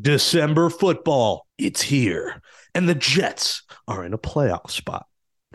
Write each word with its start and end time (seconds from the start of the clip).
December 0.00 0.70
football, 0.70 1.46
it's 1.58 1.82
here. 1.82 2.40
And 2.74 2.88
the 2.88 2.94
Jets 2.94 3.62
are 3.86 4.04
in 4.04 4.14
a 4.14 4.18
playoff 4.18 4.70
spot 4.70 5.06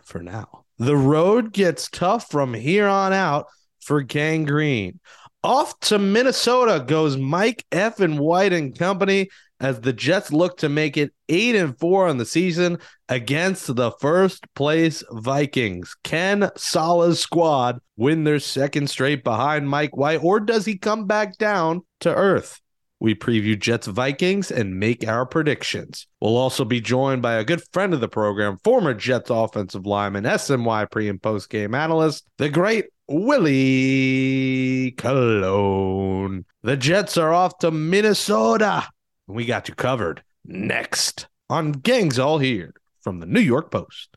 for 0.03 0.21
now. 0.21 0.65
The 0.77 0.95
road 0.95 1.53
gets 1.53 1.89
tough 1.89 2.29
from 2.29 2.53
here 2.53 2.87
on 2.87 3.13
out 3.13 3.47
for 3.81 4.01
Gang 4.01 4.45
Green. 4.45 5.00
Off 5.43 5.79
to 5.79 5.97
Minnesota 5.97 6.83
goes 6.85 7.17
Mike 7.17 7.65
F. 7.71 8.00
and 8.00 8.20
White 8.20 8.54
and 8.54 8.77
company 8.77 9.29
as 9.59 9.81
the 9.81 9.93
Jets 9.93 10.32
look 10.32 10.58
to 10.58 10.70
make 10.70 10.98
it 10.98 11.14
eight 11.30 11.56
and 11.56 11.78
four 11.80 12.08
on 12.08 12.18
the 12.18 12.26
season 12.26 12.78
against 13.10 13.76
the 13.76 13.92
first 14.00 14.46
place 14.54 15.04
Vikings. 15.10 15.96
Can 16.04 16.52
Saleh's 16.56 17.20
squad 17.20 17.80
win 17.96 18.24
their 18.24 18.40
second 18.40 18.90
straight 18.90 19.24
behind 19.24 19.70
Mike 19.70 19.98
White, 19.98 20.24
or 20.24 20.40
does 20.40 20.66
he 20.66 20.78
come 20.78 21.08
back 21.08 21.38
down 21.38 21.82
to 22.02 22.14
earth? 22.14 22.60
We 23.00 23.14
preview 23.14 23.59
Jets 23.59 23.88
Vikings 23.88 24.50
and 24.50 24.80
make 24.80 25.07
our 25.07 25.25
predictions. 25.25 26.07
We'll 26.20 26.38
also 26.38 26.66
be 26.66 26.81
joined 26.81 27.22
by 27.22 27.34
a 27.34 27.44
good 27.44 27.62
friend 27.72 27.94
of 27.94 28.02
the 28.02 28.08
program, 28.08 28.58
former 28.63 28.95
Jets 28.95 29.30
offensive 29.30 29.85
lineman, 29.85 30.23
SNY 30.23 30.89
pre 30.89 31.08
and 31.08 31.22
post 31.22 31.49
game 31.49 31.75
analyst, 31.75 32.25
the 32.38 32.49
great 32.49 32.86
Willie 33.08 34.91
Colon. 34.98 36.45
The 36.63 36.77
Jets 36.77 37.17
are 37.17 37.34
off 37.34 37.59
to 37.59 37.70
Minnesota. 37.72 38.88
We 39.27 39.45
got 39.45 39.70
you 39.70 39.75
covered 39.75 40.23
next 40.44 41.27
on 41.50 41.73
Gangs 41.73 42.17
All 42.17 42.39
Here 42.39 42.73
from 43.02 43.20
the 43.20 43.25
New 43.27 43.41
York 43.41 43.72
Post. 43.72 44.09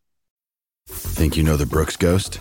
Think 0.89 1.37
you 1.37 1.43
know 1.43 1.57
the 1.57 1.67
Brooks 1.67 1.97
Ghost? 1.97 2.41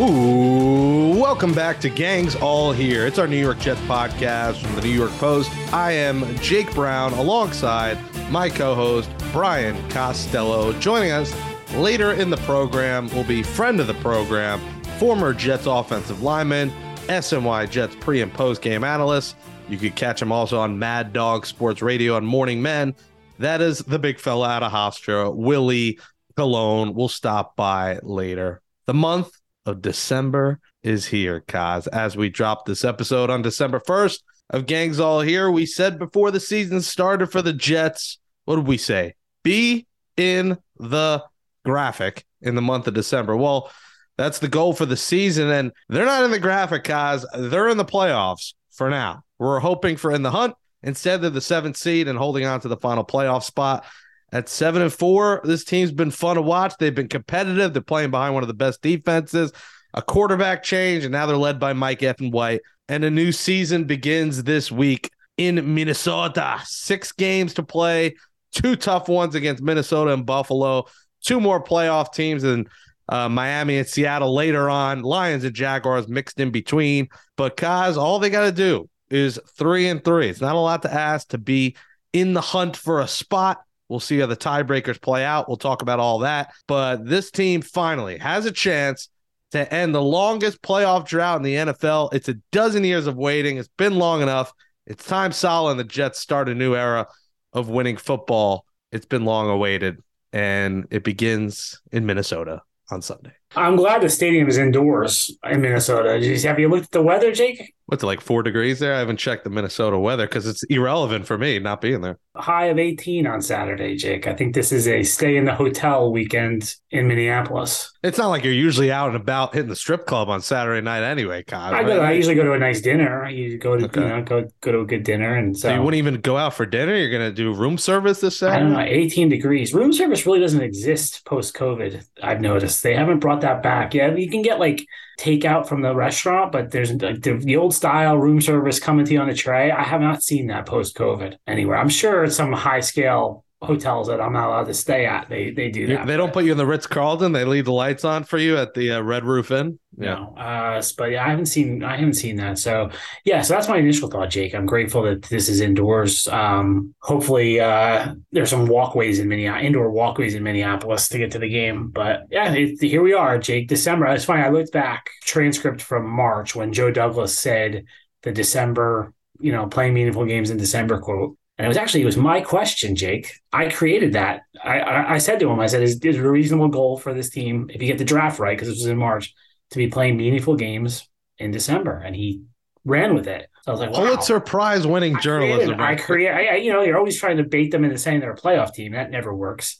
Ooh, 0.00 1.10
welcome 1.20 1.52
back 1.52 1.78
to 1.80 1.90
Gangs 1.90 2.34
All 2.34 2.72
Here. 2.72 3.06
It's 3.06 3.18
our 3.18 3.26
New 3.26 3.36
York 3.36 3.58
Jets 3.58 3.82
podcast 3.82 4.56
from 4.56 4.74
the 4.74 4.80
New 4.80 4.88
York 4.88 5.10
Post. 5.18 5.50
I 5.74 5.92
am 5.92 6.38
Jake 6.38 6.72
Brown 6.72 7.12
alongside 7.12 7.98
my 8.30 8.48
co 8.48 8.74
host, 8.74 9.10
Brian 9.30 9.76
Costello. 9.90 10.72
Joining 10.78 11.10
us 11.10 11.34
later 11.74 12.14
in 12.14 12.30
the 12.30 12.38
program 12.38 13.14
will 13.14 13.24
be 13.24 13.42
friend 13.42 13.78
of 13.78 13.88
the 13.88 13.94
program, 13.94 14.58
former 14.98 15.34
Jets 15.34 15.66
offensive 15.66 16.22
lineman, 16.22 16.72
SNY 17.08 17.68
Jets 17.68 17.94
pre 18.00 18.22
and 18.22 18.32
post 18.32 18.62
game 18.62 18.84
analyst. 18.84 19.36
You 19.68 19.76
could 19.76 19.96
catch 19.96 20.22
him 20.22 20.32
also 20.32 20.58
on 20.58 20.78
Mad 20.78 21.12
Dog 21.12 21.44
Sports 21.44 21.82
Radio 21.82 22.16
on 22.16 22.24
Morning 22.24 22.62
Men. 22.62 22.94
That 23.38 23.60
is 23.60 23.80
the 23.80 23.98
big 23.98 24.18
fella 24.18 24.48
out 24.48 24.62
of 24.62 24.72
Hofstra, 24.72 25.36
Willie 25.36 25.98
Colon. 26.38 26.94
will 26.94 27.10
stop 27.10 27.54
by 27.54 27.98
later. 28.02 28.62
The 28.86 28.94
month 28.94 29.39
of 29.66 29.82
December 29.82 30.60
is 30.82 31.06
here, 31.06 31.42
Kaz. 31.46 31.88
As 31.88 32.16
we 32.16 32.28
drop 32.28 32.66
this 32.66 32.84
episode 32.84 33.30
on 33.30 33.42
December 33.42 33.80
1st 33.80 34.18
of 34.50 34.66
Gangs 34.66 35.00
All 35.00 35.20
Here, 35.20 35.50
we 35.50 35.66
said 35.66 35.98
before 35.98 36.30
the 36.30 36.40
season 36.40 36.80
started 36.80 37.28
for 37.28 37.42
the 37.42 37.52
Jets, 37.52 38.18
what 38.44 38.56
did 38.56 38.66
we 38.66 38.78
say? 38.78 39.14
Be 39.42 39.86
in 40.16 40.58
the 40.78 41.24
graphic 41.64 42.24
in 42.40 42.54
the 42.54 42.62
month 42.62 42.86
of 42.86 42.94
December. 42.94 43.36
Well, 43.36 43.70
that's 44.16 44.38
the 44.38 44.48
goal 44.48 44.72
for 44.72 44.86
the 44.86 44.96
season. 44.96 45.50
And 45.50 45.72
they're 45.88 46.04
not 46.04 46.24
in 46.24 46.30
the 46.30 46.38
graphic, 46.38 46.84
Kaz. 46.84 47.24
They're 47.34 47.68
in 47.68 47.76
the 47.76 47.84
playoffs 47.84 48.54
for 48.72 48.90
now. 48.90 49.22
We're 49.38 49.60
hoping 49.60 49.96
for 49.96 50.12
in 50.12 50.22
the 50.22 50.30
hunt. 50.30 50.54
Instead, 50.82 51.20
they're 51.20 51.30
the 51.30 51.40
seventh 51.40 51.76
seed 51.76 52.08
and 52.08 52.18
holding 52.18 52.46
on 52.46 52.60
to 52.60 52.68
the 52.68 52.76
final 52.76 53.04
playoff 53.04 53.42
spot. 53.44 53.84
At 54.32 54.48
seven 54.48 54.82
and 54.82 54.92
four, 54.92 55.40
this 55.44 55.64
team's 55.64 55.92
been 55.92 56.10
fun 56.10 56.36
to 56.36 56.42
watch. 56.42 56.74
They've 56.78 56.94
been 56.94 57.08
competitive. 57.08 57.72
They're 57.72 57.82
playing 57.82 58.10
behind 58.10 58.34
one 58.34 58.44
of 58.44 58.48
the 58.48 58.54
best 58.54 58.80
defenses. 58.82 59.52
A 59.94 60.02
quarterback 60.02 60.62
change, 60.62 61.04
and 61.04 61.12
now 61.12 61.26
they're 61.26 61.36
led 61.36 61.58
by 61.58 61.72
Mike 61.72 62.02
and 62.02 62.32
White. 62.32 62.60
And 62.88 63.04
a 63.04 63.10
new 63.10 63.32
season 63.32 63.84
begins 63.84 64.44
this 64.44 64.70
week 64.70 65.10
in 65.36 65.74
Minnesota. 65.74 66.60
Six 66.64 67.10
games 67.12 67.54
to 67.54 67.64
play, 67.64 68.14
two 68.52 68.76
tough 68.76 69.08
ones 69.08 69.34
against 69.34 69.62
Minnesota 69.62 70.12
and 70.12 70.24
Buffalo, 70.24 70.84
two 71.24 71.40
more 71.40 71.62
playoff 71.62 72.12
teams, 72.12 72.44
and 72.44 72.68
uh, 73.08 73.28
Miami 73.28 73.78
and 73.78 73.88
Seattle 73.88 74.32
later 74.32 74.70
on. 74.70 75.02
Lions 75.02 75.42
and 75.42 75.54
Jaguars 75.54 76.08
mixed 76.08 76.38
in 76.38 76.50
between. 76.50 77.08
But 77.36 77.56
Kaz, 77.56 77.96
all 77.96 78.20
they 78.20 78.30
got 78.30 78.44
to 78.44 78.52
do 78.52 78.88
is 79.10 79.40
three 79.56 79.88
and 79.88 80.04
three. 80.04 80.28
It's 80.28 80.40
not 80.40 80.54
a 80.54 80.60
lot 80.60 80.82
to 80.82 80.92
ask 80.92 81.28
to 81.30 81.38
be 81.38 81.76
in 82.12 82.32
the 82.32 82.40
hunt 82.40 82.76
for 82.76 83.00
a 83.00 83.08
spot. 83.08 83.58
We'll 83.90 84.00
see 84.00 84.20
how 84.20 84.26
the 84.26 84.36
tiebreakers 84.36 85.02
play 85.02 85.24
out. 85.24 85.48
We'll 85.48 85.56
talk 85.56 85.82
about 85.82 85.98
all 85.98 86.20
that. 86.20 86.52
But 86.68 87.04
this 87.04 87.30
team 87.32 87.60
finally 87.60 88.18
has 88.18 88.46
a 88.46 88.52
chance 88.52 89.08
to 89.50 89.72
end 89.74 89.92
the 89.94 90.00
longest 90.00 90.62
playoff 90.62 91.06
drought 91.06 91.38
in 91.38 91.42
the 91.42 91.54
NFL. 91.54 92.14
It's 92.14 92.28
a 92.28 92.34
dozen 92.52 92.84
years 92.84 93.08
of 93.08 93.16
waiting. 93.16 93.56
It's 93.56 93.68
been 93.76 93.96
long 93.96 94.22
enough. 94.22 94.52
It's 94.86 95.04
time 95.04 95.32
Saleh 95.32 95.72
and 95.72 95.80
the 95.80 95.84
Jets 95.84 96.20
start 96.20 96.48
a 96.48 96.54
new 96.54 96.76
era 96.76 97.08
of 97.52 97.68
winning 97.68 97.96
football. 97.96 98.64
It's 98.92 99.06
been 99.06 99.24
long 99.24 99.48
awaited, 99.48 99.98
and 100.32 100.86
it 100.90 101.02
begins 101.02 101.80
in 101.90 102.06
Minnesota 102.06 102.62
on 102.90 103.02
Sunday. 103.02 103.39
I'm 103.56 103.76
glad 103.76 104.02
the 104.02 104.08
stadium 104.08 104.48
is 104.48 104.58
indoors 104.58 105.36
in 105.48 105.60
Minnesota. 105.60 106.12
Have 106.46 106.60
you 106.60 106.68
looked 106.68 106.84
at 106.84 106.90
the 106.92 107.02
weather, 107.02 107.32
Jake? 107.32 107.74
What's 107.90 108.04
it 108.04 108.06
like 108.06 108.20
four 108.20 108.44
degrees 108.44 108.78
there? 108.78 108.94
I 108.94 109.00
haven't 109.00 109.16
checked 109.16 109.42
the 109.42 109.50
Minnesota 109.50 109.98
weather 109.98 110.28
because 110.28 110.46
it's 110.46 110.62
irrelevant 110.64 111.26
for 111.26 111.36
me 111.36 111.58
not 111.58 111.80
being 111.80 112.02
there. 112.02 112.20
High 112.36 112.66
of 112.66 112.78
18 112.78 113.26
on 113.26 113.42
Saturday, 113.42 113.96
Jake. 113.96 114.28
I 114.28 114.34
think 114.34 114.54
this 114.54 114.70
is 114.70 114.86
a 114.86 115.02
stay 115.02 115.36
in 115.36 115.44
the 115.44 115.56
hotel 115.56 116.12
weekend 116.12 116.76
in 116.92 117.08
Minneapolis. 117.08 117.92
It's 118.04 118.16
not 118.16 118.28
like 118.28 118.44
you're 118.44 118.52
usually 118.52 118.92
out 118.92 119.08
and 119.08 119.16
about 119.16 119.54
hitting 119.54 119.68
the 119.68 119.74
strip 119.74 120.06
club 120.06 120.28
on 120.28 120.40
Saturday 120.40 120.80
night 120.80 121.02
anyway, 121.02 121.42
Kyle. 121.42 121.74
I, 121.74 121.82
go, 121.82 122.00
I 122.00 122.12
usually 122.12 122.36
go 122.36 122.44
to 122.44 122.52
a 122.52 122.58
nice 122.60 122.80
dinner. 122.80 123.28
You 123.28 123.58
go 123.58 123.76
to 123.76 123.86
okay. 123.86 124.00
you 124.00 124.08
know 124.08 124.22
go 124.22 124.48
go 124.60 124.70
to 124.70 124.80
a 124.80 124.86
good 124.86 125.02
dinner, 125.02 125.34
and 125.34 125.58
so, 125.58 125.68
so 125.68 125.74
you 125.74 125.82
wouldn't 125.82 125.98
even 125.98 126.20
go 126.20 126.36
out 126.36 126.54
for 126.54 126.66
dinner. 126.66 126.94
You're 126.94 127.10
gonna 127.10 127.32
do 127.32 127.52
room 127.52 127.76
service 127.76 128.20
this 128.20 128.38
Saturday. 128.38 128.58
I 128.58 128.60
don't 128.60 128.72
know. 128.72 128.80
18 128.80 129.28
degrees. 129.28 129.74
Room 129.74 129.92
service 129.92 130.24
really 130.24 130.38
doesn't 130.38 130.62
exist 130.62 131.24
post 131.24 131.56
COVID. 131.56 132.06
I've 132.22 132.40
noticed 132.40 132.84
they 132.84 132.94
haven't 132.94 133.18
brought 133.18 133.39
that 133.42 133.62
back. 133.62 133.94
Yeah, 133.94 134.14
you 134.14 134.30
can 134.30 134.42
get 134.42 134.58
like 134.58 134.86
takeout 135.18 135.68
from 135.68 135.82
the 135.82 135.94
restaurant, 135.94 136.52
but 136.52 136.70
there's 136.70 136.92
like 136.92 137.22
the, 137.22 137.34
the, 137.34 137.56
old 137.56 137.74
style 137.74 138.16
room 138.16 138.40
service 138.40 138.78
coming 138.78 139.04
to 139.04 139.12
you 139.12 139.20
on 139.20 139.28
a 139.28 139.34
tray. 139.34 139.70
I 139.70 139.82
have 139.82 140.00
not 140.00 140.22
seen 140.22 140.46
that 140.46 140.66
post 140.66 140.96
COVID 140.96 141.36
anywhere. 141.46 141.76
I'm 141.76 141.88
sure 141.88 142.28
some 142.30 142.52
high 142.52 142.80
scale 142.80 143.44
hotels 143.62 144.08
that 144.08 144.20
I'm 144.20 144.32
not 144.32 144.48
allowed 144.48 144.66
to 144.66 144.74
stay 144.74 145.04
at. 145.06 145.28
They 145.28 145.50
they 145.50 145.70
do 145.70 145.86
that. 145.88 146.06
They 146.06 146.16
don't 146.16 146.32
put 146.32 146.44
you 146.44 146.52
in 146.52 146.58
the 146.58 146.66
Ritz 146.66 146.86
Carlton. 146.86 147.32
They 147.32 147.44
leave 147.44 147.66
the 147.66 147.72
lights 147.72 148.04
on 148.04 148.24
for 148.24 148.38
you 148.38 148.56
at 148.56 148.74
the 148.74 148.92
uh, 148.92 149.00
Red 149.02 149.24
Roof 149.24 149.50
Inn. 149.50 149.78
Yeah. 150.00 150.14
No, 150.14 150.34
uh, 150.34 150.82
but 150.96 151.10
yeah, 151.10 151.26
I 151.26 151.28
haven't 151.28 151.46
seen 151.46 151.84
I 151.84 151.96
haven't 151.96 152.14
seen 152.14 152.36
that. 152.36 152.58
So 152.58 152.90
yeah, 153.26 153.42
so 153.42 153.52
that's 153.52 153.68
my 153.68 153.76
initial 153.76 154.08
thought, 154.08 154.30
Jake. 154.30 154.54
I'm 154.54 154.64
grateful 154.64 155.02
that 155.02 155.24
this 155.24 155.50
is 155.50 155.60
indoors. 155.60 156.26
Um, 156.28 156.94
hopefully, 157.00 157.60
uh, 157.60 158.14
there's 158.32 158.48
some 158.48 158.66
walkways 158.66 159.18
in 159.18 159.28
Minneapolis, 159.28 159.66
indoor 159.66 159.90
walkways 159.90 160.34
in 160.34 160.42
Minneapolis 160.42 161.08
to 161.08 161.18
get 161.18 161.32
to 161.32 161.38
the 161.38 161.50
game. 161.50 161.88
But 161.90 162.22
yeah, 162.30 162.50
it, 162.54 162.80
here 162.80 163.02
we 163.02 163.12
are, 163.12 163.38
Jake. 163.38 163.68
December. 163.68 164.06
It's 164.06 164.24
funny. 164.24 164.42
I 164.42 164.48
looked 164.48 164.72
back 164.72 165.10
transcript 165.24 165.82
from 165.82 166.08
March 166.08 166.54
when 166.54 166.72
Joe 166.72 166.90
Douglas 166.90 167.38
said 167.38 167.84
the 168.22 168.32
December, 168.32 169.12
you 169.38 169.52
know, 169.52 169.66
playing 169.66 169.92
meaningful 169.92 170.24
games 170.24 170.48
in 170.48 170.56
December 170.56 170.98
quote. 170.98 171.36
And 171.58 171.66
it 171.66 171.68
was 171.68 171.76
actually 171.76 172.00
it 172.00 172.06
was 172.06 172.16
my 172.16 172.40
question, 172.40 172.96
Jake. 172.96 173.34
I 173.52 173.68
created 173.68 174.14
that. 174.14 174.44
I 174.64 174.80
I, 174.80 175.14
I 175.14 175.18
said 175.18 175.40
to 175.40 175.50
him, 175.50 175.60
I 175.60 175.66
said, 175.66 175.82
"Is, 175.82 176.00
is 176.00 176.16
a 176.16 176.22
reasonable 176.22 176.68
goal 176.68 176.96
for 176.96 177.12
this 177.12 177.28
team 177.28 177.68
if 177.68 177.82
you 177.82 177.86
get 177.86 177.98
the 177.98 178.04
draft 178.06 178.38
right 178.38 178.56
because 178.56 178.68
this 178.68 178.78
was 178.78 178.86
in 178.86 178.96
March 178.96 179.34
to 179.70 179.78
be 179.78 179.88
playing 179.88 180.16
meaningful 180.16 180.56
games 180.56 181.08
in 181.38 181.50
December?" 181.50 181.98
And 181.98 182.14
he 182.14 182.42
ran 182.84 183.14
with 183.14 183.28
it. 183.28 183.48
So 183.62 183.72
I 183.72 183.72
was 183.72 183.80
like, 183.80 183.90
wow. 183.90 184.06
Pulitzer 184.06 184.40
Prize 184.40 184.86
winning 184.86 185.18
journalism. 185.20 185.80
I 185.80 185.96
create. 185.96 186.30
I, 186.30 186.56
you 186.56 186.72
know, 186.72 186.82
you're 186.82 186.96
always 186.96 187.18
trying 187.18 187.36
to 187.36 187.44
bait 187.44 187.70
them 187.70 187.84
into 187.84 187.98
saying 187.98 188.20
they're 188.20 188.32
a 188.32 188.36
playoff 188.36 188.72
team. 188.72 188.92
That 188.92 189.10
never 189.10 189.34
works. 189.34 189.78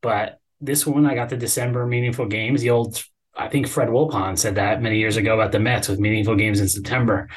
But 0.00 0.38
this 0.60 0.86
one, 0.86 1.06
I 1.06 1.14
got 1.14 1.28
the 1.28 1.36
December 1.36 1.86
meaningful 1.86 2.26
games. 2.26 2.60
The 2.60 2.70
old, 2.70 3.02
I 3.36 3.48
think 3.48 3.66
Fred 3.66 3.88
Wilpon 3.88 4.38
said 4.38 4.56
that 4.56 4.82
many 4.82 4.98
years 4.98 5.16
ago 5.16 5.34
about 5.34 5.52
the 5.52 5.58
Mets 5.58 5.88
with 5.88 5.98
meaningful 5.98 6.36
games 6.36 6.60
in 6.60 6.68
September. 6.68 7.28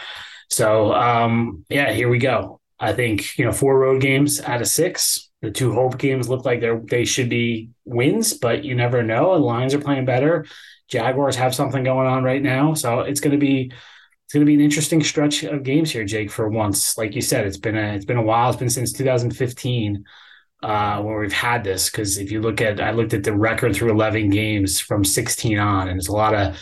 So 0.50 0.94
um, 0.94 1.66
yeah, 1.70 1.92
here 1.92 2.10
we 2.10 2.20
go. 2.20 2.60
I 2.80 2.94
think 2.94 3.38
you 3.38 3.46
know 3.46 3.52
four 3.52 3.78
road 3.80 4.02
games 4.02 4.40
out 4.42 4.62
of 4.62 4.68
six. 4.68 5.30
The 5.42 5.50
two 5.50 5.74
home 5.74 5.92
games 5.92 6.30
look 6.30 6.46
like 6.46 6.62
they're 6.62 6.80
they 6.80 7.06
should 7.06 7.30
be 7.30 7.70
wins, 7.86 8.34
but 8.34 8.64
you 8.64 8.76
never 8.76 9.02
know. 9.02 9.34
The 9.34 9.40
Lions 9.40 9.74
are 9.74 9.80
playing 9.80 10.06
better. 10.06 10.46
Jaguars 10.92 11.36
have 11.38 11.56
something 11.56 11.84
going 11.84 12.08
on 12.08 12.24
right 12.24 12.42
now, 12.42 12.74
so 12.74 13.00
it's 13.00 13.22
going 13.22 13.32
to 13.32 13.38
be 13.38 13.72
it's 14.26 14.34
going 14.34 14.46
to 14.46 14.50
be 14.50 14.54
an 14.54 14.62
interesting 14.62 15.04
stretch 15.04 15.44
of 15.44 15.64
games 15.64 15.92
here, 15.92 16.06
Jake. 16.06 16.32
For 16.32 16.48
once, 16.48 16.98
like 16.98 17.16
you 17.16 17.22
said, 17.22 17.46
it's 17.46 17.58
been 17.58 17.78
a 17.78 17.96
it's 17.96 18.06
been 18.06 18.18
a 18.18 18.22
while. 18.22 18.50
It's 18.50 18.60
been 18.60 18.70
since 18.70 18.94
2015 18.94 20.06
uh, 20.64 21.02
where 21.02 21.20
we've 21.20 21.34
had 21.34 21.64
this. 21.64 21.90
Because 21.90 22.18
if 22.18 22.32
you 22.32 22.42
look 22.42 22.62
at, 22.62 22.80
I 22.80 22.92
looked 22.92 23.14
at 23.14 23.24
the 23.24 23.36
record 23.36 23.76
through 23.76 23.92
11 23.92 24.30
games 24.30 24.80
from 24.80 25.04
16 25.04 25.58
on, 25.58 25.88
and 25.88 25.98
there's 25.98 26.08
a 26.08 26.14
lot 26.14 26.34
of 26.34 26.58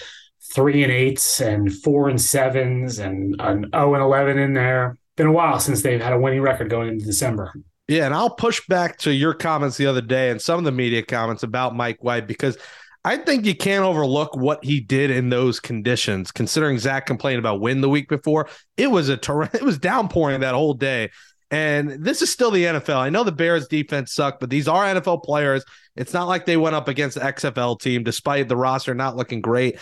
three 0.53 0.83
and 0.83 0.91
eights 0.91 1.41
and 1.41 1.71
four 1.71 2.09
and 2.09 2.19
sevens 2.19 2.99
and 2.99 3.35
an 3.39 3.69
0 3.71 3.93
and 3.93 4.03
11 4.03 4.37
in 4.37 4.53
there. 4.53 4.97
Been 5.15 5.27
a 5.27 5.31
while 5.31 5.59
since 5.59 5.81
they've 5.81 6.01
had 6.01 6.13
a 6.13 6.19
winning 6.19 6.41
record 6.41 6.69
going 6.69 6.87
into 6.87 7.05
December. 7.05 7.53
Yeah, 7.87 8.05
and 8.05 8.13
I'll 8.13 8.35
push 8.35 8.65
back 8.67 8.97
to 8.99 9.11
your 9.13 9.33
comments 9.33 9.75
the 9.75 9.87
other 9.87 10.01
day 10.01 10.29
and 10.29 10.41
some 10.41 10.59
of 10.59 10.65
the 10.65 10.71
media 10.71 11.03
comments 11.03 11.43
about 11.43 11.75
Mike 11.75 12.03
White 12.03 12.27
because 12.27 12.57
I 13.05 13.17
think 13.17 13.45
you 13.45 13.55
can't 13.55 13.85
overlook 13.85 14.35
what 14.35 14.63
he 14.63 14.81
did 14.81 15.09
in 15.09 15.29
those 15.29 15.59
conditions. 15.59 16.31
Considering 16.31 16.77
Zach 16.77 17.05
complained 17.05 17.39
about 17.39 17.61
wind 17.61 17.81
the 17.81 17.89
week 17.89 18.09
before, 18.09 18.49
it 18.75 18.91
was 18.91 19.09
a 19.09 19.17
ter- 19.17 19.43
it 19.53 19.63
was 19.63 19.77
downpouring 19.77 20.41
that 20.41 20.55
whole 20.55 20.73
day. 20.73 21.09
And 21.51 22.03
this 22.03 22.21
is 22.21 22.29
still 22.29 22.51
the 22.51 22.63
NFL. 22.63 22.97
I 22.97 23.09
know 23.09 23.23
the 23.23 23.31
Bears 23.31 23.67
defense 23.67 24.13
sucked, 24.13 24.39
but 24.39 24.51
these 24.51 24.67
are 24.67 24.83
NFL 24.85 25.23
players. 25.23 25.63
It's 25.95 26.13
not 26.13 26.27
like 26.27 26.45
they 26.45 26.57
went 26.57 26.75
up 26.75 26.87
against 26.87 27.15
the 27.15 27.23
XFL 27.25 27.79
team, 27.79 28.03
despite 28.03 28.47
the 28.47 28.55
roster 28.55 28.93
not 28.93 29.15
looking 29.15 29.41
great. 29.41 29.79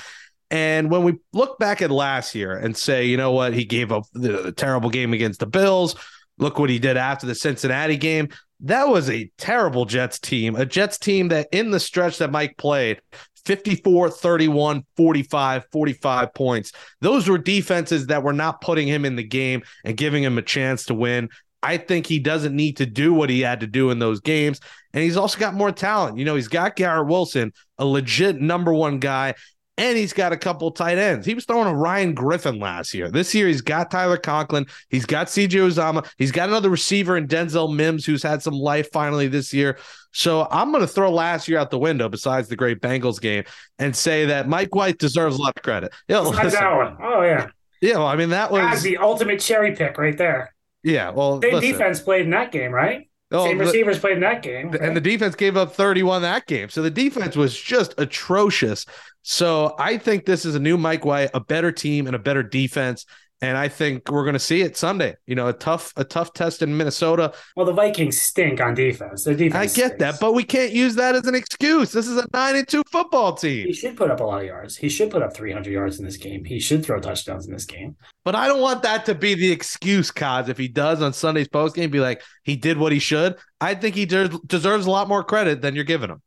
And 0.50 0.90
when 0.90 1.04
we 1.04 1.16
look 1.34 1.60
back 1.60 1.82
at 1.82 1.92
last 1.92 2.34
year 2.36 2.56
and 2.56 2.78
say, 2.78 3.06
you 3.06 3.18
know 3.18 3.32
what, 3.32 3.54
he 3.54 3.66
gave 3.66 3.92
up 3.92 4.04
the, 4.14 4.44
the 4.44 4.52
terrible 4.54 4.90
game 4.90 5.12
against 5.12 5.42
the 5.42 5.46
Bills. 5.46 5.96
Look 6.38 6.58
what 6.58 6.70
he 6.70 6.80
did 6.80 6.96
after 6.96 7.26
the 7.26 7.36
Cincinnati 7.36 7.98
game. 7.98 8.30
That 8.62 8.88
was 8.88 9.10
a 9.10 9.30
terrible 9.38 9.86
Jets 9.86 10.20
team, 10.20 10.56
a 10.56 10.66
Jets 10.66 10.98
team 10.98 11.28
that 11.30 11.48
in 11.52 11.72
the 11.72 11.80
stretch 11.80 12.18
that 12.18 12.32
Mike 12.32 12.58
played, 12.58 13.02
54, 13.46 14.10
31, 14.10 14.84
45, 14.98 15.66
45 15.72 16.34
points. 16.34 16.72
Those 17.00 17.30
were 17.30 17.38
defenses 17.38 18.08
that 18.08 18.24
were 18.24 18.34
not 18.34 18.62
putting 18.62 18.88
him 18.88 19.06
in 19.06 19.16
the 19.16 19.24
game 19.24 19.64
and 19.86 19.96
giving 19.96 20.24
him 20.24 20.38
a 20.38 20.42
chance 20.42 20.86
to 20.86 20.94
win. 20.94 21.30
I 21.64 21.78
think 21.78 22.06
he 22.06 22.20
doesn't 22.20 22.56
need 22.56 22.78
to 22.78 22.86
do 22.86 23.14
what 23.14 23.30
he 23.30 23.42
had 23.42 23.62
to 23.62 23.68
do 23.68 23.90
in 23.90 24.00
those 24.00 24.20
games. 24.20 24.60
And 24.94 25.04
he's 25.04 25.18
also 25.18 25.40
got 25.40 25.54
more 25.54 25.72
talent. 25.72 26.18
You 26.18 26.26
know, 26.26 26.36
he's 26.36 26.48
got 26.48 26.76
Garrett 26.76 27.08
Wilson, 27.08 27.54
a 27.78 27.86
legit 27.86 28.40
number 28.42 28.74
one 28.74 29.00
guy 29.00 29.36
and 29.78 29.98
he's 29.98 30.14
got 30.14 30.34
a 30.34 30.38
couple 30.38 30.72
tight 30.72 30.98
ends. 30.98 31.26
He 31.26 31.34
was 31.34 31.46
throwing 31.46 31.68
a 31.68 31.76
Ryan 31.76 32.14
Griffin 32.14 32.60
last 32.60 32.94
year. 32.94 33.10
This 33.10 33.34
year, 33.36 33.48
he's 33.48 33.62
got 33.62 33.92
Tyler 33.92 34.18
Conklin. 34.18 34.66
He's 34.90 35.06
got 35.06 35.28
CJ 35.28 35.50
Uzomah. 35.50 36.08
He's 36.18 36.32
got 36.32 36.50
another 36.50 36.70
receiver 36.70 37.16
in 37.16 37.28
Denzel 37.28 37.74
Mims, 37.74 38.06
who's 38.06 38.24
had 38.24 38.42
some 38.42 38.56
life 38.56 38.92
finally 38.92 39.28
this 39.28 39.54
year. 39.54 39.78
So 40.12 40.48
I'm 40.50 40.72
going 40.72 40.82
to 40.82 40.88
throw 40.88 41.12
last 41.12 41.48
year 41.48 41.60
out 41.60 41.70
the 41.70 41.78
window, 41.78 42.10
besides 42.10 42.48
the 42.48 42.56
great 42.56 42.82
Bengals 42.82 43.22
game, 43.22 43.44
and 43.78 43.96
say 43.96 44.26
that 44.26 44.50
Mike 44.50 44.74
White 44.74 44.98
deserves 44.98 45.38
a 45.38 45.42
lot 45.42 45.54
of 45.56 45.62
credit. 45.62 45.94
Yeah, 46.08 46.22
that 46.22 46.76
one. 46.76 46.98
Oh 47.02 47.22
yeah. 47.22 47.50
Yeah, 47.82 47.98
well, 47.98 48.08
I 48.08 48.16
mean 48.16 48.30
that 48.30 48.50
was 48.52 48.62
That's 48.62 48.82
the 48.82 48.98
ultimate 48.98 49.40
cherry 49.40 49.76
pick 49.76 50.00
right 50.00 50.18
there. 50.18 50.56
Yeah, 50.84 51.12
well, 51.12 51.42
same 51.42 51.60
defense 51.60 52.00
played 52.00 52.22
in 52.22 52.32
that 52.32 52.52
game, 52.52 52.72
right? 52.72 53.08
Oh, 53.32 53.46
Same 53.46 53.58
receivers 53.58 53.98
the, 53.98 54.02
played 54.02 54.14
in 54.14 54.22
that 54.22 54.42
game. 54.42 54.74
And 54.80 54.96
the 54.96 55.02
defense 55.02 55.36
gave 55.36 55.58
up 55.58 55.74
31 55.74 56.22
that 56.22 56.46
game. 56.46 56.70
So 56.70 56.82
the 56.82 56.90
defense 56.90 57.36
was 57.36 57.60
just 57.60 57.94
atrocious. 57.98 58.86
So 59.22 59.76
I 59.78 59.98
think 59.98 60.26
this 60.26 60.46
is 60.46 60.56
a 60.56 60.60
new 60.60 60.78
Mike 60.78 61.04
White, 61.04 61.32
a 61.34 61.42
better 61.42 61.72
team 61.72 62.08
and 62.08 62.16
a 62.16 62.20
better 62.20 62.42
defense. 62.42 63.06
And 63.40 63.56
I 63.56 63.68
think 63.68 64.10
we're 64.10 64.24
going 64.24 64.34
to 64.34 64.40
see 64.40 64.62
it 64.62 64.76
Sunday. 64.76 65.16
You 65.28 65.36
know, 65.36 65.48
a 65.48 65.54
tough, 65.54 65.94
a 65.96 66.04
tough 66.04 66.34
test 66.34 66.64
in 66.64 66.76
Minnesota. 66.76 67.34
Well, 67.56 67.68
the 67.68 67.74
Vikings 67.74 68.20
stink 68.20 68.60
on 68.60 68.74
defense. 68.74 69.24
Their 69.26 69.36
defense. 69.36 69.56
I 69.56 69.76
get 69.76 69.94
stinks. 69.94 70.00
that, 70.00 70.20
but 70.20 70.34
we 70.34 70.44
can't 70.44 70.72
use 70.72 70.96
that 70.96 71.14
as 71.14 71.28
an 71.28 71.36
excuse. 71.36 71.92
This 71.92 72.08
is 72.08 72.18
a 72.18 72.26
nine 72.34 72.56
and 72.56 72.68
two 72.68 72.82
football 72.92 73.36
team. 73.36 73.68
He 73.68 73.74
should 73.74 73.96
put 73.96 74.10
up 74.10 74.22
a 74.22 74.24
lot 74.24 74.40
of 74.40 74.48
yards. 74.48 74.76
He 74.76 74.90
should 74.90 75.12
put 75.12 75.22
up 75.22 75.36
three 75.36 75.52
hundred 75.52 75.72
yards 75.74 76.00
in 76.00 76.06
this 76.06 76.18
game. 76.18 76.46
He 76.46 76.60
should 76.60 76.84
throw 76.84 77.00
touchdowns 77.00 77.46
in 77.46 77.54
this 77.54 77.66
game. 77.66 77.96
But 78.26 78.34
I 78.34 78.48
don't 78.48 78.62
want 78.62 78.82
that 78.84 79.06
to 79.06 79.14
be 79.14 79.36
the 79.36 79.52
excuse, 79.52 80.10
Cos. 80.10 80.50
If 80.50 80.58
he 80.58 80.68
does 80.68 81.04
on 81.04 81.14
Sunday's 81.14 81.48
post 81.48 81.76
game, 81.76 81.92
be 81.92 82.00
like 82.00 82.24
he 82.44 82.56
did 82.56 82.80
what 82.80 82.92
he 82.92 83.00
should. 83.00 83.36
I 83.62 83.76
think 83.76 83.94
he 83.94 84.06
de- 84.06 84.40
deserves 84.48 84.88
a 84.88 84.92
lot 84.92 85.08
more 85.08 85.24
credit 85.24 85.62
than 85.62 85.76
you're 85.76 85.84
giving 85.84 86.10
him. 86.10 86.22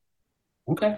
Okay, 0.68 0.96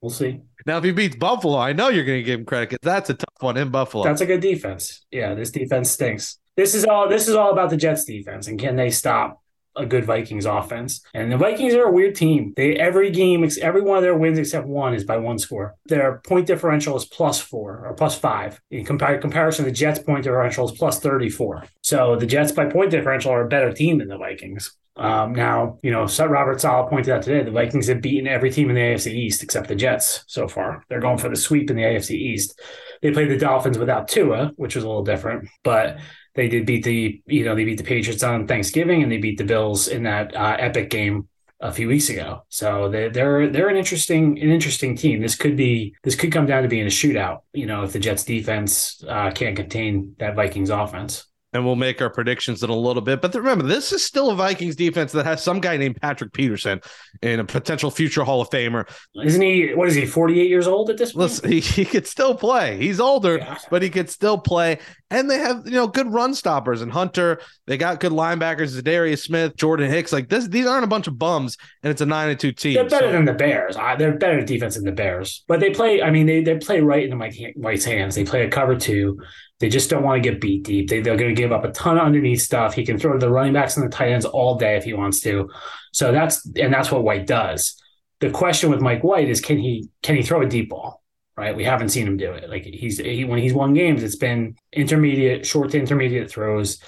we'll 0.00 0.10
see. 0.10 0.40
Now, 0.66 0.78
if 0.78 0.84
he 0.84 0.92
beats 0.92 1.16
Buffalo, 1.16 1.58
I 1.58 1.72
know 1.72 1.88
you're 1.88 2.04
going 2.04 2.18
to 2.18 2.24
give 2.24 2.40
him 2.40 2.46
credit 2.46 2.70
because 2.70 2.80
that's 2.82 3.10
a 3.10 3.14
tough 3.14 3.40
one 3.40 3.56
in 3.56 3.70
Buffalo. 3.70 4.04
That's 4.04 4.20
a 4.20 4.26
good 4.26 4.40
defense. 4.40 5.06
Yeah, 5.10 5.34
this 5.34 5.50
defense 5.50 5.90
stinks. 5.90 6.38
This 6.56 6.74
is 6.74 6.84
all. 6.84 7.08
This 7.08 7.28
is 7.28 7.34
all 7.34 7.52
about 7.52 7.70
the 7.70 7.76
Jets 7.76 8.04
defense 8.04 8.48
and 8.48 8.58
can 8.58 8.76
they 8.76 8.90
stop 8.90 9.42
a 9.76 9.86
good 9.86 10.04
Vikings 10.04 10.46
offense. 10.46 11.02
And 11.14 11.30
the 11.30 11.36
Vikings 11.36 11.74
are 11.74 11.84
a 11.84 11.92
weird 11.92 12.14
team. 12.14 12.52
They 12.56 12.76
every 12.76 13.10
game, 13.10 13.46
every 13.60 13.82
one 13.82 13.98
of 13.98 14.02
their 14.02 14.16
wins 14.16 14.38
except 14.38 14.66
one 14.66 14.94
is 14.94 15.04
by 15.04 15.18
one 15.18 15.38
score. 15.38 15.74
Their 15.86 16.20
point 16.26 16.46
differential 16.46 16.96
is 16.96 17.04
plus 17.04 17.40
four 17.40 17.86
or 17.86 17.94
plus 17.94 18.18
five. 18.18 18.60
In 18.70 18.84
compar- 18.84 19.20
comparison, 19.20 19.64
the 19.64 19.70
Jets' 19.70 19.98
point 19.98 20.24
differential 20.24 20.68
is 20.68 20.76
plus 20.76 21.00
34. 21.00 21.64
So 21.82 22.16
the 22.16 22.26
Jets 22.26 22.52
by 22.52 22.66
point 22.66 22.90
differential 22.90 23.32
are 23.32 23.44
a 23.44 23.48
better 23.48 23.72
team 23.72 23.98
than 23.98 24.08
the 24.08 24.18
Vikings. 24.18 24.76
Um, 24.96 25.34
now, 25.34 25.78
you 25.82 25.90
know, 25.90 26.06
Robert 26.26 26.60
Saleh 26.60 26.88
pointed 26.88 27.12
out 27.12 27.22
today 27.22 27.44
the 27.44 27.50
Vikings 27.50 27.88
have 27.88 28.00
beaten 28.00 28.26
every 28.26 28.50
team 28.50 28.70
in 28.70 28.76
the 28.76 28.80
AFC 28.80 29.12
East 29.12 29.42
except 29.42 29.68
the 29.68 29.74
Jets 29.74 30.24
so 30.26 30.48
far. 30.48 30.84
They're 30.88 31.00
going 31.00 31.18
for 31.18 31.28
the 31.28 31.36
sweep 31.36 31.70
in 31.70 31.76
the 31.76 31.82
AFC 31.82 32.12
East. 32.12 32.58
They 33.02 33.10
played 33.10 33.30
the 33.30 33.38
Dolphins 33.38 33.78
without 33.78 34.08
Tua, 34.08 34.52
which 34.56 34.74
was 34.74 34.84
a 34.84 34.88
little 34.88 35.04
different, 35.04 35.48
but 35.62 35.98
they 36.34 36.48
did 36.48 36.66
beat 36.66 36.84
the, 36.84 37.20
you 37.26 37.44
know, 37.44 37.54
they 37.54 37.64
beat 37.64 37.78
the 37.78 37.84
Patriots 37.84 38.22
on 38.22 38.46
Thanksgiving 38.46 39.02
and 39.02 39.10
they 39.10 39.18
beat 39.18 39.38
the 39.38 39.44
Bills 39.44 39.88
in 39.88 40.02
that 40.04 40.34
uh, 40.36 40.56
epic 40.58 40.90
game 40.90 41.28
a 41.60 41.72
few 41.72 41.88
weeks 41.88 42.10
ago. 42.10 42.44
So 42.50 42.88
they, 42.88 43.08
they're 43.08 43.48
they're 43.48 43.68
an 43.68 43.76
interesting 43.76 44.38
an 44.38 44.50
interesting 44.50 44.96
team. 44.96 45.20
This 45.20 45.34
could 45.34 45.56
be 45.56 45.94
this 46.02 46.14
could 46.14 46.32
come 46.32 46.46
down 46.46 46.62
to 46.62 46.68
being 46.68 46.86
a 46.86 46.90
shootout. 46.90 47.40
You 47.54 47.66
know, 47.66 47.82
if 47.82 47.92
the 47.92 47.98
Jets 47.98 48.24
defense 48.24 49.02
uh, 49.08 49.30
can't 49.30 49.56
contain 49.56 50.14
that 50.18 50.36
Vikings 50.36 50.70
offense 50.70 51.26
and 51.56 51.64
we'll 51.64 51.74
make 51.74 52.02
our 52.02 52.10
predictions 52.10 52.62
in 52.62 52.68
a 52.68 52.76
little 52.76 53.00
bit. 53.00 53.22
But 53.22 53.34
remember, 53.34 53.64
this 53.64 53.90
is 53.92 54.04
still 54.04 54.30
a 54.30 54.34
Vikings 54.34 54.76
defense 54.76 55.10
that 55.12 55.24
has 55.24 55.42
some 55.42 55.58
guy 55.60 55.78
named 55.78 55.98
Patrick 56.00 56.32
Peterson 56.32 56.80
and 57.22 57.40
a 57.40 57.44
potential 57.44 57.90
future 57.90 58.24
Hall 58.24 58.42
of 58.42 58.50
Famer. 58.50 58.88
Isn't 59.24 59.40
he? 59.40 59.72
What 59.74 59.88
is 59.88 59.94
he? 59.94 60.04
Forty 60.04 60.40
eight 60.40 60.50
years 60.50 60.66
old 60.66 60.90
at 60.90 60.98
this 60.98 61.12
point. 61.12 61.22
Listen, 61.22 61.50
he, 61.50 61.60
he 61.60 61.84
could 61.86 62.06
still 62.06 62.34
play. 62.34 62.76
He's 62.76 63.00
older, 63.00 63.38
yeah. 63.38 63.56
but 63.70 63.82
he 63.82 63.88
could 63.88 64.10
still 64.10 64.36
play. 64.36 64.78
And 65.10 65.30
they 65.30 65.38
have 65.38 65.66
you 65.66 65.72
know 65.72 65.86
good 65.86 66.12
run 66.12 66.34
stoppers 66.34 66.82
and 66.82 66.92
Hunter. 66.92 67.40
They 67.66 67.78
got 67.78 68.00
good 68.00 68.12
linebackers, 68.12 68.82
Darius 68.82 69.24
Smith, 69.24 69.56
Jordan 69.56 69.90
Hicks. 69.90 70.12
Like 70.12 70.28
this, 70.28 70.46
these 70.46 70.66
aren't 70.66 70.84
a 70.84 70.88
bunch 70.88 71.06
of 71.06 71.18
bums, 71.18 71.56
and 71.82 71.90
it's 71.90 72.02
a 72.02 72.06
nine 72.06 72.28
and 72.28 72.38
two 72.38 72.52
team. 72.52 72.74
They're 72.74 72.84
better 72.84 73.08
so. 73.08 73.12
than 73.12 73.24
the 73.24 73.32
Bears. 73.32 73.76
They're 73.98 74.18
better 74.18 74.42
defense 74.42 74.74
than 74.74 74.84
the 74.84 74.92
Bears, 74.92 75.44
but 75.48 75.60
they 75.60 75.70
play. 75.70 76.02
I 76.02 76.10
mean, 76.10 76.26
they 76.26 76.42
they 76.42 76.58
play 76.58 76.80
right 76.80 77.04
into 77.04 77.16
Mike 77.16 77.34
White's 77.56 77.84
hands. 77.84 78.14
They 78.14 78.24
play 78.24 78.44
a 78.44 78.50
cover 78.50 78.76
two. 78.76 79.20
They 79.58 79.68
just 79.68 79.88
don't 79.88 80.02
want 80.02 80.22
to 80.22 80.30
get 80.30 80.40
beat 80.40 80.64
deep. 80.64 80.88
They, 80.88 81.00
they're 81.00 81.16
going 81.16 81.34
to 81.34 81.40
give 81.40 81.52
up 81.52 81.64
a 81.64 81.70
ton 81.70 81.96
of 81.96 82.04
underneath 82.04 82.42
stuff. 82.42 82.74
He 82.74 82.84
can 82.84 82.98
throw 82.98 83.12
to 83.12 83.18
the 83.18 83.30
running 83.30 83.54
backs 83.54 83.76
and 83.76 83.86
the 83.86 83.94
tight 83.94 84.10
ends 84.10 84.26
all 84.26 84.56
day 84.56 84.76
if 84.76 84.84
he 84.84 84.92
wants 84.92 85.20
to. 85.20 85.48
So 85.92 86.12
that's 86.12 86.46
and 86.56 86.72
that's 86.72 86.90
what 86.90 87.04
White 87.04 87.26
does. 87.26 87.80
The 88.20 88.30
question 88.30 88.70
with 88.70 88.80
Mike 88.80 89.02
White 89.02 89.28
is 89.28 89.40
can 89.40 89.58
he 89.58 89.88
can 90.02 90.16
he 90.16 90.22
throw 90.22 90.42
a 90.42 90.46
deep 90.46 90.70
ball? 90.70 91.02
Right, 91.38 91.54
we 91.54 91.64
haven't 91.64 91.90
seen 91.90 92.06
him 92.06 92.16
do 92.16 92.32
it. 92.32 92.48
Like 92.48 92.64
he's 92.64 92.98
he, 92.98 93.24
when 93.24 93.38
he's 93.38 93.52
won 93.52 93.74
games, 93.74 94.02
it's 94.02 94.16
been 94.16 94.56
intermediate, 94.72 95.46
short 95.46 95.70
to 95.70 95.78
intermediate 95.78 96.30
throws. 96.30 96.78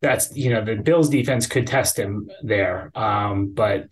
That's 0.00 0.34
you 0.34 0.50
know 0.50 0.64
the 0.64 0.76
Bills 0.76 1.10
defense 1.10 1.46
could 1.46 1.66
test 1.66 1.98
him 1.98 2.30
there, 2.42 2.90
um, 2.94 3.52
but 3.52 3.88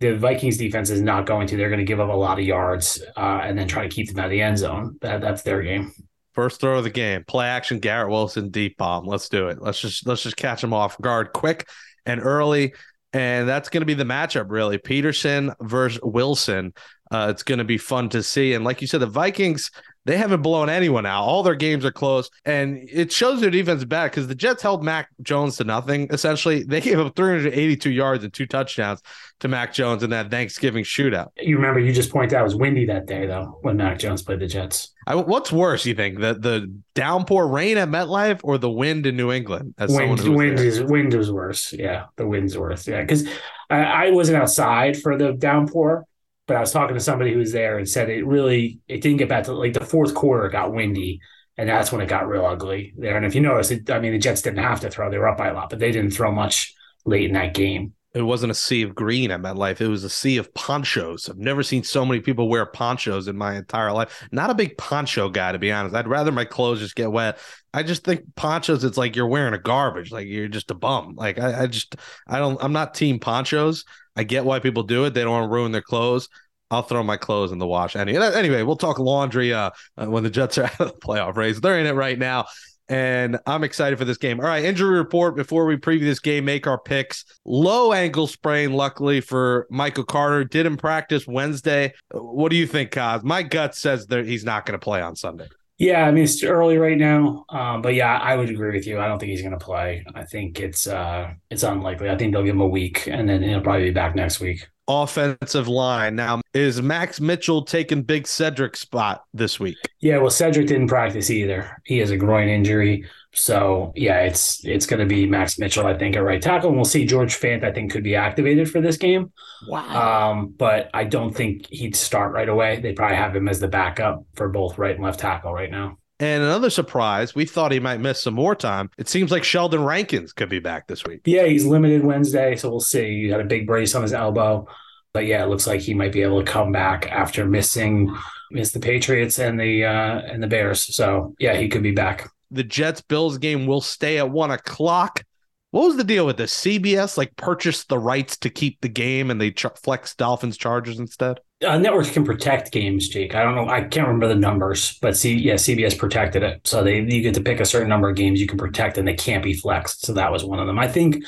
the 0.00 0.16
Vikings 0.16 0.56
defense 0.56 0.90
is 0.90 1.02
not 1.02 1.26
going 1.26 1.46
to. 1.48 1.56
They're 1.56 1.68
going 1.68 1.78
to 1.78 1.84
give 1.84 2.00
up 2.00 2.08
a 2.08 2.16
lot 2.16 2.38
of 2.38 2.44
yards 2.44 3.02
uh, 3.16 3.40
and 3.44 3.56
then 3.56 3.68
try 3.68 3.82
to 3.82 3.88
keep 3.88 4.08
them 4.08 4.18
out 4.18 4.26
of 4.26 4.30
the 4.30 4.42
end 4.42 4.58
zone. 4.58 4.96
That, 5.02 5.20
that's 5.20 5.42
their 5.42 5.62
game. 5.62 5.92
First 6.34 6.60
throw 6.60 6.78
of 6.78 6.84
the 6.84 6.90
game, 6.90 7.24
play 7.24 7.46
action, 7.46 7.80
Garrett 7.80 8.10
Wilson, 8.10 8.50
deep 8.50 8.76
bomb. 8.76 9.04
Let's 9.04 9.28
do 9.28 9.48
it. 9.48 9.60
Let's 9.60 9.80
just 9.80 10.06
let's 10.06 10.22
just 10.22 10.36
catch 10.36 10.62
him 10.62 10.72
off 10.72 11.00
guard 11.00 11.32
quick 11.32 11.68
and 12.06 12.20
early. 12.20 12.74
And 13.12 13.48
that's 13.48 13.68
going 13.68 13.80
to 13.80 13.86
be 13.86 13.94
the 13.94 14.04
matchup, 14.04 14.50
really. 14.50 14.78
Peterson 14.78 15.52
versus 15.60 16.00
Wilson. 16.02 16.72
Uh, 17.10 17.26
it's 17.30 17.42
going 17.42 17.58
to 17.58 17.64
be 17.64 17.78
fun 17.78 18.08
to 18.10 18.22
see. 18.22 18.54
And 18.54 18.64
like 18.64 18.80
you 18.80 18.86
said, 18.86 19.00
the 19.00 19.06
Vikings, 19.06 19.72
they 20.06 20.16
haven't 20.16 20.42
blown 20.42 20.70
anyone 20.70 21.04
out. 21.04 21.24
All 21.24 21.42
their 21.42 21.54
games 21.54 21.84
are 21.84 21.92
close, 21.92 22.30
and 22.44 22.88
it 22.90 23.12
shows 23.12 23.40
their 23.40 23.50
defense 23.50 23.84
bad 23.84 24.10
because 24.10 24.28
the 24.28 24.34
Jets 24.34 24.62
held 24.62 24.82
Mac 24.82 25.08
Jones 25.22 25.58
to 25.58 25.64
nothing. 25.64 26.08
Essentially, 26.10 26.62
they 26.68 26.80
gave 26.80 26.98
up 26.98 27.14
382 27.14 27.90
yards 27.90 28.24
and 28.24 28.32
two 28.32 28.46
touchdowns 28.46 29.02
to 29.40 29.48
Mac 29.48 29.72
Jones 29.74 30.02
in 30.02 30.10
that 30.10 30.30
Thanksgiving 30.30 30.84
shootout. 30.84 31.28
You 31.38 31.56
remember 31.56 31.80
you 31.80 31.92
just 31.92 32.10
pointed 32.10 32.34
out 32.34 32.40
it 32.40 32.44
was 32.44 32.56
windy 32.56 32.86
that 32.86 33.06
day 33.06 33.26
though 33.26 33.58
when 33.62 33.76
Mac 33.76 33.98
Jones 33.98 34.22
played 34.22 34.40
the 34.40 34.46
Jets. 34.46 34.92
I, 35.06 35.14
what's 35.16 35.50
worse, 35.50 35.84
you 35.84 35.94
think, 35.94 36.18
the 36.18 36.34
the 36.34 36.72
downpour 36.94 37.48
rain 37.48 37.78
at 37.78 37.88
MetLife 37.88 38.40
or 38.42 38.58
the 38.58 38.70
wind 38.70 39.06
in 39.06 39.16
New 39.16 39.32
England? 39.32 39.74
As 39.78 39.90
wind, 39.90 40.20
wind 40.20 40.58
there? 40.58 40.66
is 40.66 40.82
wind 40.82 41.14
is 41.14 41.30
worse. 41.30 41.72
Yeah, 41.72 42.06
the 42.16 42.26
wind's 42.26 42.56
worse. 42.56 42.86
Yeah, 42.86 43.00
because 43.00 43.26
I, 43.68 43.82
I 43.82 44.10
wasn't 44.10 44.42
outside 44.42 44.96
for 44.96 45.18
the 45.18 45.32
downpour 45.32 46.06
but 46.50 46.56
I 46.56 46.60
was 46.60 46.72
talking 46.72 46.94
to 46.94 47.00
somebody 47.00 47.32
who 47.32 47.38
was 47.38 47.52
there 47.52 47.78
and 47.78 47.88
said 47.88 48.10
it 48.10 48.26
really 48.26 48.80
it 48.88 49.02
didn't 49.02 49.18
get 49.18 49.28
back 49.28 49.44
to 49.44 49.52
like 49.52 49.72
the 49.72 49.84
fourth 49.84 50.14
quarter 50.16 50.48
got 50.48 50.72
windy 50.72 51.20
and 51.56 51.68
that's 51.68 51.92
when 51.92 52.00
it 52.00 52.08
got 52.08 52.26
real 52.26 52.44
ugly 52.44 52.92
there. 52.98 53.16
And 53.16 53.24
if 53.24 53.36
you 53.36 53.40
notice, 53.40 53.70
it, 53.70 53.88
I 53.88 54.00
mean 54.00 54.10
the 54.10 54.18
Jets 54.18 54.42
didn't 54.42 54.64
have 54.64 54.80
to 54.80 54.90
throw; 54.90 55.08
they 55.08 55.18
were 55.18 55.28
up 55.28 55.38
by 55.38 55.46
a 55.46 55.54
lot, 55.54 55.70
but 55.70 55.78
they 55.78 55.92
didn't 55.92 56.10
throw 56.10 56.32
much 56.32 56.74
late 57.04 57.26
in 57.26 57.34
that 57.34 57.54
game. 57.54 57.92
It 58.12 58.22
wasn't 58.22 58.50
a 58.50 58.56
sea 58.56 58.82
of 58.82 58.96
green 58.96 59.30
at 59.30 59.40
MetLife. 59.40 59.80
It 59.80 59.86
was 59.86 60.02
a 60.02 60.10
sea 60.10 60.38
of 60.38 60.52
ponchos. 60.54 61.28
I've 61.28 61.38
never 61.38 61.62
seen 61.62 61.84
so 61.84 62.04
many 62.04 62.18
people 62.18 62.48
wear 62.48 62.66
ponchos 62.66 63.28
in 63.28 63.36
my 63.36 63.54
entire 63.54 63.92
life. 63.92 64.26
Not 64.32 64.50
a 64.50 64.54
big 64.54 64.76
poncho 64.76 65.28
guy, 65.28 65.52
to 65.52 65.60
be 65.60 65.70
honest. 65.70 65.94
I'd 65.94 66.08
rather 66.08 66.32
my 66.32 66.44
clothes 66.44 66.80
just 66.80 66.96
get 66.96 67.12
wet. 67.12 67.38
I 67.72 67.84
just 67.84 68.02
think 68.02 68.22
ponchos, 68.34 68.82
it's 68.82 68.98
like 68.98 69.14
you're 69.14 69.28
wearing 69.28 69.54
a 69.54 69.58
garbage, 69.58 70.10
like 70.10 70.26
you're 70.26 70.48
just 70.48 70.72
a 70.72 70.74
bum. 70.74 71.14
Like 71.14 71.38
I, 71.38 71.62
I 71.62 71.66
just, 71.68 71.94
I 72.26 72.40
don't, 72.40 72.58
I'm 72.60 72.72
not 72.72 72.94
team 72.94 73.20
ponchos. 73.20 73.84
I 74.20 74.22
get 74.22 74.44
why 74.44 74.58
people 74.58 74.82
do 74.82 75.06
it. 75.06 75.14
They 75.14 75.22
don't 75.22 75.32
want 75.32 75.44
to 75.44 75.54
ruin 75.54 75.72
their 75.72 75.80
clothes. 75.80 76.28
I'll 76.70 76.82
throw 76.82 77.02
my 77.02 77.16
clothes 77.16 77.52
in 77.52 77.58
the 77.58 77.66
wash. 77.66 77.96
Anyway, 77.96 78.30
anyway, 78.34 78.62
we'll 78.62 78.76
talk 78.76 78.98
laundry 78.98 79.54
uh, 79.54 79.70
when 79.96 80.24
the 80.24 80.30
Jets 80.30 80.58
are 80.58 80.64
out 80.66 80.78
of 80.78 80.92
the 80.92 80.98
playoff 80.98 81.36
race. 81.36 81.58
They're 81.58 81.80
in 81.80 81.86
it 81.86 81.94
right 81.94 82.18
now 82.18 82.44
and 82.90 83.38
I'm 83.46 83.64
excited 83.64 83.98
for 83.98 84.04
this 84.04 84.18
game. 84.18 84.40
All 84.40 84.46
right, 84.46 84.62
injury 84.62 84.98
report 84.98 85.36
before 85.36 85.64
we 85.64 85.76
preview 85.76 86.00
this 86.00 86.18
game, 86.18 86.44
make 86.44 86.66
our 86.66 86.78
picks. 86.78 87.24
Low 87.46 87.94
ankle 87.94 88.26
sprain, 88.26 88.74
luckily 88.74 89.22
for 89.22 89.66
Michael 89.70 90.04
Carter, 90.04 90.44
didn't 90.44 90.76
practice 90.76 91.26
Wednesday. 91.26 91.94
What 92.10 92.50
do 92.50 92.56
you 92.56 92.66
think, 92.66 92.90
Kaz? 92.90 93.22
My 93.22 93.42
gut 93.42 93.74
says 93.74 94.06
that 94.08 94.26
he's 94.26 94.44
not 94.44 94.66
going 94.66 94.78
to 94.78 94.82
play 94.82 95.00
on 95.00 95.16
Sunday. 95.16 95.46
Yeah, 95.80 96.04
I 96.06 96.10
mean 96.12 96.24
it's 96.24 96.44
early 96.44 96.76
right 96.76 96.98
now, 96.98 97.46
um, 97.48 97.80
but 97.80 97.94
yeah, 97.94 98.18
I 98.18 98.36
would 98.36 98.50
agree 98.50 98.70
with 98.76 98.86
you. 98.86 99.00
I 99.00 99.08
don't 99.08 99.18
think 99.18 99.30
he's 99.30 99.40
going 99.40 99.58
to 99.58 99.64
play. 99.64 100.04
I 100.14 100.24
think 100.24 100.60
it's 100.60 100.86
uh, 100.86 101.32
it's 101.50 101.62
unlikely. 101.62 102.10
I 102.10 102.18
think 102.18 102.32
they'll 102.34 102.44
give 102.44 102.54
him 102.54 102.60
a 102.60 102.68
week, 102.68 103.06
and 103.08 103.26
then 103.26 103.42
he'll 103.42 103.62
probably 103.62 103.84
be 103.86 103.90
back 103.90 104.14
next 104.14 104.40
week 104.40 104.68
offensive 104.90 105.68
line. 105.68 106.16
Now, 106.16 106.40
is 106.52 106.82
Max 106.82 107.20
Mitchell 107.20 107.62
taking 107.62 108.02
Big 108.02 108.26
Cedric's 108.26 108.80
spot 108.80 109.24
this 109.32 109.60
week? 109.60 109.76
Yeah, 110.00 110.18
well, 110.18 110.30
Cedric 110.30 110.66
didn't 110.66 110.88
practice 110.88 111.30
either. 111.30 111.80
He 111.84 111.98
has 111.98 112.10
a 112.10 112.16
groin 112.16 112.48
injury. 112.48 113.06
So 113.32 113.92
yeah, 113.94 114.22
it's 114.22 114.64
it's 114.64 114.86
going 114.86 114.98
to 115.00 115.06
be 115.06 115.24
Max 115.26 115.58
Mitchell, 115.58 115.86
I 115.86 115.96
think, 115.96 116.16
at 116.16 116.24
right 116.24 116.42
tackle, 116.42 116.70
and 116.70 116.76
we'll 116.76 116.84
see 116.84 117.06
George 117.06 117.38
Fant. 117.38 117.62
I 117.62 117.70
think 117.70 117.92
could 117.92 118.02
be 118.02 118.16
activated 118.16 118.68
for 118.68 118.80
this 118.80 118.96
game. 118.96 119.32
Wow. 119.68 120.30
Um, 120.32 120.54
but 120.56 120.90
I 120.92 121.04
don't 121.04 121.32
think 121.32 121.66
he'd 121.70 121.94
start 121.94 122.32
right 122.32 122.48
away. 122.48 122.80
They 122.80 122.92
probably 122.92 123.16
have 123.16 123.36
him 123.36 123.48
as 123.48 123.60
the 123.60 123.68
backup 123.68 124.24
for 124.34 124.48
both 124.48 124.78
right 124.78 124.96
and 124.96 125.04
left 125.04 125.20
tackle 125.20 125.52
right 125.52 125.70
now. 125.70 125.98
And 126.20 126.42
another 126.42 126.68
surprise, 126.68 127.34
we 127.34 127.46
thought 127.46 127.72
he 127.72 127.80
might 127.80 127.98
miss 127.98 128.22
some 128.22 128.34
more 128.34 128.54
time. 128.54 128.90
It 128.98 129.08
seems 129.08 129.30
like 129.30 129.42
Sheldon 129.42 129.82
Rankins 129.82 130.34
could 130.34 130.50
be 130.50 130.58
back 130.58 130.86
this 130.86 131.02
week. 131.04 131.22
Yeah, 131.24 131.46
he's 131.46 131.64
limited 131.64 132.04
Wednesday, 132.04 132.56
so 132.56 132.68
we'll 132.68 132.80
see. 132.80 133.22
He 133.22 133.28
had 133.28 133.40
a 133.40 133.44
big 133.44 133.66
brace 133.66 133.94
on 133.94 134.02
his 134.02 134.12
elbow. 134.12 134.68
But 135.14 135.26
yeah, 135.26 135.42
it 135.42 135.48
looks 135.48 135.66
like 135.66 135.80
he 135.80 135.94
might 135.94 136.12
be 136.12 136.22
able 136.22 136.44
to 136.44 136.50
come 136.50 136.72
back 136.72 137.10
after 137.10 137.44
missing 137.46 138.14
miss 138.50 138.72
the 138.72 138.80
Patriots 138.80 139.38
and 139.38 139.58
the 139.58 139.84
uh 139.84 140.20
and 140.20 140.42
the 140.42 140.46
Bears. 140.46 140.94
So 140.94 141.34
yeah, 141.38 141.56
he 141.56 141.68
could 141.68 141.82
be 141.82 141.92
back. 141.92 142.30
The 142.50 142.64
Jets 142.64 143.00
Bills 143.00 143.38
game 143.38 143.66
will 143.66 143.80
stay 143.80 144.18
at 144.18 144.30
one 144.30 144.50
o'clock. 144.50 145.24
What 145.70 145.86
was 145.86 145.96
the 145.96 146.04
deal 146.04 146.26
with 146.26 146.36
this? 146.36 146.52
CBS 146.52 147.16
like 147.16 147.36
purchased 147.36 147.88
the 147.88 147.98
rights 147.98 148.36
to 148.38 148.50
keep 148.50 148.80
the 148.80 148.88
game 148.88 149.30
and 149.30 149.40
they 149.40 149.52
ch- 149.52 149.66
flex 149.82 150.14
Dolphins 150.14 150.56
Chargers 150.56 150.98
instead? 150.98 151.40
Uh, 151.64 151.76
networks 151.76 152.10
can 152.10 152.24
protect 152.24 152.72
games, 152.72 153.08
Jake. 153.08 153.34
I 153.34 153.42
don't 153.42 153.54
know. 153.54 153.68
I 153.68 153.82
can't 153.82 154.06
remember 154.06 154.28
the 154.28 154.34
numbers, 154.34 154.98
but 155.02 155.14
see, 155.16 155.34
yeah, 155.34 155.54
CBS 155.54 155.98
protected 155.98 156.42
it. 156.42 156.66
So 156.66 156.82
they 156.82 157.00
you 157.00 157.20
get 157.20 157.34
to 157.34 157.42
pick 157.42 157.60
a 157.60 157.66
certain 157.66 157.88
number 157.88 158.08
of 158.08 158.16
games 158.16 158.40
you 158.40 158.46
can 158.46 158.56
protect, 158.58 158.96
and 158.96 159.06
they 159.06 159.14
can't 159.14 159.44
be 159.44 159.52
flexed. 159.52 160.06
So 160.06 160.14
that 160.14 160.32
was 160.32 160.42
one 160.42 160.58
of 160.58 160.66
them. 160.66 160.78
I 160.78 160.88
think, 160.88 161.22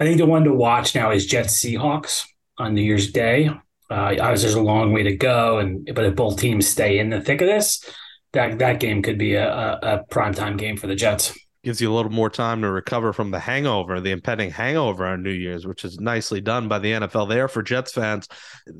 I 0.00 0.04
think 0.04 0.18
the 0.18 0.26
one 0.26 0.42
to 0.44 0.52
watch 0.52 0.94
now 0.96 1.12
is 1.12 1.24
Jets 1.24 1.62
Seahawks 1.62 2.24
on 2.58 2.74
New 2.74 2.82
Year's 2.82 3.12
Day. 3.12 3.46
Uh, 3.48 4.14
obviously, 4.20 4.46
there's 4.46 4.54
a 4.54 4.60
long 4.60 4.92
way 4.92 5.04
to 5.04 5.16
go, 5.16 5.58
and 5.58 5.88
but 5.94 6.04
if 6.04 6.16
both 6.16 6.40
teams 6.40 6.66
stay 6.66 6.98
in 6.98 7.10
the 7.10 7.20
thick 7.20 7.40
of 7.40 7.46
this, 7.46 7.84
that 8.32 8.58
that 8.58 8.80
game 8.80 9.02
could 9.02 9.18
be 9.18 9.34
a, 9.34 9.48
a, 9.48 9.78
a 9.82 10.04
prime 10.10 10.34
time 10.34 10.56
game 10.56 10.76
for 10.76 10.88
the 10.88 10.96
Jets 10.96 11.32
gives 11.62 11.80
you 11.80 11.92
a 11.92 11.94
little 11.94 12.10
more 12.10 12.30
time 12.30 12.62
to 12.62 12.70
recover 12.70 13.12
from 13.12 13.30
the 13.30 13.38
hangover, 13.38 14.00
the 14.00 14.10
impending 14.10 14.50
hangover 14.50 15.06
on 15.06 15.22
New 15.22 15.30
Year's, 15.30 15.66
which 15.66 15.84
is 15.84 16.00
nicely 16.00 16.40
done 16.40 16.68
by 16.68 16.78
the 16.78 16.92
NFL 16.92 17.28
there 17.28 17.48
for 17.48 17.62
Jets 17.62 17.92
fans. 17.92 18.28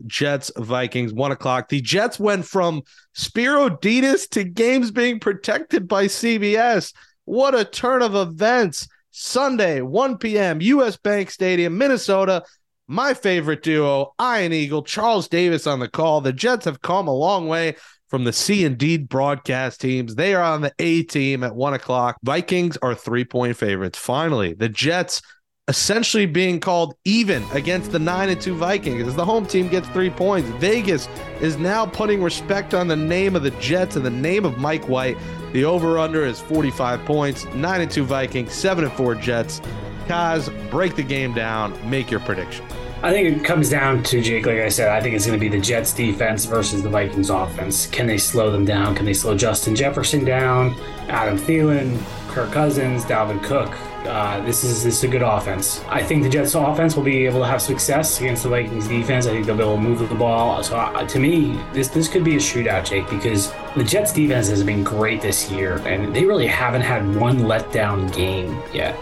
Jets, 0.07 0.51
Vikings, 0.57 1.13
one 1.13 1.33
o'clock. 1.33 1.69
The 1.69 1.81
Jets 1.81 2.19
went 2.19 2.47
from 2.47 2.83
Spero 3.13 3.69
Dedes 3.69 4.27
to 4.29 4.45
games 4.45 4.91
being 4.91 5.21
protected 5.21 5.87
by 5.87 6.07
CBS. 6.07 6.95
What 7.25 7.55
a 7.55 7.65
turn 7.65 8.03
of 8.03 8.15
events. 8.15 8.89
Sunday, 9.11 9.83
1 9.83 10.19
p.m., 10.19 10.61
US 10.61 10.97
Bank 10.97 11.31
Stadium, 11.31 11.77
Minnesota. 11.77 12.45
My 12.87 13.15
favorite 13.15 13.63
duo, 13.63 14.15
Ian 14.21 14.53
Eagle, 14.53 14.83
Charles 14.83 15.29
Davis 15.29 15.67
on 15.67 15.79
the 15.79 15.89
call. 15.89 16.21
The 16.21 16.33
Jets 16.33 16.65
have 16.65 16.81
come 16.81 17.07
a 17.07 17.15
long 17.15 17.47
way 17.47 17.77
from 18.11 18.25
the 18.25 18.33
C 18.33 18.67
and 18.67 18.77
D 18.77 18.99
broadcast 18.99 19.81
teams. 19.81 20.17
They 20.17 20.35
are 20.35 20.43
on 20.43 20.61
the 20.61 20.75
A 20.81 21.05
team 21.05 21.45
at 21.45 21.55
one 21.55 21.73
o'clock. 21.73 22.19
Vikings 22.23 22.77
are 22.83 22.95
three 22.95 23.25
point 23.25 23.57
favorites. 23.57 23.99
Finally, 23.99 24.55
the 24.55 24.69
Jets 24.69 25.23
essentially 25.69 26.27
being 26.27 26.59
called 26.59 26.95
even 27.05 27.45
against 27.53 27.93
the 27.93 27.99
nine 27.99 28.29
and 28.29 28.41
two 28.41 28.57
Vikings 28.57 29.07
as 29.07 29.15
the 29.15 29.25
home 29.25 29.47
team 29.47 29.69
gets 29.69 29.89
three 29.91 30.11
points. 30.11 30.49
Vegas 30.59 31.09
is 31.41 31.57
now 31.59 31.87
putting 31.87 32.21
respect 32.21 32.75
on 32.75 32.89
the 32.89 32.97
name 32.97 33.37
of 33.37 33.45
the 33.45 33.53
Jets 33.53 33.95
and 33.95 34.05
the 34.05 34.11
name 34.11 34.45
of 34.45 34.59
Mike 34.59 34.89
White. 34.89 35.17
The 35.53 35.65
over 35.65 35.97
under 35.97 36.27
is 36.27 36.41
45 36.41 37.05
points, 37.05 37.45
nine 37.55 37.81
and 37.81 37.91
two 37.91 38.05
Vikings, 38.05 38.53
seven 38.53 38.83
and 38.83 38.93
four 38.95 39.15
Jets. 39.15 39.61
Kaz, 40.09 40.51
break 40.71 40.97
the 40.97 41.05
game 41.05 41.33
down, 41.33 41.73
make 41.89 42.11
your 42.11 42.21
prediction. 42.21 42.67
I 43.03 43.13
think 43.13 43.35
it 43.35 43.45
comes 43.45 43.71
down 43.71 44.03
to 44.05 44.21
Jake. 44.21 44.45
Like 44.45 44.59
I 44.59 44.69
said, 44.69 44.91
I 44.91 45.01
think 45.01 45.15
it's 45.15 45.25
going 45.25 45.39
to 45.39 45.41
be 45.41 45.49
the 45.49 45.63
Jets 45.63 45.95
defense 45.95 46.45
versus 46.45 46.83
the 46.83 46.91
Vikings 46.91 47.31
offense. 47.31 47.87
Can 47.87 48.07
they 48.07 48.19
slow 48.19 48.51
them 48.51 48.67
down? 48.67 48.95
Can 48.95 49.07
they 49.07 49.15
slow 49.15 49.35
Justin 49.35 49.75
Jefferson 49.75 50.23
down? 50.23 50.79
Adam 51.09 51.39
Thielen, 51.39 51.99
Kirk 52.29 52.53
Cousins, 52.53 53.07
Dalvin 53.07 53.43
Cook. 53.43 53.75
Uh, 54.07 54.45
this 54.45 54.65
is 54.65 54.85
this 54.85 54.99
is 54.99 55.05
a 55.05 55.09
good 55.09 55.23
offense. 55.23 55.81
I 55.89 56.03
think 56.03 56.25
the 56.25 56.29
Jets 56.29 56.55
offense 56.55 56.95
will 56.95 57.03
be 57.03 57.25
able 57.25 57.41
to 57.41 57.47
have 57.47 57.63
success 57.63 58.21
against 58.21 58.43
the 58.43 58.51
Vikings 58.51 58.87
defense. 58.87 59.27
I 59.27 59.31
think 59.31 59.47
they'll 59.47 59.57
be 59.57 59.63
able 59.63 59.77
to 59.77 59.81
move 59.81 60.07
the 60.07 60.15
ball. 60.15 60.63
So 60.63 60.77
uh, 60.77 61.07
to 61.07 61.19
me, 61.19 61.59
this 61.73 61.89
this 61.89 62.07
could 62.07 62.23
be 62.23 62.37
a 62.37 62.39
shootout, 62.39 62.85
Jake, 62.85 63.09
because 63.09 63.51
the 63.77 63.85
Jets 63.85 64.13
defense 64.13 64.49
has 64.49 64.63
been 64.63 64.85
great 64.85 65.23
this 65.23 65.51
year, 65.51 65.79
and 65.87 66.15
they 66.15 66.27
really 66.27 66.47
haven't 66.47 66.83
had 66.83 67.17
one 67.17 67.39
letdown 67.41 68.15
game 68.15 68.63
yet. 68.75 68.95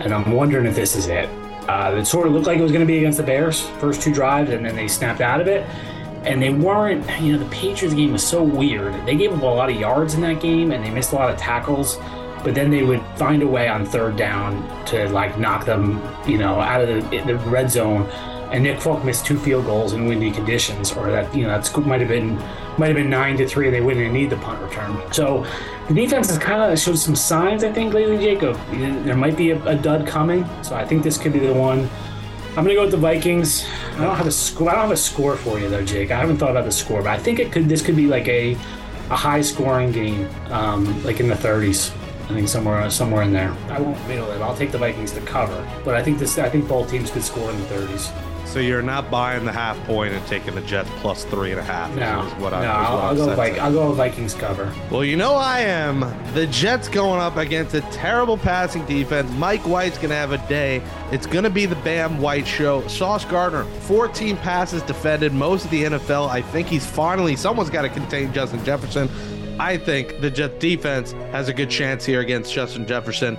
And 0.00 0.12
I'm 0.12 0.32
wondering 0.32 0.66
if 0.66 0.74
this 0.74 0.96
is 0.96 1.06
it. 1.06 1.28
Uh, 1.68 1.94
it 1.96 2.04
sort 2.04 2.26
of 2.26 2.32
looked 2.32 2.46
like 2.46 2.58
it 2.58 2.62
was 2.62 2.72
going 2.72 2.86
to 2.86 2.86
be 2.86 2.98
against 2.98 3.18
the 3.18 3.24
Bears 3.24 3.62
first 3.80 4.00
two 4.02 4.12
drives, 4.12 4.50
and 4.50 4.64
then 4.64 4.76
they 4.76 4.88
snapped 4.88 5.20
out 5.20 5.40
of 5.40 5.48
it. 5.48 5.66
And 6.24 6.42
they 6.42 6.50
weren't, 6.50 7.08
you 7.20 7.32
know, 7.32 7.38
the 7.38 7.50
Patriots 7.50 7.94
game 7.94 8.12
was 8.12 8.26
so 8.26 8.42
weird. 8.42 8.94
They 9.06 9.16
gave 9.16 9.32
up 9.32 9.42
a 9.42 9.46
lot 9.46 9.70
of 9.70 9.76
yards 9.76 10.14
in 10.14 10.20
that 10.22 10.40
game, 10.40 10.72
and 10.72 10.84
they 10.84 10.90
missed 10.90 11.12
a 11.12 11.14
lot 11.14 11.30
of 11.30 11.36
tackles. 11.36 11.98
But 12.42 12.54
then 12.54 12.70
they 12.70 12.82
would 12.82 13.02
find 13.16 13.42
a 13.42 13.46
way 13.46 13.68
on 13.68 13.84
third 13.84 14.16
down 14.16 14.62
to 14.86 15.08
like 15.08 15.38
knock 15.38 15.64
them, 15.64 16.02
you 16.26 16.38
know, 16.38 16.60
out 16.60 16.82
of 16.82 17.10
the, 17.10 17.18
the 17.20 17.36
red 17.48 17.70
zone. 17.70 18.06
And 18.52 18.62
Nick 18.62 18.80
Folk 18.80 19.04
missed 19.04 19.26
two 19.26 19.38
field 19.38 19.66
goals 19.66 19.92
in 19.92 20.06
windy 20.06 20.30
conditions, 20.30 20.92
or 20.92 21.10
that 21.10 21.34
you 21.34 21.42
know 21.42 21.48
that 21.48 21.66
scoop 21.66 21.86
might 21.86 22.00
have 22.00 22.08
been 22.08 22.38
might 22.78 22.88
have 22.88 22.96
been 22.96 23.10
nine 23.10 23.36
to 23.38 23.46
three. 23.46 23.70
They 23.70 23.80
wouldn't 23.80 24.12
need 24.12 24.30
the 24.30 24.36
punt 24.36 24.60
return. 24.62 25.00
So 25.12 25.46
the 25.88 25.94
defense 25.94 26.28
has 26.28 26.38
kind 26.38 26.72
of 26.72 26.78
showed 26.78 26.98
some 26.98 27.16
signs, 27.16 27.64
I 27.64 27.72
think, 27.72 27.94
lately, 27.94 28.18
Jacob. 28.18 28.58
There 28.70 29.16
might 29.16 29.36
be 29.36 29.50
a, 29.50 29.64
a, 29.64 29.74
dud 29.74 30.06
coming, 30.06 30.44
so 30.62 30.74
I 30.74 30.84
think 30.84 31.02
this 31.02 31.16
could 31.16 31.32
be 31.32 31.38
the 31.38 31.54
one. 31.54 31.88
I'm 32.50 32.64
gonna 32.64 32.74
go 32.74 32.82
with 32.82 32.90
the 32.90 32.96
Vikings. 32.96 33.66
I 33.92 34.04
don't 34.04 34.16
have 34.16 34.26
a 34.26 34.32
score. 34.32 34.70
I 34.70 34.72
don't 34.72 34.82
have 34.82 34.90
a 34.90 34.96
score 34.96 35.36
for 35.36 35.58
you 35.58 35.68
though, 35.68 35.84
Jake. 35.84 36.10
I 36.10 36.18
haven't 36.18 36.38
thought 36.38 36.50
about 36.50 36.64
the 36.64 36.72
score, 36.72 37.02
but 37.02 37.10
I 37.10 37.18
think 37.18 37.38
it 37.38 37.52
could. 37.52 37.68
This 37.68 37.82
could 37.82 37.96
be 37.96 38.06
like 38.06 38.26
a 38.28 38.56
a 39.10 39.16
high 39.16 39.42
scoring 39.42 39.92
game, 39.92 40.28
um, 40.50 41.02
like 41.04 41.20
in 41.20 41.28
the 41.28 41.34
30s. 41.34 41.94
I 42.24 42.34
think 42.34 42.48
somewhere 42.48 42.90
somewhere 42.90 43.22
in 43.22 43.32
there. 43.32 43.54
I 43.68 43.80
won't 43.80 44.08
middle 44.08 44.30
it. 44.32 44.40
I'll 44.40 44.56
take 44.56 44.72
the 44.72 44.78
Vikings 44.78 45.12
to 45.12 45.20
cover, 45.20 45.64
but 45.84 45.94
I 45.94 46.02
think 46.02 46.18
this. 46.18 46.38
I 46.38 46.48
think 46.48 46.66
both 46.66 46.90
teams 46.90 47.10
could 47.10 47.22
score 47.22 47.50
in 47.50 47.60
the 47.60 47.66
30s. 47.66 48.25
So 48.46 48.60
you're 48.60 48.82
not 48.82 49.10
buying 49.10 49.44
the 49.44 49.52
half 49.52 49.78
point 49.84 50.14
and 50.14 50.24
taking 50.26 50.54
the 50.54 50.60
Jets 50.62 50.88
plus 50.96 51.24
three 51.24 51.50
and 51.50 51.60
a 51.60 51.62
half. 51.62 51.94
No, 51.94 52.22
what 52.42 52.54
I, 52.54 52.62
no, 52.62 52.70
I'll, 52.70 52.98
I'll 52.98 53.16
go 53.16 53.30
I'll 53.30 53.72
go 53.72 53.92
Vikings 53.92 54.34
cover. 54.34 54.72
Well, 54.90 55.04
you 55.04 55.16
know 55.16 55.34
I 55.34 55.60
am. 55.60 56.00
The 56.32 56.46
Jets 56.46 56.88
going 56.88 57.20
up 57.20 57.36
against 57.36 57.74
a 57.74 57.80
terrible 57.92 58.38
passing 58.38 58.86
defense. 58.86 59.30
Mike 59.32 59.66
White's 59.66 59.98
gonna 59.98 60.14
have 60.14 60.32
a 60.32 60.38
day. 60.48 60.80
It's 61.10 61.26
gonna 61.26 61.50
be 61.50 61.66
the 61.66 61.76
Bam 61.76 62.18
White 62.20 62.46
show. 62.46 62.86
Sauce 62.88 63.24
Gardner, 63.24 63.64
14 63.64 64.36
passes 64.38 64.82
defended, 64.82 65.32
most 65.32 65.64
of 65.64 65.70
the 65.70 65.84
NFL. 65.84 66.28
I 66.28 66.40
think 66.40 66.68
he's 66.68 66.86
finally 66.86 67.36
someone's 67.36 67.70
got 67.70 67.82
to 67.82 67.88
contain 67.88 68.32
Justin 68.32 68.64
Jefferson. 68.64 69.10
I 69.58 69.78
think 69.78 70.20
the 70.20 70.30
Jets 70.30 70.58
defense 70.58 71.12
has 71.32 71.48
a 71.48 71.52
good 71.52 71.70
chance 71.70 72.04
here 72.04 72.20
against 72.20 72.52
Justin 72.52 72.86
Jefferson 72.86 73.36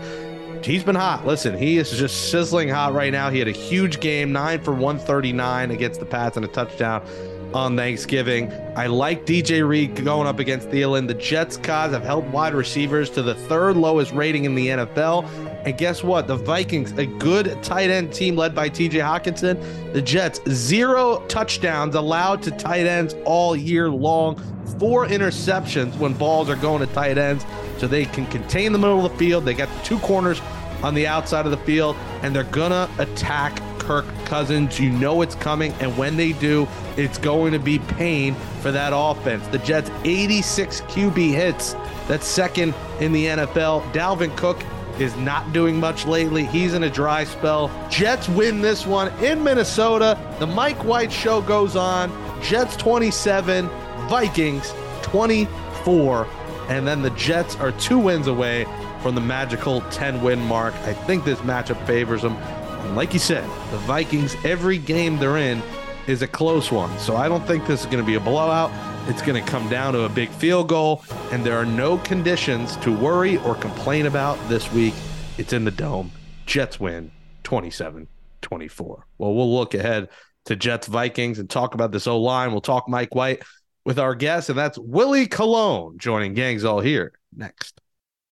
he's 0.64 0.84
been 0.84 0.96
hot. 0.96 1.26
Listen, 1.26 1.58
he 1.58 1.78
is 1.78 1.92
just 1.92 2.30
sizzling 2.30 2.70
hot 2.70 2.94
right 2.94 3.12
now. 3.12 3.30
He 3.30 3.40
had 3.40 3.48
a 3.48 3.52
huge 3.52 4.00
game, 4.00 4.32
nine 4.32 4.62
for 4.62 4.72
139 4.72 5.72
against 5.72 6.00
the 6.00 6.06
Pats 6.06 6.38
and 6.38 6.46
a 6.46 6.48
touchdown 6.48 7.06
on 7.54 7.76
Thanksgiving. 7.76 8.52
I 8.76 8.88
like 8.88 9.26
DJ 9.26 9.68
Reed 9.68 10.04
going 10.04 10.28
up 10.28 10.40
against 10.40 10.70
Thielen. 10.70 11.08
The 11.08 11.14
Jets' 11.14 11.58
cause 11.58 11.92
have 11.92 12.04
held 12.04 12.30
wide 12.32 12.54
receivers 12.54 13.10
to 13.12 13.22
the 13.22 13.36
third 13.36 13.78
lowest 13.78 14.12
rating 14.12 14.46
in 14.46 14.56
the 14.56 14.68
NFL. 14.68 15.28
And 15.66 15.78
guess 15.78 16.04
what? 16.04 16.28
The 16.28 16.36
Vikings, 16.36 16.92
a 16.94 17.06
good 17.06 17.62
tight 17.64 17.90
end 17.90 18.14
team 18.14 18.36
led 18.36 18.54
by 18.54 18.70
TJ 18.70 19.02
Hockenson. 19.02 19.94
The 19.94 20.02
Jets, 20.02 20.40
zero 20.50 21.26
touchdowns 21.28 21.96
allowed 21.96 22.42
to 22.44 22.52
tight 22.52 22.86
ends 22.86 23.16
all 23.26 23.56
year 23.56 23.90
long. 23.90 24.36
Four 24.80 25.08
interceptions 25.08 25.98
when 25.98 26.14
balls 26.14 26.50
are 26.50 26.56
going 26.56 26.86
to 26.86 26.94
tight 26.94 27.18
ends. 27.18 27.46
So 27.80 27.88
they 27.88 28.06
can 28.06 28.26
contain 28.28 28.72
the 28.72 28.80
middle 28.80 29.06
of 29.06 29.12
the 29.12 29.18
field. 29.18 29.46
They 29.46 29.54
got 29.54 29.70
the 29.70 29.80
two 29.84 30.00
corners 30.00 30.42
on 30.84 30.94
the 30.94 31.08
outside 31.08 31.46
of 31.46 31.52
the 31.52 31.58
field, 31.58 31.96
and 32.22 32.36
they're 32.36 32.44
gonna 32.44 32.90
attack 33.00 33.62
Kirk 33.80 34.06
Cousins. 34.26 34.80
You 34.80 34.90
know 34.90 35.22
it's 35.22 35.36
coming, 35.36 35.74
and 35.80 35.98
when 35.98 36.18
they 36.18 36.34
do, 36.34 36.68
it's 36.98 37.18
going 37.18 37.54
to 37.54 37.60
be 37.60 37.80
pain 37.80 38.36
for 38.62 38.72
that 38.72 38.92
offense. 38.94 39.48
The 39.48 39.60
Jets 39.60 39.90
86 40.04 40.82
QB 40.82 41.34
hits. 41.34 41.74
That's 42.08 42.28
second 42.28 42.74
in 43.00 43.12
the 43.14 43.28
NFL. 43.28 43.90
Dalvin 43.94 44.36
Cook 44.36 44.62
is 45.00 45.16
not 45.18 45.54
doing 45.54 45.80
much 45.80 46.06
lately. 46.06 46.46
He's 46.46 46.74
in 46.74 46.84
a 46.84 46.90
dry 46.90 47.24
spell. 47.24 47.72
Jets 47.90 48.28
win 48.28 48.62
this 48.62 48.86
one 48.86 49.08
in 49.24 49.44
Minnesota. 49.44 50.18
The 50.40 50.48
Mike 50.48 50.84
White 50.84 51.12
show 51.12 51.42
goes 51.42 51.76
on. 51.76 52.12
Jets 52.42 52.76
27, 52.76 53.70
Vikings 54.10 54.74
24. 55.04 56.28
And 56.70 56.88
then 56.88 57.02
the 57.02 57.10
Jets 57.12 57.56
are 57.56 57.72
two 57.74 57.98
wins 57.98 58.28
away 58.28 58.66
from 59.02 59.16
the 59.16 59.22
magical 59.22 59.82
10 59.90 60.22
win 60.22 60.40
mark. 60.40 60.74
I 60.76 60.94
think 60.94 61.24
this 61.24 61.40
matchup 61.40 61.84
favors 61.86 62.22
them. 62.22 62.36
And 62.36 62.96
like 62.96 63.14
you 63.14 63.20
said, 63.20 63.44
the 63.72 63.78
Vikings, 63.80 64.36
every 64.44 64.78
game 64.78 65.18
they're 65.18 65.38
in 65.38 65.62
is 66.08 66.22
a 66.22 66.28
close 66.28 66.72
one. 66.72 66.98
So 67.00 67.16
I 67.16 67.28
don't 67.28 67.46
think 67.46 67.68
this 67.68 67.82
is 67.82 67.86
going 67.86 68.04
to 68.04 68.08
be 68.08 68.16
a 68.16 68.20
blowout. 68.20 68.72
It's 69.10 69.22
going 69.22 69.42
to 69.42 69.50
come 69.50 69.70
down 69.70 69.94
to 69.94 70.02
a 70.02 70.10
big 70.10 70.30
field 70.30 70.68
goal, 70.68 71.04
and 71.32 71.46
there 71.46 71.58
are 71.58 71.66
no 71.66 71.98
conditions 72.00 72.76
to 72.78 72.94
worry 72.96 73.38
or 73.38 73.56
complain 73.56 74.06
about 74.06 74.38
this 74.50 74.72
week. 74.74 74.94
It's 75.38 75.54
in 75.54 75.64
the 75.64 75.72
dome. 75.72 76.12
Jets 76.46 76.80
win 76.80 77.12
27 77.44 78.08
24. 78.42 79.06
Well, 79.18 79.34
we'll 79.34 79.54
look 79.54 79.74
ahead 79.74 80.10
to 80.46 80.56
Jets 80.56 80.88
Vikings 80.88 81.40
and 81.40 81.50
talk 81.50 81.74
about 81.74 81.92
this 81.92 82.08
O 82.08 82.20
line. 82.20 82.52
We'll 82.52 82.62
talk 82.62 82.90
Mike 82.90 83.16
White 83.16 83.44
with 83.88 83.98
our 83.98 84.16
guest, 84.16 84.50
and 84.50 84.60
that's 84.60 84.78
Willie 84.78 85.28
Colon 85.28 85.98
joining 85.98 86.34
Gangs 86.34 86.66
All 86.66 86.82
Here 86.82 87.14
next. 87.34 87.80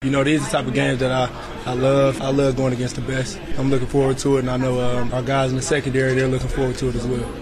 You 0.01 0.11
know, 0.11 0.25
these 0.25 0.41
are 0.41 0.45
the 0.47 0.51
type 0.51 0.67
of 0.67 0.73
games 0.73 1.01
that 1.01 1.13
I, 1.13 1.71
I 1.71 1.75
love. 1.75 2.23
I 2.23 2.31
love 2.31 2.57
going 2.57 2.73
against 2.73 2.97
the 2.97 3.03
best. 3.03 3.39
I'm 3.59 3.69
looking 3.69 3.87
forward 3.87 4.17
to 4.19 4.39
it, 4.39 4.41
and 4.41 4.51
I 4.51 4.57
know 4.57 4.81
um, 4.81 5.13
our 5.13 5.23
guys 5.23 5.51
in 5.51 5.57
the 5.57 5.63
secondary, 5.63 6.15
they're 6.15 6.27
looking 6.27 6.49
forward 6.49 6.77
to 6.77 6.89
it 6.89 6.95
as 6.95 7.07
well. 7.07 7.42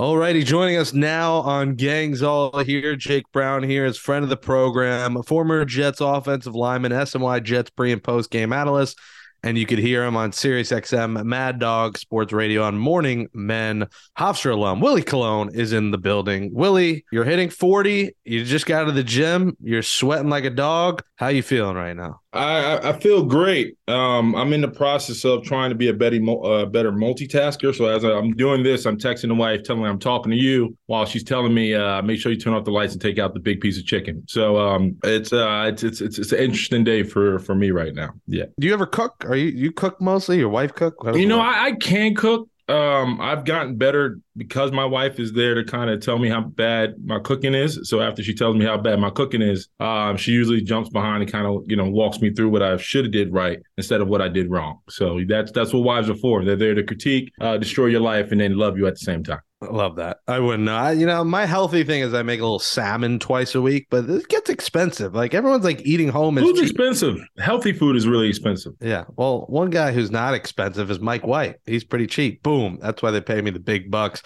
Alrighty, 0.00 0.46
joining 0.46 0.78
us 0.78 0.94
now 0.94 1.40
on 1.40 1.74
Gangs 1.74 2.22
All 2.22 2.60
Here, 2.60 2.96
Jake 2.96 3.30
Brown 3.32 3.62
here 3.62 3.84
as 3.84 3.98
friend 3.98 4.22
of 4.22 4.30
the 4.30 4.36
program, 4.38 5.22
former 5.24 5.62
Jets 5.66 6.00
offensive 6.00 6.54
lineman, 6.54 6.90
SNY 6.90 7.42
Jets 7.42 7.68
pre 7.68 7.92
and 7.92 8.02
post 8.02 8.30
game 8.30 8.50
analyst, 8.50 8.98
and 9.42 9.58
you 9.58 9.66
could 9.66 9.78
hear 9.78 10.02
him 10.02 10.16
on 10.16 10.32
Sirius 10.32 10.70
XM 10.70 11.22
Mad 11.26 11.58
Dog 11.58 11.98
Sports 11.98 12.32
Radio 12.32 12.62
on 12.62 12.78
Morning 12.78 13.28
Men. 13.34 13.88
Hofstra 14.18 14.54
alum 14.54 14.80
Willie 14.80 15.02
Colon 15.02 15.50
is 15.54 15.74
in 15.74 15.90
the 15.90 15.98
building. 15.98 16.48
Willie, 16.54 17.04
you're 17.12 17.24
hitting 17.24 17.50
40. 17.50 18.16
You 18.24 18.44
just 18.46 18.64
got 18.64 18.84
out 18.84 18.88
of 18.88 18.94
the 18.94 19.04
gym. 19.04 19.54
You're 19.62 19.82
sweating 19.82 20.30
like 20.30 20.44
a 20.44 20.50
dog. 20.50 21.02
How 21.16 21.28
you 21.28 21.42
feeling 21.42 21.76
right 21.76 21.94
now? 21.94 22.20
I, 22.32 22.90
I 22.90 22.92
feel 23.00 23.24
great. 23.24 23.76
Um, 23.88 24.36
I'm 24.36 24.52
in 24.52 24.60
the 24.60 24.68
process 24.68 25.24
of 25.24 25.42
trying 25.42 25.70
to 25.70 25.74
be 25.74 25.88
a 25.88 25.92
better, 25.92 26.16
uh, 26.16 26.66
better 26.66 26.92
multitasker. 26.92 27.74
So 27.74 27.86
as 27.86 28.04
I'm 28.04 28.32
doing 28.36 28.62
this, 28.62 28.86
I'm 28.86 28.98
texting 28.98 29.28
the 29.28 29.34
wife, 29.34 29.64
telling 29.64 29.82
her 29.82 29.88
I'm 29.88 29.98
talking 29.98 30.30
to 30.30 30.36
you 30.36 30.76
while 30.86 31.06
she's 31.06 31.24
telling 31.24 31.52
me, 31.52 31.74
uh, 31.74 32.02
make 32.02 32.20
sure 32.20 32.30
you 32.30 32.38
turn 32.38 32.52
off 32.52 32.64
the 32.64 32.70
lights 32.70 32.92
and 32.92 33.02
take 33.02 33.18
out 33.18 33.34
the 33.34 33.40
big 33.40 33.60
piece 33.60 33.78
of 33.78 33.84
chicken. 33.84 34.22
So 34.28 34.58
um, 34.58 34.96
it's, 35.02 35.32
uh, 35.32 35.64
it's, 35.72 35.82
it's 35.82 36.00
it's 36.00 36.18
it's 36.18 36.32
an 36.32 36.38
interesting 36.38 36.84
day 36.84 37.02
for 37.02 37.38
for 37.40 37.54
me 37.54 37.70
right 37.70 37.94
now. 37.94 38.10
Yeah. 38.26 38.44
Do 38.58 38.66
you 38.66 38.74
ever 38.74 38.86
cook? 38.86 39.24
Are 39.24 39.36
you 39.36 39.48
you 39.48 39.72
cook 39.72 40.00
mostly? 40.00 40.38
Your 40.38 40.50
wife 40.50 40.74
cook? 40.74 40.94
You 41.14 41.26
know, 41.26 41.40
I, 41.40 41.66
I 41.66 41.72
can 41.72 42.14
cook 42.14 42.48
um, 42.70 43.20
I've 43.20 43.44
gotten 43.44 43.76
better 43.76 44.20
because 44.36 44.70
my 44.70 44.84
wife 44.84 45.18
is 45.18 45.32
there 45.32 45.54
to 45.54 45.64
kind 45.64 45.90
of 45.90 46.00
tell 46.00 46.18
me 46.18 46.28
how 46.28 46.40
bad 46.40 46.94
my 47.04 47.18
cooking 47.18 47.52
is. 47.52 47.80
So 47.84 48.00
after 48.00 48.22
she 48.22 48.32
tells 48.32 48.54
me 48.54 48.64
how 48.64 48.78
bad 48.78 49.00
my 49.00 49.10
cooking 49.10 49.42
is, 49.42 49.68
um, 49.80 50.16
she 50.16 50.30
usually 50.30 50.60
jumps 50.60 50.88
behind 50.88 51.22
and 51.22 51.30
kind 51.30 51.46
of 51.46 51.64
you 51.66 51.76
know 51.76 51.90
walks 51.90 52.20
me 52.20 52.32
through 52.32 52.50
what 52.50 52.62
I 52.62 52.76
should 52.76 53.06
have 53.06 53.12
did 53.12 53.32
right 53.32 53.58
instead 53.76 54.00
of 54.00 54.08
what 54.08 54.22
I 54.22 54.28
did 54.28 54.50
wrong. 54.50 54.78
So 54.88 55.20
that's 55.26 55.50
that's 55.50 55.72
what 55.72 55.82
wives 55.82 56.08
are 56.08 56.14
for. 56.14 56.44
They're 56.44 56.54
there 56.54 56.74
to 56.74 56.84
critique, 56.84 57.32
uh, 57.40 57.56
destroy 57.56 57.86
your 57.86 58.00
life, 58.00 58.30
and 58.30 58.40
then 58.40 58.56
love 58.56 58.78
you 58.78 58.86
at 58.86 58.94
the 58.94 59.00
same 59.00 59.24
time. 59.24 59.40
I 59.62 59.66
love 59.66 59.96
that. 59.96 60.20
I 60.26 60.38
wouldn't 60.38 60.64
know. 60.64 60.74
I, 60.74 60.92
you 60.92 61.04
know, 61.04 61.22
my 61.22 61.44
healthy 61.44 61.84
thing 61.84 62.00
is 62.00 62.14
I 62.14 62.22
make 62.22 62.40
a 62.40 62.42
little 62.44 62.58
salmon 62.58 63.18
twice 63.18 63.54
a 63.54 63.60
week, 63.60 63.88
but 63.90 64.08
it 64.08 64.26
gets 64.28 64.48
expensive. 64.48 65.14
Like 65.14 65.34
everyone's 65.34 65.64
like 65.64 65.82
eating 65.84 66.08
home 66.08 66.38
is 66.38 66.44
Food's 66.44 66.60
cheap. 66.60 66.70
expensive. 66.70 67.18
Healthy 67.38 67.74
food 67.74 67.94
is 67.96 68.08
really 68.08 68.28
expensive. 68.28 68.72
Yeah. 68.80 69.04
Well, 69.16 69.44
one 69.48 69.68
guy 69.68 69.92
who's 69.92 70.10
not 70.10 70.32
expensive 70.32 70.90
is 70.90 70.98
Mike 71.00 71.26
White. 71.26 71.56
He's 71.66 71.84
pretty 71.84 72.06
cheap. 72.06 72.42
Boom. 72.42 72.78
That's 72.80 73.02
why 73.02 73.10
they 73.10 73.20
pay 73.20 73.42
me 73.42 73.50
the 73.50 73.60
big 73.60 73.90
bucks. 73.90 74.22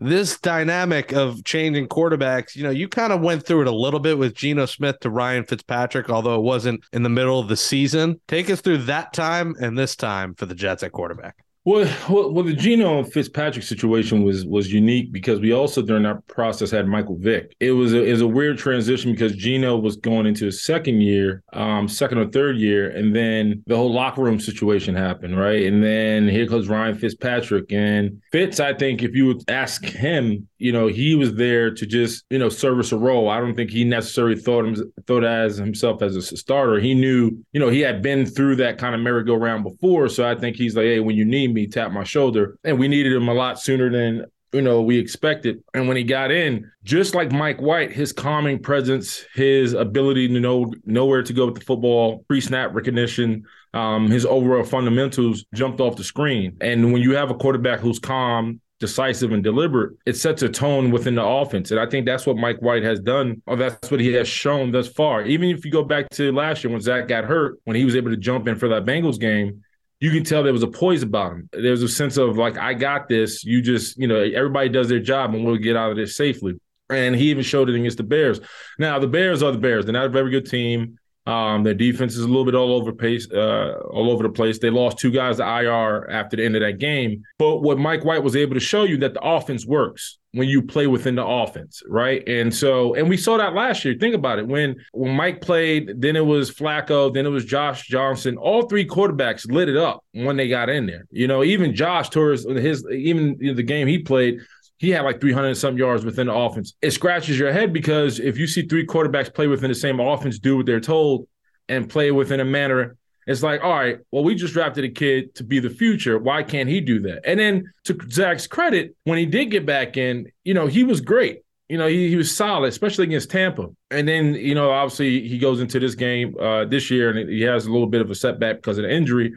This 0.00 0.38
dynamic 0.40 1.12
of 1.12 1.44
changing 1.44 1.88
quarterbacks, 1.88 2.56
you 2.56 2.62
know, 2.62 2.70
you 2.70 2.88
kind 2.88 3.12
of 3.12 3.20
went 3.20 3.44
through 3.44 3.62
it 3.62 3.66
a 3.66 3.72
little 3.74 4.00
bit 4.00 4.16
with 4.16 4.32
Geno 4.32 4.64
Smith 4.64 5.00
to 5.00 5.10
Ryan 5.10 5.44
Fitzpatrick, 5.44 6.08
although 6.08 6.36
it 6.36 6.42
wasn't 6.42 6.82
in 6.92 7.02
the 7.02 7.08
middle 7.08 7.40
of 7.40 7.48
the 7.48 7.56
season. 7.56 8.20
Take 8.28 8.48
us 8.48 8.60
through 8.60 8.78
that 8.84 9.12
time 9.12 9.54
and 9.60 9.76
this 9.76 9.96
time 9.96 10.34
for 10.34 10.46
the 10.46 10.54
Jets 10.54 10.82
at 10.84 10.92
quarterback. 10.92 11.36
Well, 11.68 11.86
well, 12.08 12.32
well, 12.32 12.44
the 12.46 12.54
Geno 12.54 13.04
Fitzpatrick 13.04 13.62
situation 13.62 14.22
was 14.22 14.46
was 14.46 14.72
unique 14.72 15.12
because 15.12 15.38
we 15.38 15.52
also 15.52 15.82
during 15.82 16.04
that 16.04 16.26
process 16.26 16.70
had 16.70 16.88
Michael 16.88 17.18
Vick. 17.18 17.54
It 17.60 17.72
was 17.72 17.92
a, 17.92 18.02
it 18.02 18.10
was 18.10 18.22
a 18.22 18.26
weird 18.26 18.56
transition 18.56 19.12
because 19.12 19.36
Geno 19.36 19.76
was 19.76 19.98
going 19.98 20.24
into 20.24 20.46
his 20.46 20.64
second 20.64 21.02
year, 21.02 21.42
um, 21.52 21.86
second 21.86 22.20
or 22.20 22.30
third 22.30 22.56
year, 22.56 22.88
and 22.88 23.14
then 23.14 23.62
the 23.66 23.76
whole 23.76 23.92
locker 23.92 24.22
room 24.22 24.40
situation 24.40 24.94
happened, 24.94 25.38
right? 25.38 25.66
And 25.66 25.84
then 25.84 26.26
here 26.26 26.46
comes 26.46 26.68
Ryan 26.68 26.96
Fitzpatrick 26.96 27.70
and 27.70 28.18
Fitz. 28.32 28.60
I 28.60 28.72
think 28.72 29.02
if 29.02 29.14
you 29.14 29.26
would 29.26 29.42
ask 29.50 29.84
him, 29.84 30.48
you 30.56 30.72
know, 30.72 30.86
he 30.86 31.16
was 31.16 31.34
there 31.34 31.70
to 31.74 31.84
just 31.84 32.24
you 32.30 32.38
know 32.38 32.48
service 32.48 32.92
a 32.92 32.96
role. 32.96 33.28
I 33.28 33.40
don't 33.40 33.54
think 33.54 33.70
he 33.70 33.84
necessarily 33.84 34.36
thought 34.36 34.64
him 34.64 34.92
thought 35.06 35.22
as 35.22 35.58
himself 35.58 36.00
as 36.00 36.16
a 36.16 36.22
starter. 36.22 36.80
He 36.80 36.94
knew, 36.94 37.30
you 37.52 37.60
know, 37.60 37.68
he 37.68 37.80
had 37.80 38.00
been 38.00 38.24
through 38.24 38.56
that 38.56 38.78
kind 38.78 38.94
of 38.94 39.02
merry-go-round 39.02 39.64
before, 39.64 40.08
so 40.08 40.26
I 40.26 40.34
think 40.34 40.56
he's 40.56 40.74
like, 40.74 40.86
hey, 40.86 41.00
when 41.00 41.14
you 41.14 41.26
need 41.26 41.52
me 41.52 41.57
me, 41.58 41.66
tapped 41.66 41.92
my 41.92 42.04
shoulder, 42.04 42.58
and 42.64 42.78
we 42.78 42.88
needed 42.88 43.12
him 43.12 43.28
a 43.28 43.34
lot 43.34 43.60
sooner 43.60 43.90
than 43.90 44.24
you 44.52 44.62
know 44.62 44.80
we 44.80 44.98
expected. 44.98 45.62
And 45.74 45.88
when 45.88 45.96
he 45.96 46.04
got 46.04 46.30
in, 46.30 46.70
just 46.84 47.14
like 47.14 47.32
Mike 47.32 47.60
White, 47.60 47.92
his 47.92 48.12
calming 48.12 48.60
presence, 48.60 49.24
his 49.34 49.72
ability 49.72 50.28
to 50.28 50.40
know 50.40 50.72
know 50.84 51.06
where 51.06 51.22
to 51.22 51.32
go 51.32 51.46
with 51.46 51.56
the 51.56 51.64
football, 51.64 52.24
pre-snap 52.28 52.74
recognition, 52.74 53.44
um, 53.74 54.08
his 54.10 54.24
overall 54.24 54.64
fundamentals 54.64 55.44
jumped 55.54 55.80
off 55.80 55.96
the 55.96 56.04
screen. 56.04 56.56
And 56.60 56.92
when 56.92 57.02
you 57.02 57.14
have 57.14 57.30
a 57.30 57.34
quarterback 57.34 57.80
who's 57.80 57.98
calm, 57.98 58.60
decisive 58.80 59.32
and 59.32 59.42
deliberate, 59.42 59.96
it 60.06 60.16
sets 60.16 60.42
a 60.42 60.48
tone 60.48 60.90
within 60.90 61.14
the 61.14 61.24
offense. 61.24 61.70
And 61.70 61.80
I 61.80 61.86
think 61.86 62.06
that's 62.06 62.26
what 62.26 62.36
Mike 62.36 62.60
White 62.60 62.84
has 62.84 63.00
done, 63.00 63.42
or 63.46 63.56
that's 63.56 63.90
what 63.90 64.00
he 64.00 64.12
has 64.14 64.28
shown 64.28 64.70
thus 64.70 64.88
far. 64.88 65.22
Even 65.22 65.48
if 65.50 65.64
you 65.64 65.70
go 65.70 65.82
back 65.82 66.08
to 66.10 66.32
last 66.32 66.64
year 66.64 66.72
when 66.72 66.80
Zach 66.80 67.08
got 67.08 67.24
hurt, 67.24 67.58
when 67.64 67.76
he 67.76 67.84
was 67.84 67.96
able 67.96 68.10
to 68.10 68.16
jump 68.16 68.48
in 68.48 68.56
for 68.56 68.68
that 68.68 68.84
Bengals 68.84 69.18
game, 69.18 69.62
you 70.00 70.10
can 70.10 70.22
tell 70.22 70.42
there 70.42 70.52
was 70.52 70.62
a 70.62 70.68
poise 70.68 71.02
about 71.02 71.32
him. 71.32 71.48
There's 71.52 71.82
a 71.82 71.88
sense 71.88 72.16
of 72.16 72.38
like, 72.38 72.56
I 72.56 72.74
got 72.74 73.08
this. 73.08 73.44
You 73.44 73.60
just, 73.60 73.98
you 73.98 74.06
know, 74.06 74.20
everybody 74.20 74.68
does 74.68 74.88
their 74.88 75.00
job 75.00 75.34
and 75.34 75.44
we'll 75.44 75.56
get 75.56 75.76
out 75.76 75.90
of 75.90 75.96
this 75.96 76.16
safely. 76.16 76.54
And 76.90 77.14
he 77.14 77.30
even 77.30 77.42
showed 77.42 77.68
it 77.68 77.74
against 77.74 77.98
the 77.98 78.04
Bears. 78.04 78.40
Now, 78.78 78.98
the 78.98 79.08
Bears 79.08 79.42
are 79.42 79.52
the 79.52 79.58
Bears. 79.58 79.84
They're 79.84 79.92
not 79.92 80.06
a 80.06 80.10
very 80.10 80.30
good 80.30 80.46
team. 80.46 80.98
Um, 81.28 81.62
their 81.62 81.74
defense 81.74 82.16
is 82.16 82.22
a 82.22 82.26
little 82.26 82.46
bit 82.46 82.54
all 82.54 82.72
over 82.72 82.90
pace, 82.90 83.30
uh, 83.30 83.74
all 83.90 84.10
over 84.10 84.22
the 84.22 84.30
place. 84.30 84.58
They 84.58 84.70
lost 84.70 84.98
two 84.98 85.10
guys 85.10 85.36
to 85.36 85.42
IR 85.42 86.10
after 86.10 86.38
the 86.38 86.44
end 86.44 86.56
of 86.56 86.62
that 86.62 86.78
game. 86.78 87.22
But 87.38 87.58
what 87.58 87.78
Mike 87.78 88.02
White 88.02 88.22
was 88.22 88.34
able 88.34 88.54
to 88.54 88.60
show 88.60 88.84
you 88.84 88.96
that 88.98 89.12
the 89.12 89.20
offense 89.20 89.66
works 89.66 90.18
when 90.32 90.48
you 90.48 90.62
play 90.62 90.86
within 90.86 91.16
the 91.16 91.26
offense, 91.26 91.82
right? 91.86 92.26
And 92.26 92.54
so, 92.54 92.94
and 92.94 93.10
we 93.10 93.18
saw 93.18 93.36
that 93.36 93.52
last 93.52 93.84
year. 93.84 93.94
Think 94.00 94.14
about 94.14 94.38
it. 94.38 94.46
When 94.46 94.76
when 94.92 95.14
Mike 95.14 95.42
played, 95.42 96.00
then 96.00 96.16
it 96.16 96.24
was 96.24 96.50
Flacco, 96.50 97.12
then 97.12 97.26
it 97.26 97.30
was 97.30 97.44
Josh 97.44 97.86
Johnson. 97.86 98.38
All 98.38 98.62
three 98.62 98.86
quarterbacks 98.86 99.50
lit 99.52 99.68
it 99.68 99.76
up 99.76 100.04
when 100.12 100.38
they 100.38 100.48
got 100.48 100.70
in 100.70 100.86
there. 100.86 101.06
You 101.10 101.26
know, 101.26 101.44
even 101.44 101.74
Josh 101.74 102.08
towards 102.08 102.44
his 102.44 102.86
even 102.90 103.36
the 103.38 103.62
game 103.62 103.86
he 103.86 103.98
played 103.98 104.40
he 104.78 104.90
had 104.90 105.02
like 105.02 105.20
300 105.20 105.48
and 105.48 105.58
some 105.58 105.76
yards 105.76 106.04
within 106.04 106.28
the 106.28 106.34
offense. 106.34 106.74
It 106.80 106.92
scratches 106.92 107.38
your 107.38 107.52
head 107.52 107.72
because 107.72 108.20
if 108.20 108.38
you 108.38 108.46
see 108.46 108.62
three 108.62 108.86
quarterbacks 108.86 109.32
play 109.32 109.48
within 109.48 109.68
the 109.68 109.74
same 109.74 110.00
offense, 110.00 110.38
do 110.38 110.56
what 110.56 110.66
they're 110.66 110.80
told, 110.80 111.28
and 111.68 111.88
play 111.88 112.10
within 112.10 112.40
a 112.40 112.44
manner, 112.44 112.96
it's 113.26 113.42
like, 113.42 113.62
all 113.62 113.74
right, 113.74 113.98
well, 114.10 114.24
we 114.24 114.34
just 114.34 114.54
drafted 114.54 114.84
a 114.84 114.88
kid 114.88 115.34
to 115.34 115.44
be 115.44 115.58
the 115.58 115.68
future. 115.68 116.18
Why 116.18 116.42
can't 116.42 116.68
he 116.68 116.80
do 116.80 117.00
that? 117.00 117.20
And 117.26 117.38
then 117.38 117.70
to 117.84 117.98
Zach's 118.10 118.46
credit, 118.46 118.96
when 119.04 119.18
he 119.18 119.26
did 119.26 119.50
get 119.50 119.66
back 119.66 119.98
in, 119.98 120.32
you 120.44 120.54
know, 120.54 120.66
he 120.66 120.82
was 120.82 121.02
great. 121.02 121.42
You 121.68 121.76
know, 121.76 121.86
he, 121.86 122.08
he 122.08 122.16
was 122.16 122.34
solid, 122.34 122.68
especially 122.68 123.04
against 123.04 123.30
Tampa. 123.30 123.68
And 123.90 124.06
then, 124.06 124.34
you 124.34 124.54
know, 124.54 124.70
obviously 124.70 125.26
he 125.26 125.38
goes 125.38 125.60
into 125.60 125.80
this 125.80 125.94
game 125.94 126.36
uh, 126.38 126.66
this 126.66 126.90
year 126.90 127.10
and 127.10 127.28
he 127.28 127.40
has 127.42 127.66
a 127.66 127.72
little 127.72 127.86
bit 127.86 128.02
of 128.02 128.10
a 128.10 128.14
setback 128.14 128.56
because 128.56 128.76
of 128.76 128.84
the 128.84 128.92
injury. 128.92 129.32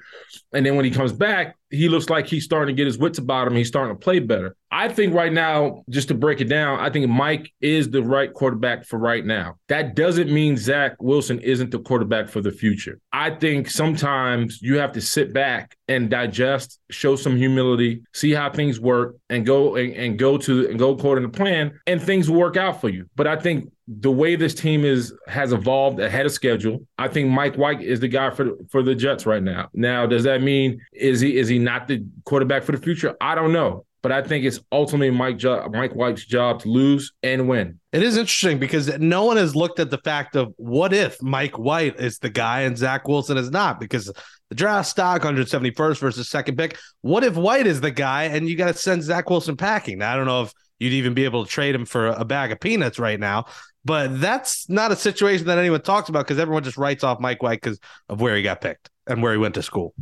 And 0.54 0.66
then 0.66 0.76
when 0.76 0.84
he 0.84 0.92
comes 0.92 1.14
back, 1.14 1.56
he 1.70 1.88
looks 1.88 2.10
like 2.10 2.28
he's 2.28 2.44
starting 2.44 2.76
to 2.76 2.78
get 2.78 2.86
his 2.86 2.98
wits 2.98 3.18
about 3.18 3.48
him. 3.48 3.56
He's 3.56 3.70
starting 3.70 3.96
to 3.96 4.00
play 4.00 4.20
better. 4.20 4.58
I 4.72 4.90
think 4.90 5.14
right 5.14 5.32
now, 5.32 5.84
just 5.90 6.10
to 6.10 6.14
break 6.14 6.42
it 6.42 6.50
down, 6.50 6.80
I 6.80 6.90
think 6.90 7.10
Mike 7.10 7.54
is 7.62 7.90
the 7.90 8.04
right 8.04 8.32
quarterback 8.34 8.86
for 8.86 9.00
right 9.00 9.26
now. 9.26 9.56
That 9.70 9.96
doesn't 9.96 10.30
mean 10.30 10.58
Zach 10.58 11.02
Wilson 11.02 11.40
isn't 11.40 11.72
the 11.72 11.80
quarterback 11.80 12.28
for 12.28 12.42
the 12.42 12.52
future. 12.52 13.00
I 13.14 13.32
think 13.32 13.70
sometimes 13.70 14.62
you 14.62 14.78
have 14.78 14.92
to 14.94 15.02
sit 15.02 15.34
back 15.34 15.78
and 15.88 16.10
digest, 16.10 16.80
show 16.90 17.16
some 17.16 17.38
humility, 17.38 18.02
see 18.14 18.32
how 18.32 18.50
things 18.50 18.80
work, 18.80 19.16
and 19.30 19.46
go 19.46 19.76
and, 19.76 19.94
and 19.94 20.20
go 20.20 20.38
to 20.40 20.70
and 20.70 20.78
go 20.78 20.92
according 20.92 21.24
to 21.24 21.38
plan, 21.38 21.80
and 21.88 22.02
things 22.02 22.30
work 22.30 22.58
out 22.58 22.82
for 22.82 22.90
you. 22.90 23.10
But 23.16 23.28
I 23.28 23.38
think 23.38 23.72
the 24.00 24.12
way 24.12 24.36
this 24.36 24.54
team 24.54 24.86
is 24.86 25.14
has 25.28 25.52
evolved 25.52 26.00
ahead 26.00 26.26
of 26.26 26.32
schedule, 26.32 26.88
I 26.98 27.08
think 27.08 27.30
Mike 27.30 27.56
White 27.56 27.82
is 27.82 28.00
the 28.00 28.08
guy 28.08 28.30
for 28.30 28.52
for 28.70 28.82
the 28.84 28.96
Jets 28.96 29.26
right 29.26 29.44
now. 29.44 29.70
Now, 29.74 30.06
does 30.06 30.24
that 30.24 30.42
mean 30.42 30.80
is 30.94 31.20
he 31.20 31.38
is 31.38 31.48
he 31.48 31.60
not 31.60 31.88
the 31.88 32.06
quarterback 32.24 32.64
for 32.64 32.72
the 32.72 32.78
future? 32.78 33.16
I 33.20 33.36
don't 33.36 33.52
know. 33.52 33.86
But 34.04 34.12
I 34.12 34.24
think 34.24 34.46
it's 34.46 34.60
ultimately 34.72 35.12
Mike 35.12 35.38
jo- 35.38 35.70
Mike 35.72 35.94
White's 35.94 36.26
job 36.26 36.62
to 36.62 36.70
lose 36.70 37.12
and 37.22 37.48
win. 37.48 37.80
It 37.92 38.02
is 38.02 38.18
interesting 38.18 38.58
because 38.58 38.98
no 38.98 39.26
one 39.26 39.38
has 39.38 39.56
looked 39.56 39.80
at 39.80 39.92
the 39.92 40.00
fact 40.00 40.36
of 40.36 40.54
what 40.58 40.92
if 40.92 41.22
Mike 41.22 41.60
White 41.60 42.00
is 42.00 42.18
the 42.18 42.32
guy 42.32 42.62
and 42.62 42.76
Zach 42.76 43.08
Wilson 43.08 43.38
is 43.38 43.52
not 43.52 43.80
because 43.80 44.12
the 44.50 44.56
draft 44.56 44.90
stock 44.90 45.22
171st 45.22 46.00
versus 46.00 46.30
second 46.30 46.58
pick. 46.58 46.80
What 47.02 47.24
if 47.24 47.36
White 47.36 47.68
is 47.68 47.80
the 47.80 47.92
guy 47.92 48.24
and 48.24 48.50
you 48.50 48.56
got 48.56 48.68
to 48.68 48.74
send 48.74 49.04
Zach 49.04 49.30
Wilson 49.30 49.56
packing? 49.56 50.00
Now, 50.00 50.14
I 50.14 50.16
don't 50.16 50.26
know 50.26 50.44
if 50.44 50.54
you'd 50.80 50.94
even 50.94 51.14
be 51.14 51.26
able 51.26 51.46
to 51.46 51.52
trade 51.52 51.76
him 51.76 51.86
for 51.86 52.08
a 52.08 52.26
bag 52.26 52.52
of 52.52 52.60
peanuts 52.60 52.98
right 52.98 53.20
now, 53.20 53.46
but 53.84 54.20
that's 54.22 54.70
not 54.70 54.92
a 54.92 54.96
situation 54.96 55.48
that 55.48 55.58
anyone 55.58 55.82
talks 55.82 56.10
about 56.10 56.26
because 56.26 56.40
everyone 56.40 56.64
just 56.64 56.78
writes 56.78 57.04
off 57.04 57.20
Mike 57.20 57.42
White 57.42 57.62
because 57.62 57.80
of 58.10 58.22
where 58.22 58.36
he 58.36 58.44
got 58.44 58.62
picked 58.62 58.90
and 59.08 59.22
where 59.22 59.32
he 59.32 59.38
went 59.38 59.56
to 59.56 59.64
school. 59.64 59.94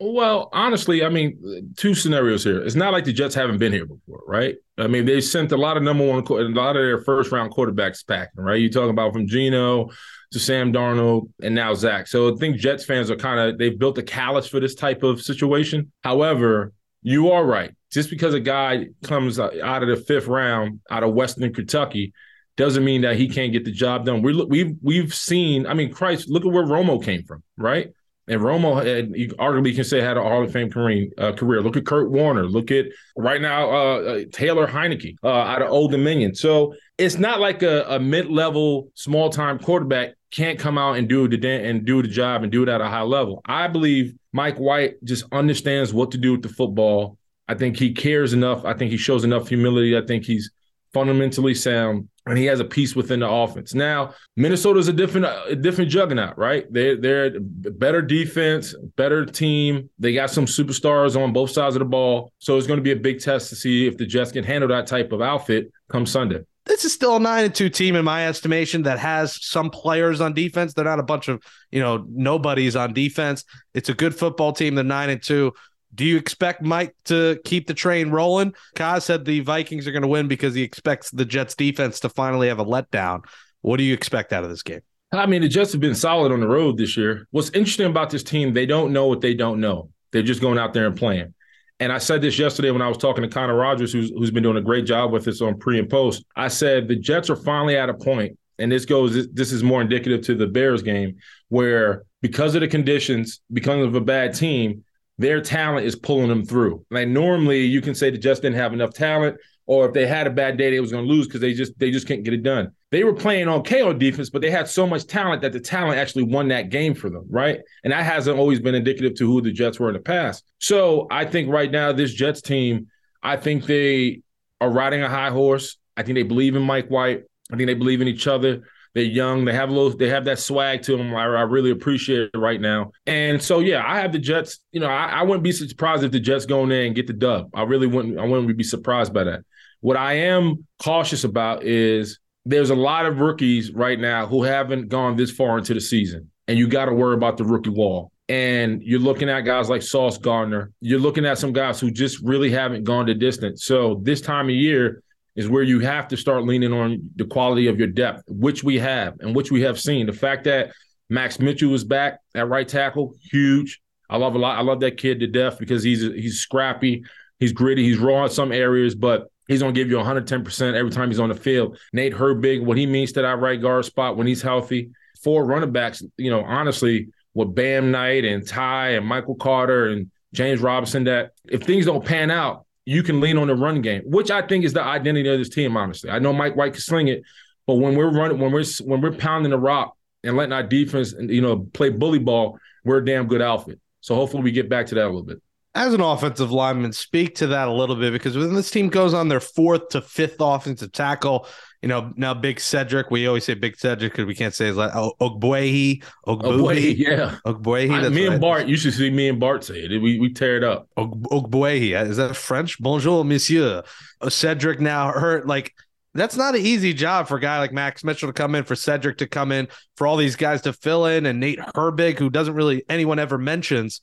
Well, 0.00 0.48
honestly, 0.52 1.04
I 1.04 1.08
mean, 1.08 1.72
two 1.76 1.92
scenarios 1.94 2.44
here. 2.44 2.62
It's 2.62 2.76
not 2.76 2.92
like 2.92 3.04
the 3.04 3.12
Jets 3.12 3.34
haven't 3.34 3.58
been 3.58 3.72
here 3.72 3.86
before, 3.86 4.22
right? 4.28 4.54
I 4.76 4.86
mean, 4.86 5.06
they 5.06 5.20
sent 5.20 5.50
a 5.50 5.56
lot 5.56 5.76
of 5.76 5.82
number 5.82 6.06
one, 6.06 6.24
a 6.24 6.34
lot 6.54 6.76
of 6.76 6.82
their 6.82 7.02
first 7.02 7.32
round 7.32 7.52
quarterbacks 7.52 8.06
packing, 8.06 8.44
right? 8.44 8.60
You're 8.60 8.70
talking 8.70 8.90
about 8.90 9.12
from 9.12 9.26
Geno 9.26 9.90
to 10.30 10.38
Sam 10.38 10.72
Darnold 10.72 11.30
and 11.42 11.52
now 11.54 11.74
Zach. 11.74 12.06
So 12.06 12.32
I 12.32 12.36
think 12.36 12.58
Jets 12.58 12.84
fans 12.84 13.10
are 13.10 13.16
kind 13.16 13.40
of 13.40 13.58
they've 13.58 13.76
built 13.76 13.98
a 13.98 14.02
callus 14.02 14.46
for 14.46 14.60
this 14.60 14.76
type 14.76 15.02
of 15.02 15.20
situation. 15.20 15.90
However, 16.04 16.72
you 17.02 17.32
are 17.32 17.44
right. 17.44 17.72
Just 17.90 18.10
because 18.10 18.34
a 18.34 18.40
guy 18.40 18.86
comes 19.02 19.40
out 19.40 19.82
of 19.82 19.88
the 19.88 19.96
fifth 19.96 20.26
round 20.26 20.80
out 20.90 21.02
of 21.02 21.14
Western 21.14 21.52
Kentucky 21.52 22.12
doesn't 22.58 22.84
mean 22.84 23.00
that 23.02 23.16
he 23.16 23.28
can't 23.28 23.52
get 23.52 23.64
the 23.64 23.72
job 23.72 24.04
done. 24.04 24.20
We 24.20 24.44
we've 24.44 24.76
we've 24.82 25.14
seen. 25.14 25.66
I 25.66 25.72
mean, 25.72 25.90
Christ, 25.90 26.28
look 26.28 26.44
at 26.44 26.52
where 26.52 26.64
Romo 26.64 27.02
came 27.02 27.22
from, 27.22 27.42
right? 27.56 27.90
And 28.26 28.42
Romo, 28.42 28.84
had, 28.84 29.16
you 29.16 29.28
arguably 29.38 29.74
can 29.74 29.84
say, 29.84 30.02
had 30.02 30.18
a 30.18 30.22
Hall 30.22 30.44
of 30.44 30.52
Fame 30.52 30.70
career. 30.70 31.08
Uh, 31.16 31.32
career. 31.32 31.62
Look 31.62 31.78
at 31.78 31.86
Kurt 31.86 32.10
Warner. 32.10 32.44
Look 32.44 32.70
at 32.70 32.86
right 33.16 33.40
now 33.40 33.70
uh, 33.70 33.98
uh, 34.00 34.20
Taylor 34.30 34.66
Heinicke 34.66 35.16
uh, 35.24 35.28
out 35.28 35.62
of 35.62 35.70
Old 35.70 35.92
Dominion. 35.92 36.34
So 36.34 36.74
it's 36.98 37.16
not 37.16 37.40
like 37.40 37.62
a, 37.62 37.84
a 37.88 37.98
mid-level, 37.98 38.90
small-time 38.94 39.58
quarterback 39.60 40.14
can't 40.30 40.58
come 40.58 40.76
out 40.76 40.98
and 40.98 41.08
do 41.08 41.26
the 41.26 41.48
and 41.48 41.86
do 41.86 42.02
the 42.02 42.08
job 42.08 42.42
and 42.42 42.52
do 42.52 42.62
it 42.62 42.68
at 42.68 42.82
a 42.82 42.88
high 42.88 43.02
level. 43.02 43.40
I 43.46 43.66
believe 43.66 44.14
Mike 44.32 44.58
White 44.58 45.02
just 45.04 45.24
understands 45.32 45.94
what 45.94 46.10
to 46.10 46.18
do 46.18 46.32
with 46.32 46.42
the 46.42 46.50
football. 46.50 47.16
I 47.46 47.54
think 47.54 47.78
he 47.78 47.94
cares 47.94 48.34
enough. 48.34 48.62
I 48.66 48.74
think 48.74 48.90
he 48.90 48.98
shows 48.98 49.24
enough 49.24 49.48
humility. 49.48 49.96
I 49.96 50.04
think 50.04 50.24
he's 50.24 50.50
fundamentally 50.92 51.54
sound 51.54 52.08
and 52.26 52.38
he 52.38 52.44
has 52.44 52.60
a 52.60 52.64
piece 52.64 52.94
within 52.94 53.20
the 53.20 53.28
offense. 53.28 53.74
Now, 53.74 54.14
Minnesota's 54.36 54.88
a 54.88 54.92
different 54.92 55.26
a 55.48 55.56
different 55.56 55.90
juggernaut, 55.90 56.36
right? 56.36 56.66
They're 56.70 56.96
they're 56.96 57.40
better 57.40 58.02
defense, 58.02 58.74
better 58.96 59.24
team. 59.24 59.88
They 59.98 60.12
got 60.12 60.30
some 60.30 60.46
superstars 60.46 61.20
on 61.20 61.32
both 61.32 61.50
sides 61.50 61.74
of 61.74 61.80
the 61.80 61.86
ball. 61.86 62.32
So 62.38 62.56
it's 62.56 62.66
going 62.66 62.78
to 62.78 62.82
be 62.84 62.92
a 62.92 62.96
big 62.96 63.20
test 63.20 63.48
to 63.50 63.56
see 63.56 63.86
if 63.86 63.96
the 63.96 64.06
Jets 64.06 64.32
can 64.32 64.44
handle 64.44 64.68
that 64.68 64.86
type 64.86 65.12
of 65.12 65.22
outfit 65.22 65.72
come 65.88 66.06
Sunday. 66.06 66.44
This 66.68 66.84
is 66.84 66.92
still 66.92 67.16
a 67.16 67.20
nine 67.20 67.46
and 67.46 67.54
two 67.54 67.70
team 67.70 67.96
in 67.96 68.04
my 68.04 68.28
estimation 68.28 68.82
that 68.82 68.98
has 68.98 69.42
some 69.42 69.70
players 69.70 70.20
on 70.20 70.34
defense. 70.34 70.74
They're 70.74 70.84
not 70.84 70.98
a 70.98 71.02
bunch 71.02 71.28
of, 71.28 71.42
you 71.72 71.80
know, 71.80 72.04
nobodies 72.06 72.76
on 72.76 72.92
defense. 72.92 73.44
It's 73.72 73.88
a 73.88 73.94
good 73.94 74.14
football 74.14 74.52
team. 74.52 74.74
They're 74.74 74.84
nine 74.84 75.08
and 75.08 75.22
two. 75.22 75.54
Do 75.94 76.04
you 76.04 76.16
expect 76.16 76.62
Mike 76.62 76.94
to 77.06 77.38
keep 77.44 77.66
the 77.66 77.74
train 77.74 78.10
rolling? 78.10 78.54
Kaz 78.76 79.02
said 79.02 79.24
the 79.24 79.40
Vikings 79.40 79.86
are 79.86 79.92
going 79.92 80.02
to 80.02 80.08
win 80.08 80.28
because 80.28 80.54
he 80.54 80.62
expects 80.62 81.10
the 81.10 81.24
Jets 81.24 81.54
defense 81.54 82.00
to 82.00 82.08
finally 82.08 82.48
have 82.48 82.58
a 82.58 82.64
letdown. 82.64 83.24
What 83.62 83.78
do 83.78 83.82
you 83.82 83.94
expect 83.94 84.32
out 84.32 84.44
of 84.44 84.50
this 84.50 84.62
game? 84.62 84.80
I 85.12 85.26
mean, 85.26 85.42
the 85.42 85.48
Jets 85.48 85.72
have 85.72 85.80
been 85.80 85.94
solid 85.94 86.32
on 86.32 86.40
the 86.40 86.48
road 86.48 86.76
this 86.76 86.96
year. 86.96 87.26
What's 87.30 87.50
interesting 87.50 87.86
about 87.86 88.10
this 88.10 88.22
team, 88.22 88.52
they 88.52 88.66
don't 88.66 88.92
know 88.92 89.06
what 89.06 89.20
they 89.20 89.34
don't 89.34 89.60
know. 89.60 89.90
They're 90.12 90.22
just 90.22 90.40
going 90.40 90.58
out 90.58 90.74
there 90.74 90.86
and 90.86 90.96
playing. 90.96 91.34
And 91.80 91.92
I 91.92 91.98
said 91.98 92.20
this 92.20 92.38
yesterday 92.38 92.70
when 92.70 92.82
I 92.82 92.88
was 92.88 92.98
talking 92.98 93.22
to 93.22 93.28
Connor 93.28 93.54
Rogers, 93.54 93.92
who's, 93.92 94.10
who's 94.10 94.30
been 94.30 94.42
doing 94.42 94.56
a 94.56 94.62
great 94.62 94.84
job 94.84 95.12
with 95.12 95.24
this 95.24 95.40
on 95.40 95.58
pre 95.58 95.78
and 95.78 95.88
post. 95.88 96.24
I 96.36 96.48
said 96.48 96.88
the 96.88 96.96
Jets 96.96 97.30
are 97.30 97.36
finally 97.36 97.76
at 97.76 97.88
a 97.88 97.94
point, 97.94 98.36
and 98.58 98.70
this 98.70 98.84
goes, 98.84 99.28
this 99.32 99.52
is 99.52 99.62
more 99.62 99.80
indicative 99.80 100.22
to 100.22 100.34
the 100.34 100.46
Bears 100.46 100.82
game, 100.82 101.16
where 101.48 102.04
because 102.20 102.54
of 102.54 102.62
the 102.62 102.68
conditions, 102.68 103.40
because 103.52 103.86
of 103.86 103.94
a 103.94 104.00
bad 104.00 104.34
team, 104.34 104.84
their 105.18 105.40
talent 105.40 105.84
is 105.86 105.96
pulling 105.96 106.28
them 106.28 106.44
through. 106.44 106.84
Like 106.90 107.08
normally 107.08 107.64
you 107.64 107.80
can 107.80 107.94
say 107.94 108.10
they 108.10 108.18
just 108.18 108.42
didn't 108.42 108.56
have 108.56 108.72
enough 108.72 108.94
talent, 108.94 109.36
or 109.66 109.86
if 109.86 109.92
they 109.92 110.06
had 110.06 110.26
a 110.26 110.30
bad 110.30 110.56
day, 110.56 110.70
they 110.70 110.80
was 110.80 110.92
gonna 110.92 111.06
lose 111.06 111.26
because 111.26 111.40
they 111.40 111.52
just 111.52 111.78
they 111.78 111.90
just 111.90 112.06
couldn't 112.06 112.22
get 112.22 112.34
it 112.34 112.42
done. 112.42 112.72
They 112.90 113.04
were 113.04 113.12
playing 113.12 113.48
on 113.48 113.64
KO 113.64 113.92
defense, 113.92 114.30
but 114.30 114.40
they 114.40 114.50
had 114.50 114.68
so 114.68 114.86
much 114.86 115.06
talent 115.06 115.42
that 115.42 115.52
the 115.52 115.60
talent 115.60 115.98
actually 115.98 116.22
won 116.22 116.48
that 116.48 116.70
game 116.70 116.94
for 116.94 117.10
them, 117.10 117.26
right? 117.28 117.60
And 117.84 117.92
that 117.92 118.04
hasn't 118.04 118.38
always 118.38 118.60
been 118.60 118.74
indicative 118.74 119.14
to 119.16 119.26
who 119.26 119.42
the 119.42 119.52
Jets 119.52 119.78
were 119.78 119.88
in 119.88 119.94
the 119.94 120.00
past. 120.00 120.44
So 120.58 121.06
I 121.10 121.24
think 121.24 121.50
right 121.50 121.70
now, 121.70 121.92
this 121.92 122.14
Jets 122.14 122.40
team, 122.40 122.86
I 123.22 123.36
think 123.36 123.66
they 123.66 124.22
are 124.60 124.70
riding 124.70 125.02
a 125.02 125.08
high 125.08 125.30
horse. 125.30 125.76
I 125.96 126.02
think 126.02 126.16
they 126.16 126.22
believe 126.22 126.56
in 126.56 126.62
Mike 126.62 126.88
White. 126.88 127.24
I 127.52 127.56
think 127.56 127.66
they 127.66 127.74
believe 127.74 128.00
in 128.00 128.08
each 128.08 128.26
other. 128.26 128.62
They're 128.98 129.06
young. 129.06 129.44
They 129.44 129.52
have 129.52 129.68
a 129.68 129.72
little. 129.72 129.96
They 129.96 130.08
have 130.08 130.24
that 130.24 130.40
swag 130.40 130.82
to 130.82 130.96
them. 130.96 131.14
I, 131.14 131.22
I 131.22 131.42
really 131.42 131.70
appreciate 131.70 132.30
it 132.34 132.36
right 132.36 132.60
now. 132.60 132.90
And 133.06 133.40
so, 133.40 133.60
yeah, 133.60 133.84
I 133.86 134.00
have 134.00 134.10
the 134.10 134.18
Jets. 134.18 134.58
You 134.72 134.80
know, 134.80 134.88
I, 134.88 135.20
I 135.20 135.22
wouldn't 135.22 135.44
be 135.44 135.52
surprised 135.52 136.02
if 136.02 136.10
the 136.10 136.18
Jets 136.18 136.46
go 136.46 136.64
in 136.64 136.68
there 136.68 136.84
and 136.84 136.96
get 136.96 137.06
the 137.06 137.12
dub. 137.12 137.48
I 137.54 137.62
really 137.62 137.86
wouldn't. 137.86 138.18
I 138.18 138.24
wouldn't 138.24 138.58
be 138.58 138.64
surprised 138.64 139.14
by 139.14 139.22
that. 139.22 139.42
What 139.82 139.96
I 139.96 140.14
am 140.14 140.66
cautious 140.82 141.22
about 141.22 141.62
is 141.62 142.18
there's 142.44 142.70
a 142.70 142.74
lot 142.74 143.06
of 143.06 143.20
rookies 143.20 143.70
right 143.70 144.00
now 144.00 144.26
who 144.26 144.42
haven't 144.42 144.88
gone 144.88 145.14
this 145.14 145.30
far 145.30 145.58
into 145.58 145.74
the 145.74 145.80
season, 145.80 146.32
and 146.48 146.58
you 146.58 146.66
got 146.66 146.86
to 146.86 146.92
worry 146.92 147.14
about 147.14 147.36
the 147.36 147.44
rookie 147.44 147.70
wall. 147.70 148.10
And 148.28 148.82
you're 148.82 148.98
looking 148.98 149.28
at 149.28 149.42
guys 149.42 149.70
like 149.70 149.82
Sauce 149.82 150.18
Gardner. 150.18 150.72
You're 150.80 150.98
looking 150.98 151.24
at 151.24 151.38
some 151.38 151.52
guys 151.52 151.78
who 151.78 151.92
just 151.92 152.20
really 152.24 152.50
haven't 152.50 152.82
gone 152.82 153.06
the 153.06 153.14
distance. 153.14 153.64
So 153.64 154.00
this 154.02 154.20
time 154.20 154.46
of 154.46 154.56
year, 154.56 155.04
is 155.38 155.48
where 155.48 155.62
you 155.62 155.78
have 155.78 156.08
to 156.08 156.16
start 156.16 156.42
leaning 156.42 156.72
on 156.72 157.10
the 157.14 157.24
quality 157.24 157.68
of 157.68 157.78
your 157.78 157.86
depth, 157.86 158.24
which 158.26 158.64
we 158.64 158.76
have 158.76 159.14
and 159.20 159.36
which 159.36 159.52
we 159.52 159.62
have 159.62 159.80
seen. 159.80 160.04
The 160.04 160.12
fact 160.12 160.42
that 160.44 160.72
Max 161.08 161.38
Mitchell 161.38 161.72
is 161.74 161.84
back 161.84 162.18
at 162.34 162.48
right 162.48 162.66
tackle, 162.66 163.14
huge. 163.22 163.80
I 164.10 164.16
love 164.16 164.34
a 164.34 164.38
lot. 164.38 164.58
I 164.58 164.62
love 164.62 164.80
that 164.80 164.96
kid 164.96 165.20
to 165.20 165.28
death 165.28 165.60
because 165.60 165.84
he's 165.84 166.00
he's 166.00 166.40
scrappy, 166.40 167.04
he's 167.38 167.52
gritty, 167.52 167.84
he's 167.84 167.98
raw 167.98 168.24
in 168.24 168.30
some 168.30 168.50
areas, 168.50 168.96
but 168.96 169.28
he's 169.46 169.60
gonna 169.60 169.72
give 169.72 169.88
you 169.88 169.96
110% 169.96 170.74
every 170.74 170.90
time 170.90 171.08
he's 171.08 171.20
on 171.20 171.28
the 171.28 171.36
field. 171.36 171.78
Nate 171.92 172.14
Herbig, 172.14 172.64
what 172.64 172.76
he 172.76 172.84
means 172.84 173.12
to 173.12 173.22
that 173.22 173.38
right 173.38 173.62
guard 173.62 173.84
spot 173.84 174.16
when 174.16 174.26
he's 174.26 174.42
healthy. 174.42 174.90
Four 175.22 175.46
running 175.46 175.70
backs, 175.70 176.02
you 176.16 176.32
know, 176.32 176.42
honestly, 176.42 177.10
with 177.34 177.54
Bam 177.54 177.92
Knight 177.92 178.24
and 178.24 178.44
Ty 178.44 178.90
and 178.90 179.06
Michael 179.06 179.36
Carter 179.36 179.86
and 179.90 180.10
James 180.34 180.60
Robinson, 180.60 181.04
that 181.04 181.30
if 181.48 181.62
things 181.62 181.86
don't 181.86 182.04
pan 182.04 182.32
out, 182.32 182.66
you 182.88 183.02
can 183.02 183.20
lean 183.20 183.36
on 183.36 183.48
the 183.48 183.54
run 183.54 183.82
game, 183.82 184.00
which 184.06 184.30
I 184.30 184.40
think 184.40 184.64
is 184.64 184.72
the 184.72 184.82
identity 184.82 185.28
of 185.28 185.38
this 185.38 185.50
team. 185.50 185.76
Honestly, 185.76 186.08
I 186.08 186.18
know 186.18 186.32
Mike 186.32 186.56
White 186.56 186.72
can 186.72 186.80
sling 186.80 187.08
it, 187.08 187.22
but 187.66 187.74
when 187.74 187.94
we're 187.94 188.10
running, 188.10 188.38
when 188.38 188.50
we're 188.50 188.64
when 188.82 189.02
we're 189.02 189.12
pounding 189.12 189.50
the 189.50 189.58
rock 189.58 189.94
and 190.24 190.38
letting 190.38 190.54
our 190.54 190.62
defense, 190.62 191.14
you 191.18 191.42
know, 191.42 191.68
play 191.74 191.90
bully 191.90 192.18
ball, 192.18 192.58
we're 192.86 192.96
a 192.96 193.04
damn 193.04 193.26
good 193.26 193.42
outfit. 193.42 193.78
So 194.00 194.14
hopefully 194.14 194.42
we 194.42 194.52
get 194.52 194.70
back 194.70 194.86
to 194.86 194.94
that 194.94 195.04
a 195.04 195.10
little 195.10 195.22
bit. 195.22 195.42
As 195.74 195.92
an 195.92 196.00
offensive 196.00 196.50
lineman, 196.50 196.94
speak 196.94 197.34
to 197.36 197.48
that 197.48 197.68
a 197.68 197.72
little 197.72 197.94
bit 197.94 198.10
because 198.10 198.38
when 198.38 198.54
this 198.54 198.70
team 198.70 198.88
goes 198.88 199.12
on 199.12 199.28
their 199.28 199.38
fourth 199.38 199.90
to 199.90 200.00
fifth 200.00 200.36
offensive 200.40 200.90
tackle, 200.90 201.46
you 201.82 201.88
know, 201.88 202.12
now 202.16 202.34
Big 202.34 202.58
Cedric, 202.58 203.10
we 203.10 203.26
always 203.28 203.44
say 203.44 203.54
Big 203.54 203.78
Cedric 203.78 204.12
because 204.12 204.26
we 204.26 204.34
can't 204.34 204.52
say 204.52 204.66
his 204.66 204.76
last. 204.76 204.96
Oh, 204.96 205.12
Ogbuehi, 205.20 206.02
Ogbuehi, 206.26 206.98
yeah, 206.98 207.36
Ogbuehi. 207.46 208.12
me 208.12 208.26
and 208.26 208.40
Bart, 208.40 208.66
you 208.66 208.76
should 208.76 208.94
see 208.94 209.10
me 209.10 209.28
and 209.28 209.38
Bart 209.38 209.62
say 209.62 209.84
it. 209.84 210.02
We 210.02 210.18
we 210.18 210.32
tear 210.32 210.56
it 210.56 210.64
up. 210.64 210.88
Ogbuehi, 210.96 212.00
is 212.08 212.16
that 212.16 212.34
French? 212.34 212.78
Bonjour, 212.80 213.24
Monsieur. 213.24 213.82
Uh, 214.20 214.28
Cedric 214.28 214.80
now 214.80 215.12
hurt. 215.12 215.46
Like 215.46 215.72
that's 216.14 216.36
not 216.36 216.56
an 216.56 216.62
easy 216.62 216.92
job 216.92 217.28
for 217.28 217.36
a 217.36 217.40
guy 217.40 217.58
like 217.60 217.72
Max 217.72 218.02
Mitchell 218.02 218.28
to 218.28 218.32
come 218.32 218.56
in, 218.56 218.64
for 218.64 218.74
Cedric 218.74 219.18
to 219.18 219.28
come 219.28 219.52
in, 219.52 219.68
for 219.96 220.06
all 220.06 220.16
these 220.16 220.36
guys 220.36 220.62
to 220.62 220.72
fill 220.72 221.06
in, 221.06 221.26
and 221.26 221.38
Nate 221.38 221.60
Herbig, 221.76 222.18
who 222.18 222.28
doesn't 222.28 222.54
really 222.54 222.82
anyone 222.88 223.20
ever 223.20 223.38
mentions. 223.38 224.00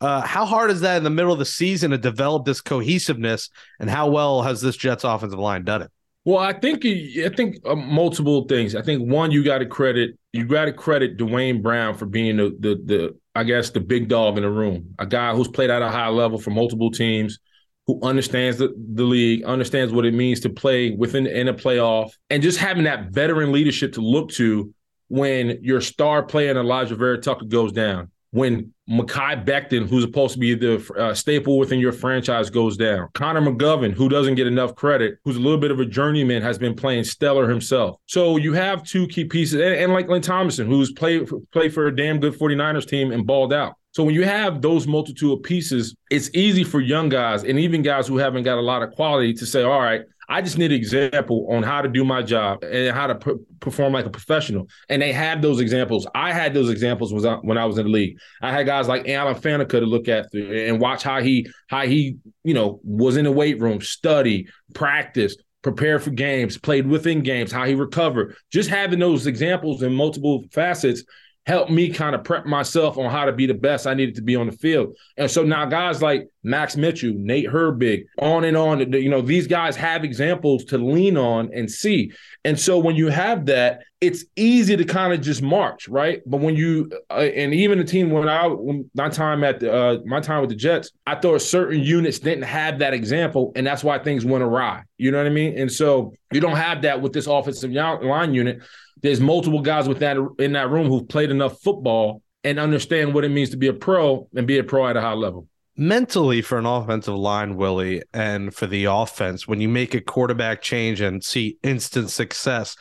Uh, 0.00 0.20
how 0.20 0.44
hard 0.44 0.70
is 0.70 0.82
that 0.82 0.98
in 0.98 1.04
the 1.04 1.10
middle 1.10 1.32
of 1.32 1.38
the 1.40 1.44
season 1.44 1.90
to 1.90 1.98
develop 1.98 2.44
this 2.44 2.60
cohesiveness, 2.60 3.50
and 3.80 3.90
how 3.90 4.08
well 4.10 4.42
has 4.42 4.60
this 4.60 4.76
Jets 4.76 5.02
offensive 5.02 5.40
line 5.40 5.64
done 5.64 5.82
it? 5.82 5.90
Well, 6.26 6.38
I 6.38 6.52
think 6.54 6.84
I 6.84 7.28
think 7.28 7.58
uh, 7.64 7.76
multiple 7.76 8.46
things. 8.46 8.74
I 8.74 8.82
think 8.82 9.08
one, 9.08 9.30
you 9.30 9.44
got 9.44 9.58
to 9.58 9.66
credit 9.66 10.18
you 10.32 10.44
got 10.44 10.64
to 10.64 10.72
credit 10.72 11.16
Duane 11.16 11.62
Brown 11.62 11.94
for 11.94 12.04
being 12.04 12.36
the, 12.36 12.56
the 12.58 12.74
the 12.84 13.16
I 13.36 13.44
guess 13.44 13.70
the 13.70 13.78
big 13.78 14.08
dog 14.08 14.36
in 14.36 14.42
the 14.42 14.50
room, 14.50 14.96
a 14.98 15.06
guy 15.06 15.32
who's 15.34 15.46
played 15.46 15.70
at 15.70 15.82
a 15.82 15.88
high 15.88 16.08
level 16.08 16.38
for 16.38 16.50
multiple 16.50 16.90
teams, 16.90 17.38
who 17.86 18.00
understands 18.02 18.58
the, 18.58 18.74
the 18.94 19.04
league, 19.04 19.44
understands 19.44 19.92
what 19.92 20.04
it 20.04 20.14
means 20.14 20.40
to 20.40 20.50
play 20.50 20.90
within 20.90 21.28
in 21.28 21.46
a 21.46 21.54
playoff, 21.54 22.10
and 22.28 22.42
just 22.42 22.58
having 22.58 22.84
that 22.84 23.12
veteran 23.12 23.52
leadership 23.52 23.92
to 23.92 24.00
look 24.00 24.30
to 24.32 24.74
when 25.06 25.58
your 25.62 25.80
star 25.80 26.24
player 26.24 26.52
Alijah 26.54 26.98
Vera-Tucker 26.98 27.44
goes 27.44 27.70
down 27.70 28.10
when 28.32 28.74
Mekhi 28.88 29.44
Becton, 29.44 29.88
who's 29.88 30.04
supposed 30.04 30.34
to 30.34 30.38
be 30.38 30.54
the 30.54 30.76
uh, 30.96 31.12
staple 31.12 31.58
within 31.58 31.80
your 31.80 31.92
franchise, 31.92 32.50
goes 32.50 32.76
down. 32.76 33.08
Connor 33.14 33.40
McGovern, 33.40 33.92
who 33.92 34.08
doesn't 34.08 34.36
get 34.36 34.46
enough 34.46 34.76
credit, 34.76 35.18
who's 35.24 35.36
a 35.36 35.40
little 35.40 35.58
bit 35.58 35.72
of 35.72 35.80
a 35.80 35.84
journeyman, 35.84 36.40
has 36.42 36.56
been 36.56 36.74
playing 36.74 37.02
stellar 37.02 37.48
himself. 37.48 37.98
So 38.06 38.36
you 38.36 38.52
have 38.52 38.84
two 38.84 39.08
key 39.08 39.24
pieces, 39.24 39.60
and, 39.60 39.74
and 39.74 39.92
like 39.92 40.06
Laken 40.06 40.22
Tomlinson, 40.22 40.68
who's 40.68 40.92
played 40.92 41.28
played 41.52 41.74
for 41.74 41.86
a 41.86 41.94
damn 41.96 42.20
good 42.20 42.34
49ers 42.34 42.86
team 42.86 43.10
and 43.10 43.26
balled 43.26 43.52
out. 43.52 43.74
So 43.90 44.04
when 44.04 44.14
you 44.14 44.24
have 44.24 44.60
those 44.60 44.86
multitude 44.86 45.32
of 45.32 45.42
pieces, 45.42 45.96
it's 46.10 46.28
easy 46.34 46.64
for 46.64 46.80
young 46.80 47.08
guys 47.08 47.44
and 47.44 47.58
even 47.58 47.80
guys 47.80 48.06
who 48.06 48.18
haven't 48.18 48.42
got 48.42 48.58
a 48.58 48.60
lot 48.60 48.82
of 48.82 48.90
quality 48.90 49.32
to 49.32 49.46
say, 49.46 49.62
all 49.62 49.80
right, 49.80 50.02
I 50.28 50.42
just 50.42 50.58
need 50.58 50.72
an 50.72 50.76
example 50.76 51.46
on 51.50 51.62
how 51.62 51.82
to 51.82 51.88
do 51.88 52.04
my 52.04 52.22
job 52.22 52.62
and 52.64 52.94
how 52.94 53.06
to 53.06 53.14
p- 53.14 53.34
perform 53.60 53.92
like 53.92 54.06
a 54.06 54.10
professional. 54.10 54.68
And 54.88 55.00
they 55.00 55.12
had 55.12 55.42
those 55.42 55.60
examples. 55.60 56.06
I 56.14 56.32
had 56.32 56.54
those 56.54 56.70
examples 56.70 57.12
when 57.12 57.24
I, 57.24 57.36
when 57.36 57.58
I 57.58 57.64
was 57.64 57.78
in 57.78 57.86
the 57.86 57.92
league. 57.92 58.18
I 58.42 58.52
had 58.52 58.66
guys 58.66 58.88
like 58.88 59.08
Alan 59.08 59.36
Faneca 59.36 59.68
to 59.70 59.80
look 59.80 60.08
at 60.08 60.32
and 60.34 60.80
watch 60.80 61.02
how 61.02 61.20
he 61.20 61.48
how 61.68 61.86
he 61.86 62.16
you 62.44 62.54
know 62.54 62.80
was 62.82 63.16
in 63.16 63.24
the 63.24 63.32
weight 63.32 63.60
room, 63.60 63.80
study, 63.80 64.48
practice, 64.74 65.36
prepare 65.62 65.98
for 65.98 66.10
games, 66.10 66.58
played 66.58 66.86
within 66.86 67.22
games, 67.22 67.52
how 67.52 67.64
he 67.64 67.74
recovered. 67.74 68.36
Just 68.52 68.68
having 68.68 68.98
those 68.98 69.26
examples 69.26 69.82
in 69.82 69.92
multiple 69.94 70.44
facets 70.52 71.02
helped 71.46 71.70
me 71.70 71.90
kind 71.90 72.14
of 72.14 72.24
prep 72.24 72.44
myself 72.44 72.98
on 72.98 73.08
how 73.10 73.24
to 73.24 73.32
be 73.32 73.46
the 73.46 73.54
best 73.54 73.86
I 73.86 73.94
needed 73.94 74.16
to 74.16 74.22
be 74.22 74.34
on 74.34 74.46
the 74.46 74.52
field. 74.52 74.96
And 75.16 75.30
so 75.30 75.44
now 75.44 75.64
guys 75.64 76.02
like 76.02 76.28
Max 76.42 76.76
Mitchell, 76.76 77.12
Nate 77.16 77.48
Herbig, 77.48 78.04
on 78.18 78.44
and 78.44 78.56
on, 78.56 78.92
you 78.92 79.08
know, 79.08 79.20
these 79.20 79.46
guys 79.46 79.76
have 79.76 80.02
examples 80.02 80.64
to 80.66 80.78
lean 80.78 81.16
on 81.16 81.50
and 81.54 81.70
see. 81.70 82.12
And 82.44 82.58
so 82.58 82.78
when 82.78 82.96
you 82.96 83.08
have 83.08 83.46
that, 83.46 83.82
it's 84.00 84.24
easy 84.34 84.76
to 84.76 84.84
kind 84.84 85.12
of 85.12 85.20
just 85.20 85.40
march, 85.40 85.88
right? 85.88 86.20
But 86.26 86.40
when 86.40 86.56
you 86.56 86.90
uh, 87.10 87.14
and 87.14 87.54
even 87.54 87.78
the 87.78 87.84
team 87.84 88.10
when 88.10 88.28
I 88.28 88.46
when 88.46 88.90
my 88.94 89.08
time 89.08 89.42
at 89.42 89.60
the, 89.60 89.72
uh, 89.72 89.98
my 90.04 90.20
time 90.20 90.42
with 90.42 90.50
the 90.50 90.56
Jets, 90.56 90.90
I 91.06 91.14
thought 91.14 91.40
certain 91.40 91.80
units 91.80 92.18
didn't 92.18 92.44
have 92.44 92.80
that 92.80 92.92
example, 92.92 93.52
and 93.56 93.66
that's 93.66 93.82
why 93.82 93.98
things 93.98 94.24
went 94.24 94.44
awry. 94.44 94.82
You 94.98 95.12
know 95.12 95.18
what 95.18 95.26
I 95.26 95.30
mean? 95.30 95.58
And 95.58 95.72
so 95.72 96.12
you 96.30 96.40
don't 96.40 96.56
have 96.56 96.82
that 96.82 97.00
with 97.00 97.14
this 97.14 97.26
offensive 97.26 97.70
line 97.70 98.34
unit 98.34 98.60
there's 99.06 99.20
multiple 99.20 99.60
guys 99.60 99.88
with 99.88 100.00
that 100.00 100.16
in 100.38 100.52
that 100.52 100.70
room 100.70 100.88
who've 100.88 101.08
played 101.08 101.30
enough 101.30 101.60
football 101.60 102.22
and 102.44 102.58
understand 102.58 103.14
what 103.14 103.24
it 103.24 103.30
means 103.30 103.50
to 103.50 103.56
be 103.56 103.68
a 103.68 103.72
pro 103.72 104.28
and 104.34 104.46
be 104.46 104.58
a 104.58 104.64
pro 104.64 104.86
at 104.86 104.96
a 104.96 105.00
high 105.00 105.12
level. 105.12 105.48
Mentally, 105.76 106.40
for 106.40 106.58
an 106.58 106.64
offensive 106.64 107.14
line, 107.14 107.56
Willie, 107.56 108.02
and 108.14 108.54
for 108.54 108.66
the 108.66 108.86
offense, 108.86 109.46
when 109.46 109.60
you 109.60 109.68
make 109.68 109.94
a 109.94 110.00
quarterback 110.00 110.62
change 110.62 111.02
and 111.02 111.22
see 111.22 111.58
instant 111.62 112.08
success, 112.08 112.76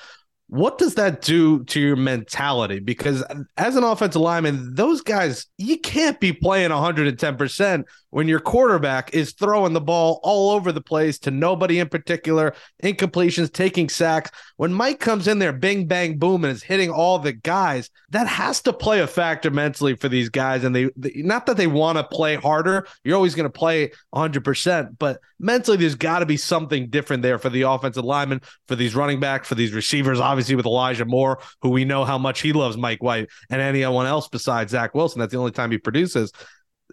what 0.47 0.77
does 0.77 0.95
that 0.95 1.21
do 1.21 1.63
to 1.65 1.79
your 1.81 1.95
mentality? 1.95 2.79
Because 2.79 3.23
as 3.57 3.75
an 3.75 3.83
offensive 3.83 4.21
lineman, 4.21 4.75
those 4.75 5.01
guys, 5.01 5.47
you 5.57 5.79
can't 5.79 6.19
be 6.19 6.31
playing 6.31 6.69
110% 6.69 7.83
when 8.15 8.29
your 8.29 8.39
quarterback 8.39 9.13
is 9.13 9.33
throwing 9.33 9.73
the 9.73 9.81
ball 9.81 10.21
all 10.23 10.51
over 10.51 10.71
the 10.71 10.79
place 10.79 11.19
to 11.19 11.31
nobody 11.31 11.79
in 11.79 11.89
particular, 11.89 12.55
incompletions, 12.81 13.51
taking 13.51 13.89
sacks. 13.89 14.31
When 14.55 14.71
Mike 14.71 15.01
comes 15.01 15.27
in 15.27 15.37
there, 15.37 15.51
bing, 15.51 15.85
bang, 15.85 16.17
boom, 16.17 16.45
and 16.45 16.53
is 16.53 16.63
hitting 16.63 16.89
all 16.89 17.19
the 17.19 17.33
guys, 17.33 17.89
that 18.11 18.25
has 18.25 18.61
to 18.61 18.71
play 18.71 19.01
a 19.01 19.07
factor 19.07 19.51
mentally 19.51 19.97
for 19.97 20.07
these 20.07 20.29
guys. 20.29 20.63
And 20.63 20.73
they, 20.73 20.89
they 20.95 21.23
not 21.23 21.45
that 21.47 21.57
they 21.57 21.67
want 21.67 21.97
to 21.97 22.05
play 22.05 22.35
harder, 22.35 22.87
you're 23.03 23.17
always 23.17 23.35
going 23.35 23.49
to 23.51 23.59
play 23.59 23.91
100%, 24.13 24.97
but 24.97 25.19
mentally, 25.37 25.75
there's 25.75 25.95
got 25.95 26.19
to 26.19 26.25
be 26.25 26.37
something 26.37 26.89
different 26.89 27.21
there 27.21 27.37
for 27.37 27.49
the 27.49 27.63
offensive 27.63 28.05
lineman, 28.05 28.39
for 28.69 28.77
these 28.77 28.95
running 28.95 29.19
backs, 29.19 29.49
for 29.49 29.55
these 29.55 29.73
receivers, 29.73 30.21
obviously 30.21 30.55
with 30.55 30.65
Elijah 30.65 31.03
Moore, 31.03 31.41
who 31.61 31.69
we 31.69 31.83
know 31.83 32.05
how 32.05 32.17
much 32.17 32.39
he 32.39 32.53
loves 32.53 32.77
Mike 32.77 33.03
White 33.03 33.27
and 33.49 33.61
anyone 33.61 34.05
else 34.05 34.29
besides 34.29 34.71
Zach 34.71 34.95
Wilson. 34.95 35.19
That's 35.19 35.33
the 35.33 35.37
only 35.37 35.51
time 35.51 35.69
he 35.69 35.77
produces 35.77 36.31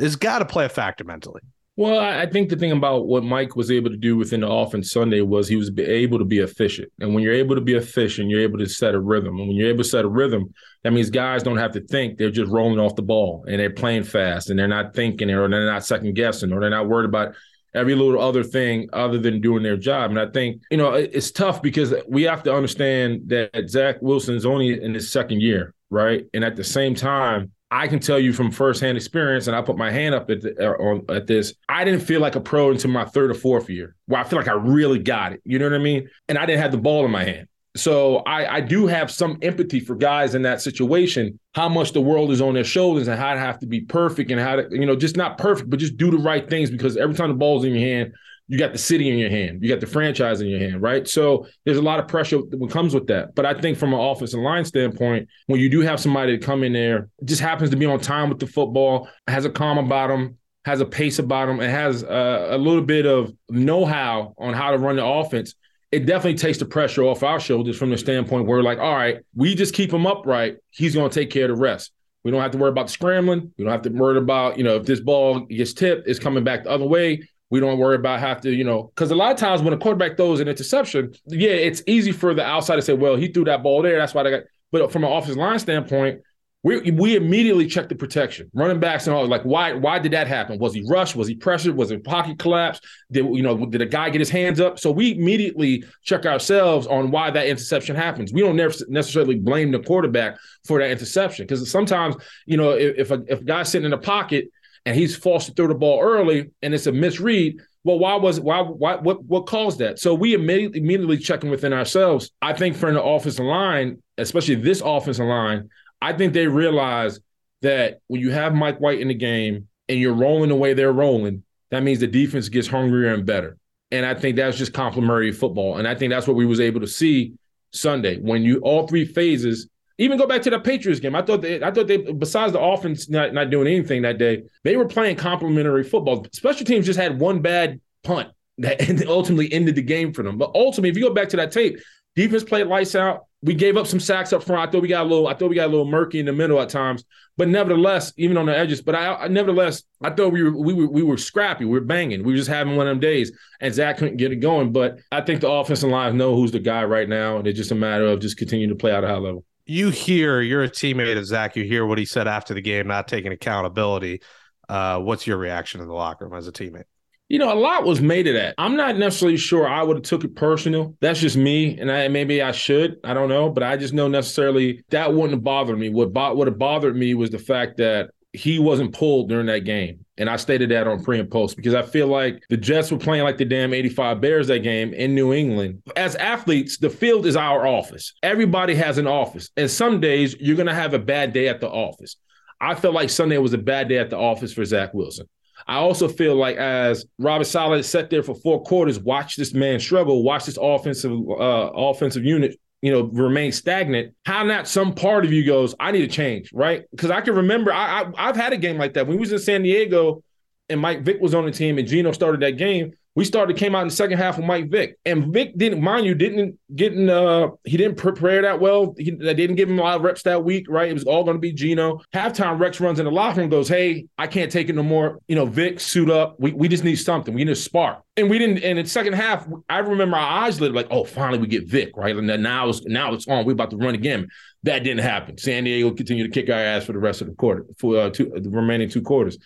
has 0.01 0.17
got 0.17 0.39
to 0.41 0.45
play 0.45 0.65
a 0.65 0.69
factor 0.69 1.05
mentally. 1.05 1.43
Well, 1.75 2.01
I 2.01 2.27
think 2.27 2.51
the 2.51 2.57
thing 2.57 2.73
about 2.73 3.07
what 3.07 3.25
Mike 3.25 3.57
was 3.57 3.71
able 3.71 3.89
to 3.89 3.97
do 3.97 4.15
within 4.19 4.41
the 4.41 4.49
offense 4.49 4.93
Sunday 4.93 5.23
was 5.23 5.49
he 5.49 5.57
was 5.57 5.71
able 5.79 6.19
to 6.19 6.25
be 6.25 6.41
efficient. 6.41 6.93
And 7.01 7.15
when 7.15 7.25
you're 7.25 7.33
able 7.33 7.55
to 7.55 7.63
be 7.63 7.75
efficient, 7.75 8.29
you're 8.29 8.43
able 8.43 8.59
to 8.59 8.69
set 8.69 8.95
a 8.95 9.01
rhythm. 9.01 9.39
And 9.39 9.49
when 9.49 9.57
you're 9.57 9.71
able 9.71 9.83
to 9.83 9.89
set 9.89 10.05
a 10.05 10.09
rhythm, 10.09 10.53
that 10.83 10.93
means 10.93 11.09
guys 11.09 11.43
don't 11.43 11.57
have 11.57 11.73
to 11.73 11.81
think; 11.81 12.19
they're 12.19 12.31
just 12.31 12.53
rolling 12.53 12.79
off 12.79 12.95
the 12.95 13.03
ball 13.03 13.47
and 13.49 13.59
they're 13.59 13.71
playing 13.71 14.05
fast 14.05 14.51
and 14.51 14.59
they're 14.59 14.69
not 14.69 14.95
thinking 14.95 15.31
or 15.31 15.49
they're 15.49 15.65
not 15.65 15.85
second 15.85 16.15
guessing 16.15 16.53
or 16.53 16.61
they're 16.61 16.69
not 16.69 16.89
worried 16.89 17.09
about 17.09 17.35
every 17.75 17.95
little 17.95 18.21
other 18.21 18.45
thing 18.45 18.91
other 18.93 19.17
than 19.17 19.41
doing 19.41 19.63
their 19.63 19.79
job. 19.79 20.11
And 20.11 20.21
I 20.21 20.27
think 20.27 20.61
you 20.71 20.77
know 20.77 20.93
it's 20.93 21.31
tough 21.31 21.63
because 21.63 21.95
we 22.07 22.25
have 22.25 22.43
to 22.43 22.55
understand 22.55 23.23
that 23.29 23.71
Zach 23.71 23.97
Wilson's 24.03 24.45
only 24.45 24.83
in 24.83 24.93
his 24.93 25.11
second 25.11 25.41
year, 25.41 25.73
right? 25.89 26.27
And 26.35 26.45
at 26.45 26.57
the 26.57 26.65
same 26.65 26.95
time 26.95 27.51
I 27.73 27.89
can 27.89 28.01
tell 28.01 28.19
you 28.19 28.35
from 28.35 28.51
firsthand 28.51 28.99
experience, 28.99 29.47
and 29.47 29.57
I 29.57 29.63
put 29.63 29.79
my 29.79 29.91
hand 29.91 30.15
up 30.15 30.31
at 30.31 30.43
the, 30.43 30.55
uh, 30.61 30.75
on, 30.75 31.05
at 31.09 31.27
this. 31.27 31.55
I 31.71 31.85
didn't 31.85 32.03
feel 32.03 32.21
like 32.21 32.37
a 32.37 32.41
pro 32.41 32.71
until 32.71 32.91
my 32.91 33.07
third 33.07 33.31
or 33.31 33.35
fourth 33.35 33.71
year, 33.71 33.97
where 34.07 34.21
I 34.21 34.25
feel 34.25 34.39
like 34.39 34.49
I 34.49 34.53
really 34.53 34.99
got 34.99 35.33
it. 35.33 35.41
You 35.45 35.59
know 35.59 35.65
what 35.65 35.75
I 35.75 35.79
mean? 35.79 36.11
And 36.29 36.37
I 36.37 36.45
didn't 36.45 36.61
have 36.61 36.71
the 36.73 36.79
ball 36.79 37.07
in 37.07 37.11
my 37.11 37.25
hand. 37.25 37.49
So 37.75 38.19
I, 38.19 38.57
I 38.57 38.61
do 38.61 38.87
have 38.89 39.11
some 39.11 39.39
empathy 39.41 39.81
for 39.81 39.95
guys 39.95 40.35
in 40.35 40.43
that 40.43 40.61
situation, 40.61 41.41
how 41.55 41.71
much 41.71 41.93
the 41.93 42.03
world 42.03 42.31
is 42.31 42.43
on 42.43 42.53
their 42.53 42.63
shoulders 42.63 43.09
and 43.09 43.19
how 43.19 43.33
to 43.33 43.41
have 43.41 43.59
to 43.61 43.67
be 43.67 43.81
perfect 43.81 44.31
and 44.31 44.39
how 44.39 44.57
to, 44.57 44.69
you 44.71 44.85
know, 44.85 44.95
just 44.95 45.17
not 45.17 45.39
perfect, 45.39 45.71
but 45.71 45.79
just 45.79 45.97
do 45.97 46.11
the 46.11 46.19
right 46.19 46.51
things 46.51 46.71
because 46.71 46.99
every 46.99 47.15
time 47.15 47.31
the 47.31 47.35
ball's 47.35 47.65
in 47.65 47.73
your 47.73 47.81
hand, 47.81 48.13
you 48.53 48.59
got 48.59 48.73
the 48.73 48.79
city 48.79 49.09
in 49.09 49.17
your 49.17 49.31
hand, 49.31 49.63
you 49.63 49.69
got 49.71 49.81
the 49.81 49.87
franchise 49.87 50.43
in 50.43 50.47
your 50.47 50.61
hand, 50.61 50.83
right? 50.83 51.09
So 51.09 51.47
there's 51.65 51.79
a 51.79 51.83
lot 51.83 51.99
of 51.99 52.07
pressure 52.07 52.37
that 52.51 52.71
comes 52.71 52.93
with 52.93 53.07
that. 53.07 53.35
But 53.35 53.47
I 53.47 53.59
think 53.59 53.79
from 53.79 53.95
an 53.95 53.99
offensive 53.99 54.41
line 54.41 54.67
standpoint, 54.67 55.27
when 55.47 55.59
you 55.59 55.71
do 55.71 55.81
have 55.81 55.99
somebody 55.99 56.37
to 56.37 56.45
come 56.45 56.63
in 56.63 56.75
there, 56.75 57.09
just 57.25 57.41
happens 57.41 57.71
to 57.71 57.77
be 57.77 57.87
on 57.87 57.99
time 57.99 58.29
with 58.29 58.41
the 58.41 58.47
football, 58.47 59.09
has 59.27 59.47
a 59.47 59.51
calm 59.51 59.79
about 59.79 60.09
them, 60.09 60.37
has 60.67 60.83
a 60.83 60.85
pace 60.85 61.19
about 61.19 61.47
them, 61.47 61.61
and 61.61 61.71
has 61.71 62.05
uh, 62.05 62.49
a 62.51 62.59
little 62.59 62.83
bit 62.83 63.07
of 63.07 63.33
know-how 63.49 64.35
on 64.37 64.53
how 64.53 64.71
to 64.71 64.77
run 64.77 64.97
the 64.97 65.07
offense. 65.07 65.55
It 65.91 66.05
definitely 66.05 66.37
takes 66.37 66.59
the 66.59 66.67
pressure 66.67 67.05
off 67.05 67.23
our 67.23 67.41
shoulders 67.41 67.79
from 67.79 67.89
the 67.89 67.97
standpoint 67.97 68.47
where, 68.47 68.63
like, 68.63 68.81
all 68.81 68.95
right, 68.95 69.21
we 69.35 69.55
just 69.55 69.73
keep 69.73 69.91
him 69.91 70.07
upright. 70.07 70.59
He's 70.69 70.95
going 70.95 71.09
to 71.09 71.15
take 71.21 71.31
care 71.31 71.51
of 71.51 71.57
the 71.57 71.63
rest. 71.63 71.91
We 72.23 72.31
don't 72.31 72.43
have 72.43 72.51
to 72.51 72.59
worry 72.59 72.69
about 72.71 72.91
scrambling. 72.91 73.51
We 73.57 73.65
don't 73.65 73.73
have 73.73 73.83
to 73.83 73.91
worry 73.91 74.19
about, 74.19 74.59
you 74.59 74.65
know, 74.65 74.77
if 74.77 74.85
this 74.85 75.01
ball 75.01 75.41
gets 75.41 75.73
tipped, 75.73 76.07
it's 76.07 76.19
coming 76.19 76.45
back 76.45 76.65
the 76.65 76.71
other 76.71 76.87
way. 76.87 77.27
We 77.53 77.61
don't 77.61 77.77
worry 77.77 77.97
about 77.97 78.19
have 78.21 78.41
to, 78.41 78.51
you 78.51 78.65
know, 78.65 78.85
because 78.85 79.11
a 79.11 79.15
lot 79.15 79.31
of 79.31 79.37
times 79.37 79.61
when 79.61 79.75
a 79.75 79.77
quarterback 79.77 80.17
throws 80.17 80.41
an 80.41 80.49
interception, 80.49 81.13
yeah, 81.27 81.51
it's 81.51 81.83
easy 81.87 82.11
for 82.11 82.33
the 82.33 82.43
outside 82.43 82.77
to 82.77 82.83
say, 82.83 82.95
well, 82.95 83.15
he 83.15 83.29
threw 83.29 83.45
that 83.45 83.63
ball 83.63 83.83
there. 83.83 83.99
That's 83.99 84.15
why 84.15 84.23
they 84.23 84.31
got. 84.31 84.45
But 84.71 84.91
from 84.91 85.05
an 85.05 85.13
offensive 85.13 85.37
line 85.37 85.59
standpoint, 85.59 86.23
we 86.63 86.93
we 86.93 87.15
immediately 87.15 87.67
check 87.67 87.91
the 87.91 87.95
protection, 87.95 88.51
running 88.55 88.81
backs 88.81 89.07
and 89.07 89.15
all. 89.15 89.27
Like, 89.27 89.43
why 89.43 89.75
why 89.75 89.99
did 89.99 90.13
that 90.13 90.29
happen? 90.29 90.59
Was 90.61 90.73
he 90.73 90.83
rushed? 90.89 91.15
Was 91.15 91.29
he 91.29 91.35
pressured? 91.35 91.77
Was 91.77 91.91
it 91.91 92.05
pocket 92.05 92.39
collapse? 92.39 92.81
Did 93.11 93.27
you 93.27 93.43
know? 93.43 93.67
Did 93.67 93.83
a 93.83 93.87
guy 93.87 94.09
get 94.09 94.23
his 94.23 94.31
hands 94.31 94.59
up? 94.59 94.79
So 94.79 94.91
we 94.91 95.13
immediately 95.13 95.85
check 96.05 96.25
ourselves 96.25 96.87
on 96.87 97.11
why 97.11 97.31
that 97.33 97.49
interception 97.49 97.97
happens. 97.97 98.33
We 98.33 98.41
don't 98.41 98.57
necessarily 98.57 99.35
blame 99.35 99.73
the 99.73 99.81
quarterback 99.81 100.39
for 100.65 100.79
that 100.79 100.91
interception 100.91 101.45
because 101.45 101.71
sometimes 101.71 102.17
you 102.47 102.57
know 102.57 102.71
if 102.71 102.97
if 102.97 103.11
a, 103.11 103.23
if 103.29 103.41
a 103.43 103.45
guy's 103.45 103.71
sitting 103.71 103.85
in 103.85 103.91
the 103.91 103.99
pocket 103.99 104.47
and 104.85 104.97
he's 104.97 105.17
forced 105.17 105.47
to 105.47 105.53
throw 105.55 105.69
the 105.69 105.75
ball 105.75 106.01
early 106.03 106.51
and 106.63 106.75
it's 106.75 106.87
a 106.87 106.93
misread. 106.93 107.57
Well, 107.85 107.99
why 107.99 108.15
was 108.17 108.41
why 108.41 108.61
why 108.61 108.97
what 108.97 109.25
what 109.25 109.47
caused 109.47 109.79
that? 109.81 109.99
So 109.99 110.15
we 110.15 110.35
immediately 110.35 110.81
immediately 110.81 111.19
checking 111.19 111.51
within 111.51 111.73
ourselves. 111.73 112.31
I 112.41 112.53
think 112.53 112.77
for 112.77 112.89
an 112.89 112.97
offensive 112.97 113.45
line, 113.45 114.03
especially 114.19 114.57
this 114.57 114.81
offensive 114.85 115.27
line, 115.27 115.69
I 116.01 116.13
think 116.13 116.33
they 116.33 116.47
realize 116.47 117.21
that 117.63 117.99
when 118.07 118.21
you 118.21 118.31
have 118.31 118.55
Mike 118.55 118.79
White 118.79 119.01
in 119.01 119.09
the 119.09 119.15
game 119.15 119.69
and 119.89 119.99
you're 119.99 120.15
rolling 120.15 120.49
the 120.49 120.57
way 120.57 120.75
they're 120.75 120.93
rolling, 120.93 121.43
that 121.71 121.83
means 121.83 122.01
the 122.01 122.07
defense 122.07 122.49
gets 122.49 122.69
hungrier 122.69 123.15
and 123.15 123.27
better. 123.27 123.57
And 123.91 124.07
I 124.07 124.15
think 124.15 124.37
that's 124.37 124.57
just 124.57 124.73
complementary 124.73 125.33
football. 125.33 125.77
And 125.77 125.87
I 125.87 125.95
think 125.95 126.11
that's 126.11 126.27
what 126.27 126.37
we 126.37 126.47
was 126.47 126.61
able 126.61 126.81
to 126.81 126.87
see 126.87 127.35
Sunday 127.73 128.19
when 128.19 128.43
you 128.43 128.59
all 128.61 128.87
three 128.87 129.05
phases 129.05 129.69
even 130.03 130.19
go 130.19 130.27
back 130.27 130.43
to 130.43 130.51
the 130.51 130.59
Patriots 130.59 131.01
game. 131.01 131.15
I 131.15 131.23
thought 131.23 131.43
they, 131.43 131.63
I 131.63 131.71
thought 131.71 131.87
they, 131.87 131.99
besides 131.99 132.53
the 132.53 132.61
offense 132.61 133.09
not, 133.09 133.33
not 133.33 133.51
doing 133.51 133.67
anything 133.67 134.03
that 134.03 134.19
day, 134.19 134.43
they 134.65 134.77
were 134.77 134.87
playing 134.87 135.17
complementary 135.17 135.85
football. 135.85 136.27
Special 136.33 136.67
teams 136.67 136.87
just 136.87 136.99
had 136.99 137.21
one 137.21 137.41
bad 137.41 137.81
punt 138.03 138.31
that 138.59 139.05
ultimately 139.09 139.53
ended 139.53 139.75
the 139.75 139.83
game 139.83 140.13
for 140.13 140.23
them. 140.23 140.39
But 140.39 140.51
ultimately, 140.55 140.91
if 140.91 140.97
you 140.97 141.09
go 141.09 141.15
back 141.15 141.29
to 141.31 141.37
that 141.39 141.53
tape, 141.53 141.79
defense 142.17 142.45
played 142.45 142.67
lights 142.67 142.95
out. 142.95 143.27
we 143.43 143.55
gave 143.55 143.77
up 143.77 143.87
some 143.87 144.01
sacks 144.01 144.33
up 144.33 144.43
front. 144.43 144.69
I 144.69 144.71
thought 144.71 144.83
we 144.83 144.89
got 144.89 145.07
a 145.07 145.09
little. 145.09 145.29
I 145.29 145.35
thought 145.35 145.51
we 145.51 145.57
got 145.57 145.67
a 145.67 145.73
little 145.73 145.87
murky 145.87 146.21
in 146.21 146.27
the 146.27 146.33
middle 146.33 146.61
at 146.61 146.69
times. 146.69 147.05
But 147.37 147.49
nevertheless, 147.49 148.13
even 148.19 148.37
on 148.37 148.47
the 148.47 148.57
edges, 148.57 148.83
but 148.83 148.95
I, 148.95 149.15
I 149.15 149.29
nevertheless, 149.29 149.85
I 150.03 150.11
thought 150.11 150.33
we 150.33 150.43
were 150.43 150.53
we 150.57 150.75
were 150.75 150.89
we 150.89 151.03
were 151.03 151.17
scrappy. 151.17 151.65
We 151.65 151.73
were 151.73 151.85
banging. 151.85 152.25
We 152.25 152.33
were 152.33 152.37
just 152.37 152.51
having 152.51 152.77
one 152.77 152.87
of 152.87 152.93
them 152.93 153.01
days, 153.01 153.33
and 153.61 153.73
Zach 153.73 153.99
couldn't 153.99 154.19
get 154.19 154.33
it 154.33 154.37
going. 154.37 154.73
But 154.73 154.99
I 155.11 155.23
think 155.23 155.41
the 155.41 155.51
offensive 155.51 155.91
line 155.91 156.17
know 156.17 156.37
who's 156.37 156.53
the 156.53 156.59
guy 156.59 156.85
right 156.85 157.09
now, 157.09 157.39
and 157.39 157.47
it's 157.47 157.57
just 157.57 157.73
a 157.73 157.77
matter 157.77 158.07
of 158.07 158.21
just 158.21 158.37
continuing 158.37 158.71
to 158.71 158.77
play 158.77 158.93
at 158.93 159.05
a 159.05 159.09
high 159.09 159.17
level. 159.17 159.45
You 159.73 159.91
hear 159.91 160.41
you're 160.41 160.65
a 160.65 160.69
teammate 160.69 161.17
of 161.17 161.25
Zach. 161.25 161.57
You 161.57 161.65
hear 161.65 161.87
what 161.87 161.99
he 161.99 162.05
said 162.05 162.29
after 162.29 162.53
the 162.55 162.61
game, 162.61 162.87
not 162.87 163.09
taking 163.09 163.33
accountability. 163.33 164.21
Uh, 164.69 165.01
what's 165.01 165.27
your 165.27 165.39
reaction 165.39 165.81
in 165.81 165.89
the 165.89 165.95
locker 165.95 166.27
room 166.27 166.35
as 166.35 166.47
a 166.47 166.53
teammate? 166.53 166.85
you 167.33 167.39
know, 167.39 167.51
a 167.51 167.57
lot 167.57 167.85
was 167.85 167.99
made 167.99 168.27
of 168.27 168.35
that. 168.35 168.55
I'm 168.59 168.77
not 168.77 168.99
necessarily 168.99 169.39
sure 169.39 169.67
I 169.67 169.83
would 169.83 169.97
have 169.97 170.05
took 170.05 170.23
it 170.23 170.37
personal. 170.37 170.99
That's 171.01 171.19
just 171.19 171.35
me, 171.35 171.79
and 171.79 171.91
I 171.91 172.07
maybe 172.09 172.43
I 172.43 172.53
should. 172.53 172.99
I 173.05 173.15
don't 173.15 173.31
know, 173.31 173.49
but 173.49 173.63
I 173.63 173.79
just 173.79 173.95
know 173.95 174.07
necessarily 174.07 174.85
that 174.91 175.15
wouldn't 175.15 175.31
have 175.31 175.43
bothered 175.43 175.79
me. 175.79 175.89
What 175.89 176.13
bo- 176.13 176.35
what 176.35 176.47
have 176.47 176.59
bothered 176.59 176.95
me 176.95 177.15
was 177.15 177.31
the 177.31 177.39
fact 177.39 177.79
that 177.79 178.11
he 178.33 178.59
wasn't 178.59 178.95
pulled 178.95 179.29
during 179.29 179.47
that 179.47 179.61
game. 179.61 180.05
And 180.17 180.29
I 180.29 180.37
stated 180.37 180.71
that 180.71 180.87
on 180.87 181.03
pre 181.03 181.19
and 181.19 181.31
post 181.31 181.57
because 181.57 181.75
I 181.75 181.83
feel 181.83 182.07
like 182.07 182.43
the 182.49 182.57
Jets 182.57 182.91
were 182.91 182.99
playing 182.99 183.25
like 183.25 183.39
the 183.39 183.45
damn 183.45 183.75
85 183.75 184.21
Bears 184.21 184.47
that 184.47 184.61
game 184.61 184.95
in 184.95 185.15
New 185.15 185.33
England. 185.33 185.83
As 185.97 186.17
athletes, 186.17 186.79
the 186.79 186.91
field 186.91 187.27
is 187.27 187.37
our 187.37 187.67
office. 187.67 188.15
Everybody 188.23 188.75
has 188.75 188.99
an 188.99 189.07
office. 189.07 189.51
And 189.57 189.71
some 189.71 190.01
days 190.01 190.37
you're 190.39 190.57
going 190.57 190.69
to 190.69 190.75
have 190.75 190.95
a 190.95 190.99
bad 190.99 191.33
day 191.33 191.49
at 191.49 191.61
the 191.61 191.69
office. 191.69 192.17
I 192.61 192.75
felt 192.75 192.95
like 192.95 193.11
Sunday 193.11 193.39
was 193.39 193.53
a 193.53 193.59
bad 193.59 193.89
day 193.89 193.99
at 193.99 194.11
the 194.11 194.19
office 194.19 194.53
for 194.53 194.65
Zach 194.65 194.95
Wilson. 194.95 195.29
I 195.67 195.77
also 195.77 196.09
feel 196.09 196.35
like 196.35 196.57
as 196.57 197.05
Robert 197.19 197.45
Saleh 197.45 197.85
sat 197.85 198.11
there 198.11 198.23
for 198.23 198.35
four 198.35 198.63
quarters, 198.63 198.99
watch 198.99 199.37
this 199.37 199.55
man 199.55 199.79
struggle, 199.81 200.23
watch 200.23 200.47
this 200.47 200.59
offensive 200.61 201.13
uh, 201.13 201.71
offensive 201.75 202.25
unit, 202.25 202.59
you 202.83 202.93
know, 202.93 203.05
remain 203.05 203.53
stagnant. 203.53 204.15
How 204.27 204.43
not 204.43 204.69
some 204.69 204.95
part 204.95 205.25
of 205.25 205.33
you 205.33 205.45
goes, 205.45 205.75
I 205.81 205.93
need 205.93 206.01
to 206.01 206.09
change, 206.09 206.53
right? 206.53 206.85
Because 206.91 207.11
I 207.11 207.21
can 207.21 207.35
remember 207.37 207.73
I, 207.73 208.11
I 208.17 208.27
have 208.27 208.37
had 208.37 208.53
a 208.53 208.57
game 208.57 208.77
like 208.77 208.95
that 208.95 209.07
when 209.07 209.17
we 209.17 209.21
was 209.21 209.33
in 209.33 209.39
San 209.39 209.63
Diego, 209.63 210.23
and 210.69 210.81
Mike 210.81 211.03
Vick 211.03 211.21
was 211.21 211.35
on 211.35 211.45
the 211.45 211.51
team, 211.51 211.79
and 211.79 211.87
Geno 211.87 212.13
started 212.13 212.41
that 212.41 212.53
game 212.53 212.93
we 213.15 213.27
started 213.27 213.57
came 213.57 213.75
out 213.75 213.83
in 213.83 213.89
the 213.89 213.95
second 213.95 214.17
half 214.17 214.39
with 214.39 214.47
Mike 214.47 214.71
Vick, 214.71 214.97
and 215.05 215.33
Vick 215.33 215.57
didn't 215.59 215.83
mind 215.83 216.07
you 216.07 216.15
didn't 216.15 216.59
getting 216.75 217.11
uh 217.11 217.49
he 217.65 217.77
didn't 217.77 217.97
prepare 217.97 218.41
that 218.43 218.59
well. 218.59 218.95
He 218.97 219.11
they 219.11 219.35
didn't 219.35 219.57
give 219.57 219.69
him 219.69 219.79
a 219.79 219.83
lot 219.83 219.97
of 219.97 220.03
reps 220.03 220.23
that 220.23 220.43
week, 220.45 220.67
right? 220.69 220.89
It 220.89 220.95
was 220.95 221.05
all 221.05 221.23
going 221.23 221.37
to 221.37 221.41
be 221.41 221.53
Geno. 221.53 222.01
Halftime, 222.15 222.59
Rex 222.59 222.81
runs 222.81 222.99
in 222.99 223.05
the 223.05 223.11
locker 223.11 223.41
room, 223.41 223.51
goes, 223.51 223.69
"Hey, 223.69 224.07
I 224.17 224.27
can't 224.27 224.51
take 224.51 224.71
it 224.71 224.75
no 224.75 224.83
more. 224.83 225.19
You 225.29 225.37
know, 225.37 225.45
Vick, 225.45 225.79
suit 225.79 226.11
up. 226.11 226.37
We 226.39 226.53
we 226.53 226.69
just 226.69 226.85
need 226.85 226.97
something. 226.97 227.35
We 227.35 227.45
need 227.45 227.53
a 227.53 227.57
spark." 227.57 228.03
And 228.17 228.31
we 228.31 228.39
didn't. 228.39 228.63
And 228.63 228.79
in 228.79 228.87
second 228.87 229.13
half, 229.13 229.47
I 229.69 229.79
remember 229.79 230.17
our 230.17 230.45
eyes 230.45 230.59
lit 230.59 230.73
like, 230.73 230.89
"Oh, 230.91 231.05
finally 231.05 231.39
we 231.39 231.49
get 231.49 231.69
Vick, 231.69 231.91
right?" 231.97 232.17
And 232.17 232.27
now 232.43 232.71
it's 232.71 232.83
now 232.87 233.13
it's 233.13 233.29
on. 233.29 233.45
We're 233.45 233.53
about 233.53 233.71
to 233.71 233.77
run 233.77 233.95
again. 233.95 234.29
That 234.63 234.85
didn't 234.85 235.03
happen. 235.03 235.37
San 235.37 235.65
Diego 235.65 235.91
continued 235.91 236.33
to 236.33 236.41
kick 236.41 236.49
our 236.49 236.59
ass 236.59 236.85
for 236.85 236.93
the 236.93 236.99
rest 236.99 237.21
of 237.21 237.27
the 237.27 237.35
quarter, 237.35 237.67
for 237.79 237.99
uh, 237.99 238.11
two, 238.11 238.33
the 238.35 238.49
remaining 238.49 238.89
two 238.89 239.03
quarters. 239.03 239.37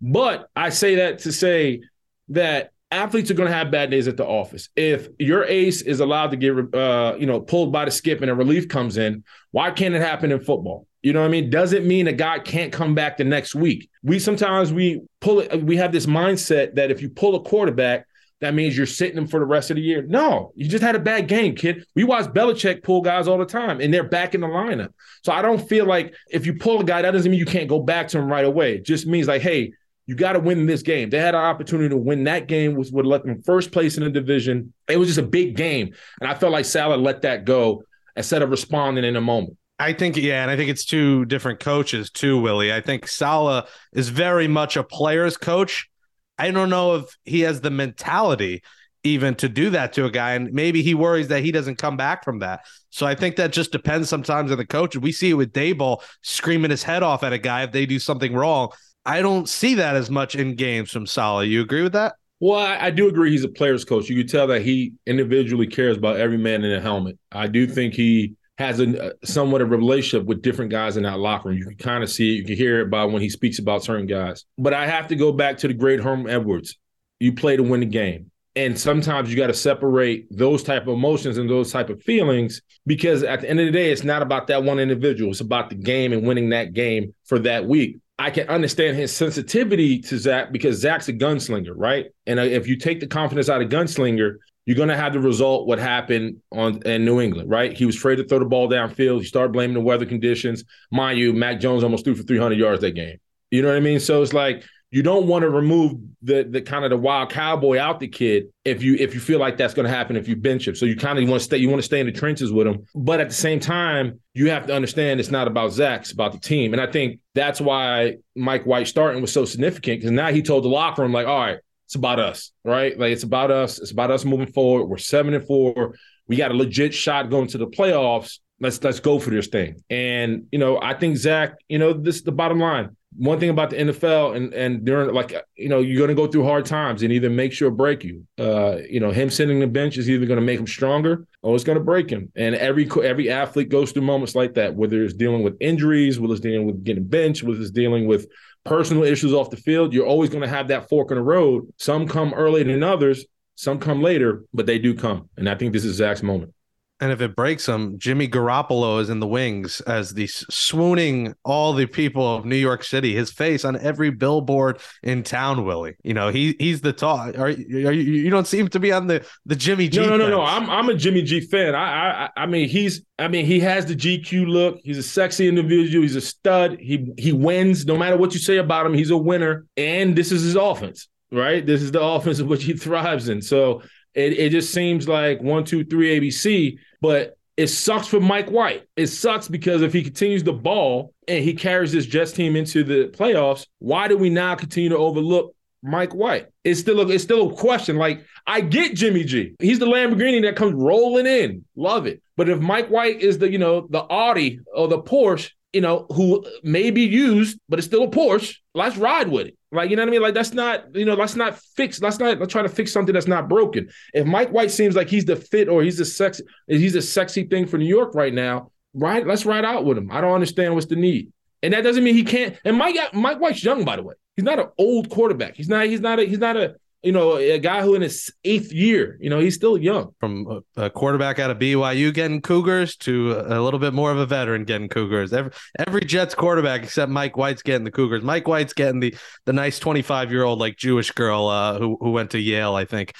But 0.00 0.48
I 0.56 0.70
say 0.70 0.94
that 0.96 1.18
to 1.20 1.32
say 1.32 1.82
that 2.28 2.70
athletes 2.90 3.30
are 3.30 3.34
going 3.34 3.48
to 3.48 3.54
have 3.54 3.70
bad 3.70 3.90
days 3.90 4.08
at 4.08 4.16
the 4.16 4.26
office. 4.26 4.68
If 4.76 5.08
your 5.18 5.44
ace 5.44 5.82
is 5.82 6.00
allowed 6.00 6.30
to 6.32 6.36
get, 6.36 6.74
uh, 6.74 7.16
you 7.18 7.26
know, 7.26 7.40
pulled 7.40 7.72
by 7.72 7.84
the 7.84 7.90
skip 7.90 8.20
and 8.20 8.30
a 8.30 8.34
relief 8.34 8.68
comes 8.68 8.96
in, 8.96 9.24
why 9.52 9.70
can't 9.70 9.94
it 9.94 10.02
happen 10.02 10.32
in 10.32 10.40
football? 10.40 10.86
You 11.02 11.12
know 11.12 11.20
what 11.20 11.28
I 11.28 11.30
mean? 11.30 11.50
Doesn't 11.50 11.86
mean 11.86 12.08
a 12.08 12.12
guy 12.12 12.38
can't 12.40 12.72
come 12.72 12.94
back 12.94 13.16
the 13.16 13.24
next 13.24 13.54
week. 13.54 13.88
We 14.02 14.18
sometimes 14.18 14.72
we 14.72 15.02
pull 15.20 15.40
it. 15.40 15.62
We 15.62 15.76
have 15.76 15.92
this 15.92 16.06
mindset 16.06 16.74
that 16.74 16.90
if 16.90 17.00
you 17.00 17.08
pull 17.08 17.36
a 17.36 17.42
quarterback, 17.42 18.06
that 18.40 18.54
means 18.54 18.76
you're 18.76 18.86
sitting 18.86 19.16
them 19.16 19.26
for 19.26 19.38
the 19.38 19.46
rest 19.46 19.70
of 19.70 19.76
the 19.76 19.82
year. 19.82 20.02
No, 20.02 20.52
you 20.54 20.68
just 20.68 20.82
had 20.82 20.96
a 20.96 21.00
bad 21.00 21.28
game, 21.28 21.54
kid. 21.54 21.84
We 21.94 22.04
watch 22.04 22.26
Belichick 22.26 22.82
pull 22.82 23.02
guys 23.02 23.28
all 23.28 23.38
the 23.38 23.46
time, 23.46 23.80
and 23.80 23.92
they're 23.92 24.04
back 24.08 24.34
in 24.34 24.40
the 24.40 24.46
lineup. 24.46 24.92
So 25.22 25.32
I 25.32 25.42
don't 25.42 25.66
feel 25.68 25.86
like 25.86 26.14
if 26.30 26.46
you 26.46 26.54
pull 26.54 26.80
a 26.80 26.84
guy, 26.84 27.02
that 27.02 27.10
doesn't 27.10 27.30
mean 27.30 27.38
you 27.38 27.46
can't 27.46 27.68
go 27.68 27.80
back 27.80 28.08
to 28.08 28.18
him 28.18 28.30
right 28.30 28.44
away. 28.44 28.76
It 28.76 28.84
just 28.84 29.06
means 29.06 29.28
like, 29.28 29.42
hey, 29.42 29.72
you 30.10 30.16
got 30.16 30.32
to 30.32 30.40
win 30.40 30.66
this 30.66 30.82
game. 30.82 31.08
They 31.08 31.20
had 31.20 31.36
an 31.36 31.40
opportunity 31.40 31.88
to 31.90 31.96
win 31.96 32.24
that 32.24 32.48
game, 32.48 32.74
which 32.74 32.88
would 32.90 33.06
let 33.06 33.24
them 33.24 33.40
first 33.42 33.70
place 33.70 33.96
in 33.96 34.02
the 34.02 34.10
division. 34.10 34.74
It 34.88 34.96
was 34.96 35.06
just 35.06 35.20
a 35.20 35.22
big 35.22 35.54
game. 35.54 35.94
And 36.20 36.28
I 36.28 36.34
felt 36.34 36.50
like 36.50 36.64
Saleh 36.64 36.98
let 36.98 37.22
that 37.22 37.44
go 37.44 37.84
instead 38.16 38.42
of 38.42 38.50
responding 38.50 39.04
in 39.04 39.14
a 39.14 39.20
moment. 39.20 39.56
I 39.78 39.92
think, 39.92 40.16
yeah, 40.16 40.42
and 40.42 40.50
I 40.50 40.56
think 40.56 40.68
it's 40.68 40.84
two 40.84 41.26
different 41.26 41.60
coaches 41.60 42.10
too, 42.10 42.40
Willie. 42.40 42.72
I 42.72 42.80
think 42.80 43.06
Saleh 43.06 43.68
is 43.92 44.08
very 44.08 44.48
much 44.48 44.76
a 44.76 44.82
player's 44.82 45.36
coach. 45.36 45.88
I 46.36 46.50
don't 46.50 46.70
know 46.70 46.96
if 46.96 47.16
he 47.24 47.42
has 47.42 47.60
the 47.60 47.70
mentality 47.70 48.64
even 49.04 49.36
to 49.36 49.48
do 49.48 49.70
that 49.70 49.92
to 49.92 50.06
a 50.06 50.10
guy, 50.10 50.32
and 50.32 50.52
maybe 50.52 50.82
he 50.82 50.92
worries 50.92 51.28
that 51.28 51.44
he 51.44 51.52
doesn't 51.52 51.76
come 51.76 51.96
back 51.96 52.24
from 52.24 52.40
that. 52.40 52.66
So 52.90 53.06
I 53.06 53.14
think 53.14 53.36
that 53.36 53.52
just 53.52 53.70
depends 53.70 54.08
sometimes 54.08 54.50
on 54.50 54.58
the 54.58 54.66
coach. 54.66 54.96
We 54.96 55.12
see 55.12 55.30
it 55.30 55.34
with 55.34 55.52
Daboll 55.52 56.02
screaming 56.22 56.72
his 56.72 56.82
head 56.82 57.04
off 57.04 57.22
at 57.22 57.32
a 57.32 57.38
guy 57.38 57.62
if 57.62 57.70
they 57.70 57.86
do 57.86 58.00
something 58.00 58.34
wrong. 58.34 58.70
I 59.04 59.22
don't 59.22 59.48
see 59.48 59.74
that 59.76 59.96
as 59.96 60.10
much 60.10 60.34
in 60.34 60.54
games 60.54 60.90
from 60.90 61.06
Saleh. 61.06 61.48
You 61.48 61.62
agree 61.62 61.82
with 61.82 61.92
that? 61.92 62.14
Well, 62.40 62.58
I, 62.58 62.86
I, 62.86 62.90
do 62.90 63.06
agree. 63.08 63.30
He's 63.30 63.44
a 63.44 63.48
player's 63.48 63.84
coach. 63.84 64.08
You 64.08 64.16
can 64.16 64.26
tell 64.26 64.46
that 64.46 64.62
he 64.62 64.94
individually 65.06 65.66
cares 65.66 65.98
about 65.98 66.16
every 66.16 66.38
man 66.38 66.64
in 66.64 66.70
the 66.70 66.80
helmet. 66.80 67.18
I 67.30 67.46
do 67.46 67.66
think 67.66 67.92
he 67.92 68.34
has 68.56 68.80
a 68.80 69.14
somewhat 69.24 69.62
of 69.62 69.72
a 69.72 69.76
relationship 69.76 70.26
with 70.26 70.42
different 70.42 70.70
guys 70.70 70.96
in 70.96 71.02
that 71.02 71.18
locker 71.18 71.48
room. 71.48 71.58
You 71.58 71.64
can 71.64 71.76
kind 71.76 72.04
of 72.04 72.10
see 72.10 72.34
it. 72.34 72.38
You 72.38 72.44
can 72.44 72.56
hear 72.56 72.80
it 72.80 72.90
by 72.90 73.04
when 73.04 73.22
he 73.22 73.28
speaks 73.28 73.58
about 73.58 73.84
certain 73.84 74.06
guys. 74.06 74.44
But 74.58 74.74
I 74.74 74.86
have 74.86 75.08
to 75.08 75.16
go 75.16 75.32
back 75.32 75.58
to 75.58 75.68
the 75.68 75.74
great 75.74 76.00
Herm 76.00 76.28
Edwards. 76.28 76.76
You 77.20 77.34
play 77.34 77.56
to 77.56 77.62
win 77.62 77.80
the 77.80 77.86
game. 77.86 78.30
And 78.56 78.78
sometimes 78.78 79.30
you 79.30 79.36
got 79.36 79.46
to 79.46 79.54
separate 79.54 80.26
those 80.30 80.62
type 80.62 80.82
of 80.82 80.88
emotions 80.88 81.38
and 81.38 81.48
those 81.48 81.72
type 81.72 81.88
of 81.88 82.02
feelings 82.02 82.60
because 82.86 83.22
at 83.22 83.42
the 83.42 83.48
end 83.48 83.60
of 83.60 83.66
the 83.66 83.72
day, 83.72 83.92
it's 83.92 84.02
not 84.02 84.22
about 84.22 84.48
that 84.48 84.64
one 84.64 84.78
individual. 84.78 85.30
It's 85.30 85.40
about 85.40 85.70
the 85.70 85.76
game 85.76 86.12
and 86.12 86.26
winning 86.26 86.50
that 86.50 86.74
game 86.74 87.14
for 87.24 87.38
that 87.40 87.66
week. 87.66 87.98
I 88.20 88.28
can 88.28 88.46
understand 88.50 88.98
his 88.98 89.16
sensitivity 89.16 89.98
to 90.02 90.18
Zach 90.18 90.52
because 90.52 90.76
Zach's 90.76 91.08
a 91.08 91.12
gunslinger, 91.14 91.72
right? 91.74 92.12
And 92.26 92.38
uh, 92.38 92.42
if 92.42 92.68
you 92.68 92.76
take 92.76 93.00
the 93.00 93.06
confidence 93.06 93.48
out 93.48 93.62
of 93.62 93.70
gunslinger, 93.70 94.36
you're 94.66 94.76
going 94.76 94.90
to 94.90 94.96
have 94.96 95.14
the 95.14 95.20
result 95.20 95.66
what 95.66 95.78
happened 95.78 96.36
on 96.52 96.82
in 96.82 97.06
New 97.06 97.22
England, 97.22 97.48
right? 97.48 97.72
He 97.72 97.86
was 97.86 97.96
afraid 97.96 98.16
to 98.16 98.24
throw 98.24 98.38
the 98.38 98.44
ball 98.44 98.68
downfield. 98.68 99.20
He 99.20 99.24
started 99.24 99.54
blaming 99.54 99.72
the 99.72 99.80
weather 99.80 100.04
conditions. 100.04 100.64
Mind 100.92 101.18
you, 101.18 101.32
Mac 101.32 101.60
Jones 101.60 101.82
almost 101.82 102.04
threw 102.04 102.14
for 102.14 102.22
300 102.22 102.58
yards 102.58 102.82
that 102.82 102.90
game. 102.90 103.16
You 103.50 103.62
know 103.62 103.68
what 103.68 103.78
I 103.78 103.80
mean? 103.80 104.00
So 104.00 104.22
it's 104.22 104.34
like 104.34 104.64
you 104.90 105.02
don't 105.02 105.26
want 105.26 105.42
to 105.42 105.50
remove 105.50 105.94
the 106.22 106.42
the 106.42 106.60
kind 106.60 106.84
of 106.84 106.90
the 106.90 106.96
wild 106.96 107.30
cowboy 107.30 107.78
out 107.78 108.00
the 108.00 108.08
kid 108.08 108.48
if 108.64 108.82
you 108.82 108.96
if 108.96 109.14
you 109.14 109.20
feel 109.20 109.38
like 109.38 109.56
that's 109.56 109.72
going 109.72 109.86
to 109.86 109.92
happen 109.92 110.16
if 110.16 110.28
you 110.28 110.36
bench 110.36 110.66
him. 110.66 110.74
So 110.74 110.84
you 110.84 110.96
kind 110.96 111.18
of 111.18 111.28
want 111.28 111.40
to 111.40 111.44
stay 111.44 111.56
you 111.58 111.68
want 111.68 111.80
to 111.80 111.86
stay 111.86 112.00
in 112.00 112.06
the 112.06 112.12
trenches 112.12 112.52
with 112.52 112.66
him, 112.66 112.86
but 112.94 113.20
at 113.20 113.28
the 113.28 113.34
same 113.34 113.60
time 113.60 114.20
you 114.34 114.50
have 114.50 114.66
to 114.66 114.74
understand 114.74 115.20
it's 115.20 115.30
not 115.30 115.46
about 115.46 115.72
Zach, 115.72 116.00
it's 116.00 116.12
about 116.12 116.32
the 116.32 116.40
team. 116.40 116.72
And 116.72 116.82
I 116.82 116.90
think 116.90 117.20
that's 117.34 117.60
why 117.60 118.16
Mike 118.34 118.66
White 118.66 118.88
starting 118.88 119.20
was 119.20 119.32
so 119.32 119.44
significant 119.44 120.00
because 120.00 120.10
now 120.10 120.32
he 120.32 120.42
told 120.42 120.64
the 120.64 120.68
locker 120.68 121.02
room 121.02 121.12
like, 121.12 121.26
all 121.26 121.38
right, 121.38 121.58
it's 121.86 121.94
about 121.94 122.20
us, 122.20 122.52
right? 122.64 122.98
Like 122.98 123.12
it's 123.12 123.24
about 123.24 123.50
us. 123.50 123.78
It's 123.78 123.90
about 123.90 124.10
us 124.10 124.24
moving 124.24 124.46
forward. 124.46 124.86
We're 124.86 124.98
seven 124.98 125.34
and 125.34 125.46
four. 125.46 125.94
We 126.28 126.36
got 126.36 126.52
a 126.52 126.54
legit 126.54 126.94
shot 126.94 127.30
going 127.30 127.48
to 127.48 127.58
the 127.58 127.66
playoffs. 127.66 128.38
Let's 128.60 128.82
let's 128.82 129.00
go 129.00 129.18
for 129.18 129.30
this 129.30 129.46
thing. 129.46 129.82
And 129.88 130.46
you 130.52 130.58
know, 130.58 130.78
I 130.80 130.94
think 130.94 131.16
Zach, 131.16 131.54
you 131.68 131.78
know, 131.78 131.92
this 131.92 132.16
is 132.16 132.22
the 132.22 132.32
bottom 132.32 132.60
line 132.60 132.96
one 133.16 133.40
thing 133.40 133.50
about 133.50 133.70
the 133.70 133.76
NFL 133.76 134.36
and 134.36 134.54
and 134.54 134.84
during 134.84 135.12
like 135.12 135.34
you 135.56 135.68
know 135.68 135.80
you're 135.80 135.98
going 135.98 136.08
to 136.08 136.14
go 136.14 136.30
through 136.30 136.44
hard 136.44 136.64
times 136.64 137.02
and 137.02 137.12
either 137.12 137.28
makes 137.28 137.60
you 137.60 137.66
or 137.66 137.70
break 137.70 138.04
you. 138.04 138.26
Uh, 138.38 138.76
you 138.88 139.00
know 139.00 139.10
him 139.10 139.30
sitting 139.30 139.56
on 139.56 139.60
the 139.60 139.66
bench 139.66 139.98
is 139.98 140.08
either 140.08 140.26
going 140.26 140.38
to 140.38 140.44
make 140.44 140.58
him 140.58 140.66
stronger 140.66 141.26
or 141.42 141.54
it's 141.54 141.64
going 141.64 141.78
to 141.78 141.84
break 141.84 142.08
him. 142.08 142.30
And 142.36 142.54
every 142.54 142.88
every 143.02 143.30
athlete 143.30 143.68
goes 143.68 143.90
through 143.90 144.02
moments 144.02 144.34
like 144.34 144.54
that, 144.54 144.74
whether 144.74 145.02
it's 145.02 145.14
dealing 145.14 145.42
with 145.42 145.56
injuries, 145.60 146.20
whether 146.20 146.34
it's 146.34 146.40
dealing 146.40 146.66
with 146.66 146.84
getting 146.84 147.06
benched, 147.06 147.42
whether 147.42 147.60
it's 147.60 147.70
dealing 147.70 148.06
with 148.06 148.28
personal 148.64 149.02
issues 149.02 149.32
off 149.32 149.50
the 149.50 149.56
field. 149.56 149.92
You're 149.92 150.06
always 150.06 150.30
going 150.30 150.42
to 150.42 150.48
have 150.48 150.68
that 150.68 150.88
fork 150.88 151.10
in 151.10 151.16
the 151.16 151.22
road. 151.22 151.72
Some 151.78 152.06
come 152.06 152.32
earlier 152.32 152.64
than 152.64 152.82
others, 152.84 153.24
some 153.56 153.80
come 153.80 154.02
later, 154.02 154.44
but 154.54 154.66
they 154.66 154.78
do 154.78 154.94
come. 154.94 155.28
And 155.36 155.48
I 155.48 155.56
think 155.56 155.72
this 155.72 155.84
is 155.84 155.96
Zach's 155.96 156.22
moment. 156.22 156.54
And 157.00 157.12
if 157.12 157.20
it 157.20 157.34
breaks 157.34 157.66
him, 157.66 157.98
Jimmy 157.98 158.28
Garoppolo 158.28 159.00
is 159.00 159.08
in 159.08 159.20
the 159.20 159.26
wings 159.26 159.80
as 159.82 160.12
the 160.12 160.26
swooning 160.26 161.34
all 161.44 161.72
the 161.72 161.86
people 161.86 162.36
of 162.36 162.44
New 162.44 162.56
York 162.56 162.84
City. 162.84 163.14
His 163.14 163.32
face 163.32 163.64
on 163.64 163.78
every 163.78 164.10
billboard 164.10 164.80
in 165.02 165.22
town. 165.22 165.64
Willie, 165.64 165.96
you 166.02 166.14
know 166.14 166.28
he 166.28 166.56
he's 166.58 166.80
the 166.82 166.92
talk. 166.92 167.38
Are, 167.38 167.46
are 167.46 167.50
you, 167.50 167.84
you 167.92 168.30
don't 168.30 168.46
seem 168.46 168.68
to 168.68 168.78
be 168.78 168.92
on 168.92 169.06
the 169.06 169.24
the 169.46 169.56
Jimmy 169.56 169.88
G. 169.88 170.00
No, 170.00 170.10
no, 170.10 170.16
no, 170.16 170.28
no. 170.28 170.42
I'm 170.42 170.68
I'm 170.68 170.88
a 170.88 170.94
Jimmy 170.94 171.22
G 171.22 171.40
fan. 171.40 171.74
I 171.74 172.26
I 172.26 172.42
I 172.42 172.46
mean 172.46 172.68
he's 172.68 173.02
I 173.18 173.28
mean 173.28 173.46
he 173.46 173.60
has 173.60 173.86
the 173.86 173.96
GQ 173.96 174.46
look. 174.46 174.80
He's 174.84 174.98
a 174.98 175.02
sexy 175.02 175.48
individual. 175.48 176.02
He's 176.02 176.16
a 176.16 176.20
stud. 176.20 176.78
He 176.78 177.12
he 177.16 177.32
wins 177.32 177.86
no 177.86 177.96
matter 177.96 178.16
what 178.16 178.34
you 178.34 178.40
say 178.40 178.58
about 178.58 178.86
him. 178.86 178.94
He's 178.94 179.10
a 179.10 179.16
winner, 179.16 179.66
and 179.76 180.14
this 180.14 180.32
is 180.32 180.42
his 180.42 180.56
offense. 180.56 181.08
Right. 181.32 181.64
This 181.64 181.82
is 181.82 181.92
the 181.92 182.02
offense 182.02 182.40
of 182.40 182.48
which 182.48 182.64
he 182.64 182.72
thrives 182.76 183.28
in. 183.28 183.42
So 183.42 183.82
it, 184.14 184.38
it 184.38 184.50
just 184.50 184.72
seems 184.72 185.08
like 185.08 185.40
one, 185.40 185.64
two, 185.64 185.84
three 185.84 186.18
ABC. 186.18 186.78
But 187.00 187.36
it 187.56 187.68
sucks 187.68 188.06
for 188.06 188.20
Mike 188.20 188.50
White. 188.50 188.84
It 188.96 189.08
sucks 189.08 189.48
because 189.48 189.82
if 189.82 189.92
he 189.92 190.02
continues 190.02 190.42
the 190.42 190.52
ball 190.52 191.14
and 191.28 191.44
he 191.44 191.54
carries 191.54 191.92
this 191.92 192.06
Jets 192.06 192.32
team 192.32 192.56
into 192.56 192.84
the 192.84 193.08
playoffs, 193.08 193.66
why 193.78 194.08
do 194.08 194.16
we 194.16 194.30
now 194.30 194.54
continue 194.54 194.90
to 194.90 194.96
overlook 194.96 195.54
Mike 195.82 196.14
White. 196.14 196.48
It's 196.64 196.80
still 196.80 197.00
a, 197.00 197.08
it's 197.08 197.24
still 197.24 197.50
a 197.50 197.54
question. 197.54 197.96
Like 197.96 198.24
I 198.46 198.60
get 198.60 198.94
Jimmy 198.94 199.24
G. 199.24 199.54
He's 199.60 199.78
the 199.78 199.86
Lamborghini 199.86 200.42
that 200.42 200.56
comes 200.56 200.74
rolling 200.74 201.26
in. 201.26 201.64
Love 201.76 202.06
it. 202.06 202.22
But 202.36 202.48
if 202.48 202.60
Mike 202.60 202.88
White 202.88 203.20
is 203.20 203.38
the 203.38 203.50
you 203.50 203.58
know 203.58 203.86
the 203.88 204.00
Audi 204.00 204.60
or 204.74 204.88
the 204.88 205.00
Porsche, 205.00 205.50
you 205.72 205.80
know 205.80 206.06
who 206.10 206.44
may 206.62 206.90
be 206.90 207.02
used, 207.02 207.58
but 207.68 207.78
it's 207.78 207.86
still 207.86 208.04
a 208.04 208.10
Porsche. 208.10 208.56
Let's 208.74 208.96
ride 208.96 209.28
with 209.28 209.48
it. 209.48 209.56
Like 209.72 209.90
you 209.90 209.96
know 209.96 210.02
what 210.02 210.08
I 210.08 210.10
mean? 210.10 210.22
Like 210.22 210.34
that's 210.34 210.52
not 210.52 210.94
you 210.94 211.04
know 211.04 211.14
let's 211.14 211.36
not 211.36 211.58
fix. 211.76 212.00
Let's 212.00 212.18
not 212.18 212.38
let's 212.38 212.52
try 212.52 212.62
to 212.62 212.68
fix 212.68 212.92
something 212.92 213.12
that's 213.12 213.28
not 213.28 213.48
broken. 213.48 213.88
If 214.12 214.26
Mike 214.26 214.50
White 214.50 214.70
seems 214.70 214.96
like 214.96 215.08
he's 215.08 215.24
the 215.24 215.36
fit 215.36 215.68
or 215.68 215.82
he's 215.82 215.98
the 215.98 216.04
sexy 216.04 216.44
he's 216.66 216.94
a 216.96 217.02
sexy 217.02 217.44
thing 217.44 217.66
for 217.66 217.78
New 217.78 217.86
York 217.86 218.14
right 218.14 218.34
now, 218.34 218.72
right? 218.94 219.26
Let's 219.26 219.46
ride 219.46 219.64
out 219.64 219.84
with 219.84 219.96
him. 219.96 220.10
I 220.10 220.20
don't 220.20 220.32
understand 220.32 220.74
what's 220.74 220.86
the 220.86 220.96
need. 220.96 221.32
And 221.62 221.74
that 221.74 221.82
doesn't 221.82 222.02
mean 222.02 222.14
he 222.14 222.24
can't. 222.24 222.56
And 222.64 222.76
Mike 222.76 222.96
Mike 223.12 223.38
White's 223.38 223.62
young, 223.62 223.84
by 223.84 223.96
the 223.96 224.02
way. 224.02 224.14
He's 224.36 224.44
not 224.44 224.58
an 224.58 224.68
old 224.78 225.10
quarterback. 225.10 225.54
He's 225.54 225.68
not. 225.68 225.86
He's 225.86 226.00
not 226.00 226.18
a. 226.18 226.24
He's 226.24 226.38
not 226.38 226.56
a. 226.56 226.76
You 227.02 227.12
know, 227.12 227.36
a 227.36 227.58
guy 227.58 227.82
who 227.82 227.94
in 227.94 228.02
his 228.02 228.30
eighth 228.44 228.72
year. 228.72 229.16
You 229.20 229.30
know, 229.30 229.38
he's 229.38 229.54
still 229.54 229.78
young. 229.78 230.14
From 230.20 230.62
a, 230.76 230.90
quarterback 230.90 231.38
out 231.38 231.50
of 231.50 231.58
BYU 231.58 232.12
getting 232.12 232.42
Cougars 232.42 232.96
to 232.98 233.42
a 233.46 233.60
little 233.60 233.80
bit 233.80 233.94
more 233.94 234.10
of 234.10 234.18
a 234.18 234.26
veteran 234.26 234.64
getting 234.64 234.88
Cougars. 234.88 235.32
Every 235.32 235.52
every 235.78 236.02
Jets 236.02 236.34
quarterback 236.34 236.82
except 236.82 237.10
Mike 237.10 237.36
White's 237.36 237.62
getting 237.62 237.84
the 237.84 237.90
Cougars. 237.90 238.22
Mike 238.22 238.46
White's 238.46 238.74
getting 238.74 239.00
the 239.00 239.14
the 239.46 239.52
nice 239.52 239.78
twenty 239.78 240.02
five 240.02 240.30
year 240.30 240.44
old 240.44 240.58
like 240.58 240.76
Jewish 240.76 241.10
girl 241.12 241.48
uh, 241.48 241.78
who 241.78 241.96
who 242.00 242.10
went 242.10 242.32
to 242.32 242.38
Yale. 242.38 242.74
I 242.74 242.84
think. 242.84 243.14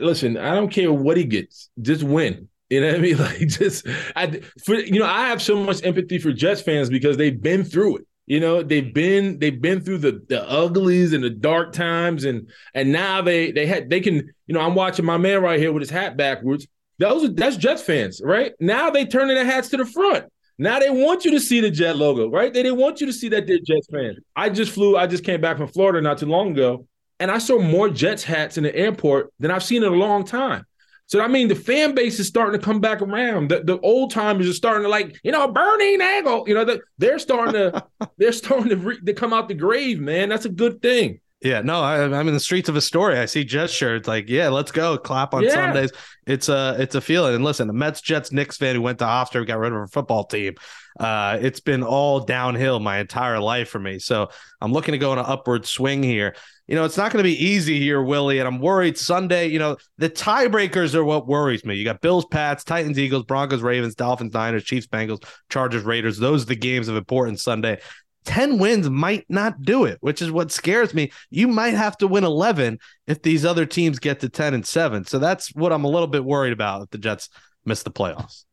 Listen, 0.00 0.36
I 0.36 0.54
don't 0.54 0.68
care 0.68 0.92
what 0.92 1.16
he 1.16 1.24
gets. 1.24 1.70
Just 1.80 2.02
win. 2.02 2.48
You 2.70 2.82
know 2.82 2.88
what 2.88 2.96
I 2.96 3.00
mean? 3.00 3.16
Like 3.18 3.48
just 3.48 3.86
I 4.14 4.40
for 4.64 4.74
you 4.74 5.00
know, 5.00 5.06
I 5.06 5.28
have 5.28 5.42
so 5.42 5.62
much 5.62 5.84
empathy 5.84 6.18
for 6.18 6.32
Jets 6.32 6.60
fans 6.60 6.90
because 6.90 7.16
they've 7.16 7.40
been 7.40 7.64
through 7.64 7.98
it. 7.98 8.07
You 8.28 8.40
know, 8.40 8.62
they've 8.62 8.92
been 8.92 9.38
they've 9.38 9.60
been 9.60 9.80
through 9.80 9.98
the 9.98 10.22
the 10.28 10.46
uglies 10.46 11.14
and 11.14 11.24
the 11.24 11.30
dark 11.30 11.72
times, 11.72 12.24
and 12.26 12.50
and 12.74 12.92
now 12.92 13.22
they 13.22 13.52
they 13.52 13.64
had 13.64 13.88
they 13.88 14.00
can 14.00 14.16
you 14.46 14.54
know 14.54 14.60
I'm 14.60 14.74
watching 14.74 15.06
my 15.06 15.16
man 15.16 15.40
right 15.40 15.58
here 15.58 15.72
with 15.72 15.80
his 15.80 15.88
hat 15.88 16.18
backwards. 16.18 16.66
Those 16.98 17.24
are 17.24 17.28
that's 17.28 17.56
Jets 17.56 17.80
fans, 17.80 18.20
right? 18.22 18.52
Now 18.60 18.90
they 18.90 19.06
turning 19.06 19.34
their 19.34 19.46
hats 19.46 19.70
to 19.70 19.78
the 19.78 19.86
front. 19.86 20.26
Now 20.58 20.78
they 20.78 20.90
want 20.90 21.24
you 21.24 21.30
to 21.30 21.40
see 21.40 21.60
the 21.60 21.70
Jet 21.70 21.96
logo, 21.96 22.28
right? 22.28 22.52
They 22.52 22.62
didn't 22.62 22.78
want 22.78 23.00
you 23.00 23.06
to 23.06 23.12
see 23.14 23.30
that 23.30 23.46
they're 23.46 23.60
Jets 23.64 23.86
fans. 23.90 24.18
I 24.36 24.50
just 24.50 24.72
flew, 24.72 24.96
I 24.96 25.06
just 25.06 25.24
came 25.24 25.40
back 25.40 25.56
from 25.56 25.68
Florida 25.68 26.02
not 26.02 26.18
too 26.18 26.26
long 26.26 26.50
ago, 26.50 26.86
and 27.20 27.30
I 27.30 27.38
saw 27.38 27.58
more 27.58 27.88
Jets 27.88 28.24
hats 28.24 28.58
in 28.58 28.64
the 28.64 28.76
airport 28.76 29.32
than 29.38 29.50
I've 29.50 29.62
seen 29.62 29.84
in 29.84 29.92
a 29.92 29.96
long 29.96 30.24
time. 30.24 30.66
So 31.08 31.20
I 31.22 31.26
mean, 31.26 31.48
the 31.48 31.54
fan 31.54 31.94
base 31.94 32.20
is 32.20 32.26
starting 32.26 32.58
to 32.58 32.64
come 32.64 32.80
back 32.80 33.00
around. 33.00 33.50
The, 33.50 33.64
the 33.64 33.80
old 33.80 34.10
timers 34.10 34.48
are 34.48 34.52
starting 34.52 34.82
to 34.82 34.90
like, 34.90 35.18
you 35.24 35.32
know, 35.32 35.50
Bernie 35.50 35.96
Nagel. 35.96 36.46
You 36.46 36.54
know, 36.54 36.64
the, 36.66 36.82
they're 36.98 37.18
starting 37.18 37.54
to 37.54 37.86
they're 38.18 38.32
starting 38.32 38.68
to, 38.68 38.76
re- 38.76 39.00
to 39.00 39.14
come 39.14 39.32
out 39.32 39.48
the 39.48 39.54
grave, 39.54 40.00
man. 40.00 40.28
That's 40.28 40.44
a 40.44 40.50
good 40.50 40.82
thing. 40.82 41.20
Yeah, 41.40 41.60
no, 41.60 41.80
I, 41.80 42.02
am 42.02 42.26
in 42.26 42.34
the 42.34 42.40
streets 42.40 42.68
of 42.68 42.76
Astoria. 42.76 43.22
I 43.22 43.26
see 43.26 43.44
Jets 43.44 43.72
shirts. 43.72 44.08
Like, 44.08 44.28
yeah, 44.28 44.48
let's 44.48 44.72
go 44.72 44.98
clap 44.98 45.34
on 45.34 45.44
yeah. 45.44 45.50
Sundays. 45.50 45.92
It's 46.26 46.48
a 46.48 46.76
it's 46.80 46.96
a 46.96 47.00
feeling. 47.00 47.36
And 47.36 47.44
listen, 47.44 47.68
the 47.68 47.74
Mets, 47.74 48.00
Jets, 48.00 48.32
Knicks 48.32 48.56
fan 48.56 48.74
who 48.74 48.82
went 48.82 48.98
to 48.98 49.04
Hofstra, 49.04 49.46
got 49.46 49.58
rid 49.58 49.72
of 49.72 49.78
a 49.82 49.86
football 49.86 50.24
team. 50.24 50.54
Uh, 50.98 51.38
it's 51.40 51.60
been 51.60 51.84
all 51.84 52.20
downhill 52.20 52.80
my 52.80 52.98
entire 52.98 53.38
life 53.38 53.68
for 53.68 53.78
me. 53.78 54.00
So 54.00 54.30
I'm 54.60 54.72
looking 54.72 54.92
to 54.92 54.98
go 54.98 55.12
on 55.12 55.18
an 55.18 55.26
upward 55.28 55.64
swing 55.64 56.02
here 56.02 56.34
you 56.68 56.74
know, 56.74 56.84
it's 56.84 56.98
not 56.98 57.10
going 57.10 57.24
to 57.24 57.28
be 57.28 57.44
easy 57.44 57.80
here, 57.80 58.02
Willie. 58.02 58.38
And 58.38 58.46
I'm 58.46 58.60
worried 58.60 58.98
Sunday, 58.98 59.48
you 59.48 59.58
know, 59.58 59.78
the 59.96 60.10
tiebreakers 60.10 60.94
are 60.94 61.02
what 61.02 61.26
worries 61.26 61.64
me. 61.64 61.74
You 61.76 61.84
got 61.84 62.02
Bills, 62.02 62.26
Pats, 62.26 62.62
Titans, 62.62 62.98
Eagles, 62.98 63.24
Broncos, 63.24 63.62
Ravens, 63.62 63.94
Dolphins, 63.94 64.34
Niners, 64.34 64.64
Chiefs, 64.64 64.86
Bengals, 64.86 65.24
Chargers, 65.48 65.82
Raiders. 65.82 66.18
Those 66.18 66.42
are 66.42 66.46
the 66.46 66.56
games 66.56 66.88
of 66.88 66.96
importance 66.96 67.42
Sunday. 67.42 67.80
10 68.24 68.58
wins 68.58 68.90
might 68.90 69.24
not 69.28 69.62
do 69.62 69.84
it, 69.84 69.98
which 70.00 70.20
is 70.20 70.30
what 70.30 70.52
scares 70.52 70.92
me. 70.92 71.10
You 71.30 71.48
might 71.48 71.74
have 71.74 71.96
to 71.98 72.06
win 72.06 72.24
11 72.24 72.78
if 73.06 73.22
these 73.22 73.44
other 73.44 73.64
teams 73.64 73.98
get 73.98 74.20
to 74.20 74.28
10 74.28 74.54
and 74.54 74.66
7. 74.66 75.04
So 75.04 75.18
that's 75.18 75.54
what 75.54 75.72
I'm 75.72 75.84
a 75.84 75.88
little 75.88 76.06
bit 76.06 76.24
worried 76.24 76.52
about 76.52 76.82
if 76.82 76.90
the 76.90 76.98
Jets 76.98 77.28
miss 77.64 77.82
the 77.82 77.90
playoffs. 77.90 78.44